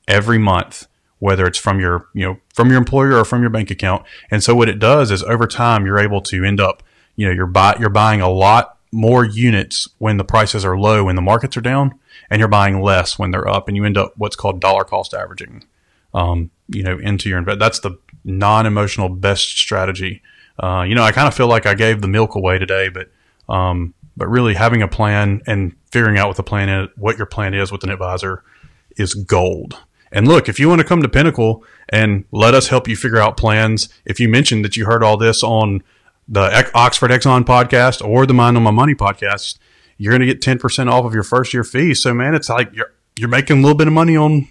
every 0.06 0.38
month 0.38 0.86
whether 1.18 1.46
it's 1.46 1.58
from 1.58 1.80
your, 1.80 2.08
you 2.12 2.26
know, 2.26 2.38
from 2.54 2.68
your 2.68 2.78
employer 2.78 3.16
or 3.16 3.24
from 3.24 3.40
your 3.40 3.50
bank 3.50 3.70
account. 3.70 4.04
And 4.30 4.42
so 4.42 4.54
what 4.54 4.68
it 4.68 4.78
does 4.78 5.10
is 5.10 5.22
over 5.22 5.46
time, 5.46 5.86
you're 5.86 5.98
able 5.98 6.20
to 6.22 6.44
end 6.44 6.60
up, 6.60 6.82
you 7.16 7.26
know, 7.26 7.32
you're 7.32 7.46
buy, 7.46 7.76
you're 7.80 7.88
buying 7.88 8.20
a 8.20 8.28
lot 8.28 8.75
more 8.92 9.24
units 9.24 9.88
when 9.98 10.16
the 10.16 10.24
prices 10.24 10.64
are 10.64 10.78
low, 10.78 11.04
when 11.04 11.16
the 11.16 11.22
markets 11.22 11.56
are 11.56 11.62
down, 11.62 11.98
and 12.30 12.40
you're 12.40 12.48
buying 12.48 12.80
less 12.80 13.18
when 13.18 13.30
they're 13.30 13.48
up, 13.48 13.68
and 13.68 13.76
you 13.76 13.84
end 13.84 13.98
up 13.98 14.12
what's 14.16 14.36
called 14.36 14.60
dollar 14.60 14.84
cost 14.84 15.14
averaging, 15.14 15.64
um, 16.14 16.50
you 16.68 16.82
know, 16.82 16.98
into 16.98 17.28
your 17.28 17.38
invest. 17.38 17.58
That's 17.58 17.80
the 17.80 17.98
non-emotional 18.24 19.08
best 19.08 19.58
strategy. 19.58 20.22
Uh, 20.58 20.84
you 20.88 20.94
know, 20.94 21.02
I 21.02 21.12
kind 21.12 21.28
of 21.28 21.34
feel 21.34 21.48
like 21.48 21.66
I 21.66 21.74
gave 21.74 22.00
the 22.00 22.08
milk 22.08 22.34
away 22.34 22.58
today, 22.58 22.88
but 22.88 23.10
um, 23.48 23.94
but 24.16 24.28
really 24.28 24.54
having 24.54 24.82
a 24.82 24.88
plan 24.88 25.42
and 25.46 25.76
figuring 25.90 26.18
out 26.18 26.28
what 26.28 26.36
the 26.36 26.42
plan 26.42 26.68
is, 26.68 26.88
what 26.96 27.18
your 27.18 27.26
plan 27.26 27.54
is 27.54 27.70
with 27.70 27.84
an 27.84 27.90
advisor, 27.90 28.42
is 28.96 29.14
gold. 29.14 29.78
And 30.10 30.26
look, 30.26 30.48
if 30.48 30.58
you 30.58 30.68
want 30.68 30.80
to 30.80 30.86
come 30.86 31.02
to 31.02 31.08
Pinnacle 31.08 31.64
and 31.90 32.24
let 32.32 32.54
us 32.54 32.68
help 32.68 32.88
you 32.88 32.96
figure 32.96 33.18
out 33.18 33.36
plans, 33.36 33.88
if 34.04 34.18
you 34.18 34.28
mentioned 34.28 34.64
that 34.64 34.76
you 34.76 34.86
heard 34.86 35.02
all 35.02 35.16
this 35.16 35.42
on 35.42 35.82
the 36.28 36.70
Oxford 36.74 37.10
Exxon 37.10 37.44
podcast 37.44 38.06
or 38.06 38.26
the 38.26 38.34
Mind 38.34 38.56
on 38.56 38.62
My 38.62 38.70
Money 38.70 38.94
podcast, 38.94 39.58
you're 39.96 40.10
going 40.10 40.26
to 40.26 40.26
get 40.26 40.40
10% 40.40 40.90
off 40.90 41.04
of 41.04 41.14
your 41.14 41.22
first 41.22 41.54
year 41.54 41.64
fee. 41.64 41.94
So 41.94 42.12
man, 42.12 42.34
it's 42.34 42.48
like 42.48 42.70
you're, 42.72 42.92
you're 43.18 43.28
making 43.28 43.58
a 43.58 43.60
little 43.60 43.76
bit 43.76 43.86
of 43.86 43.92
money 43.92 44.16
on 44.16 44.48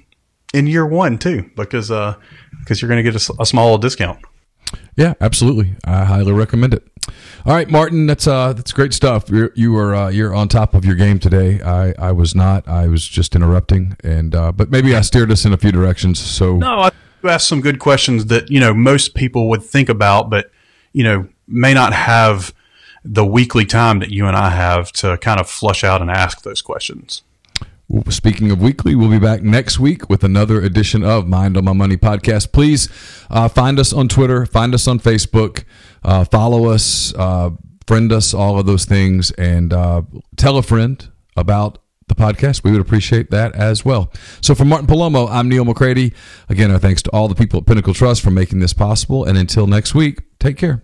in 0.53 0.67
year 0.67 0.85
one 0.85 1.17
too, 1.17 1.49
because, 1.55 1.91
uh, 1.91 2.15
because 2.59 2.81
you're 2.81 2.89
going 2.89 3.03
to 3.03 3.11
get 3.11 3.29
a, 3.29 3.33
a 3.41 3.45
small 3.45 3.77
discount. 3.77 4.19
Yeah, 4.95 5.13
absolutely. 5.19 5.75
I 5.83 6.05
highly 6.05 6.31
recommend 6.31 6.73
it. 6.73 6.87
All 7.45 7.53
right, 7.53 7.69
Martin, 7.69 8.07
that's 8.07 8.25
uh, 8.25 8.53
that's 8.53 8.71
great 8.71 8.93
stuff. 8.93 9.29
You're, 9.29 9.51
you 9.55 9.71
were 9.71 9.93
uh, 9.93 10.09
you're 10.09 10.33
on 10.33 10.47
top 10.47 10.73
of 10.73 10.83
your 10.83 10.95
game 10.95 11.19
today. 11.19 11.61
I, 11.61 11.93
I 11.99 12.11
was 12.11 12.33
not. 12.33 12.67
I 12.67 12.87
was 12.87 13.07
just 13.07 13.35
interrupting, 13.35 13.95
and 14.03 14.33
uh, 14.33 14.51
but 14.51 14.71
maybe 14.71 14.95
I 14.95 15.01
steered 15.01 15.31
us 15.31 15.45
in 15.45 15.53
a 15.53 15.57
few 15.57 15.71
directions. 15.71 16.19
So 16.19 16.57
no, 16.57 16.79
I 16.79 16.91
asked 17.23 17.47
some 17.47 17.61
good 17.61 17.77
questions 17.77 18.25
that 18.27 18.49
you 18.49 18.59
know 18.59 18.73
most 18.73 19.13
people 19.13 19.49
would 19.49 19.63
think 19.63 19.89
about, 19.89 20.31
but 20.31 20.49
you 20.93 21.03
know 21.03 21.27
may 21.47 21.73
not 21.73 21.93
have 21.93 22.53
the 23.03 23.25
weekly 23.25 23.65
time 23.65 23.99
that 23.99 24.09
you 24.09 24.25
and 24.25 24.35
I 24.35 24.49
have 24.49 24.91
to 24.93 25.17
kind 25.17 25.39
of 25.39 25.49
flush 25.49 25.83
out 25.83 26.01
and 26.01 26.09
ask 26.09 26.41
those 26.41 26.61
questions. 26.61 27.21
Speaking 28.09 28.49
of 28.49 28.59
weekly, 28.59 28.95
we'll 28.95 29.11
be 29.11 29.19
back 29.19 29.43
next 29.43 29.79
week 29.79 30.09
with 30.09 30.23
another 30.23 30.59
edition 30.59 31.03
of 31.03 31.27
Mind 31.27 31.55
on 31.55 31.65
My 31.65 31.73
Money 31.73 31.97
podcast. 31.97 32.51
Please 32.51 32.89
uh, 33.29 33.47
find 33.47 33.79
us 33.79 33.93
on 33.93 34.07
Twitter, 34.07 34.47
find 34.47 34.73
us 34.73 34.87
on 34.87 34.99
Facebook, 34.99 35.65
uh, 36.03 36.25
follow 36.25 36.65
us, 36.69 37.13
uh, 37.15 37.51
friend 37.85 38.11
us, 38.11 38.33
all 38.33 38.57
of 38.57 38.65
those 38.65 38.85
things, 38.85 39.29
and 39.31 39.71
uh, 39.71 40.01
tell 40.35 40.57
a 40.57 40.63
friend 40.63 41.09
about 41.37 41.77
the 42.07 42.15
podcast. 42.15 42.63
We 42.63 42.71
would 42.71 42.81
appreciate 42.81 43.29
that 43.29 43.53
as 43.53 43.85
well. 43.85 44.11
So, 44.41 44.55
for 44.55 44.65
Martin 44.65 44.87
Palomo, 44.87 45.29
I'm 45.29 45.47
Neil 45.47 45.63
McCready. 45.63 46.11
Again, 46.49 46.71
our 46.71 46.79
thanks 46.79 47.03
to 47.03 47.11
all 47.11 47.27
the 47.27 47.35
people 47.35 47.59
at 47.59 47.67
Pinnacle 47.67 47.93
Trust 47.93 48.23
for 48.23 48.31
making 48.31 48.59
this 48.59 48.73
possible. 48.73 49.23
And 49.23 49.37
until 49.37 49.67
next 49.67 49.93
week, 49.93 50.21
take 50.39 50.57
care. 50.57 50.81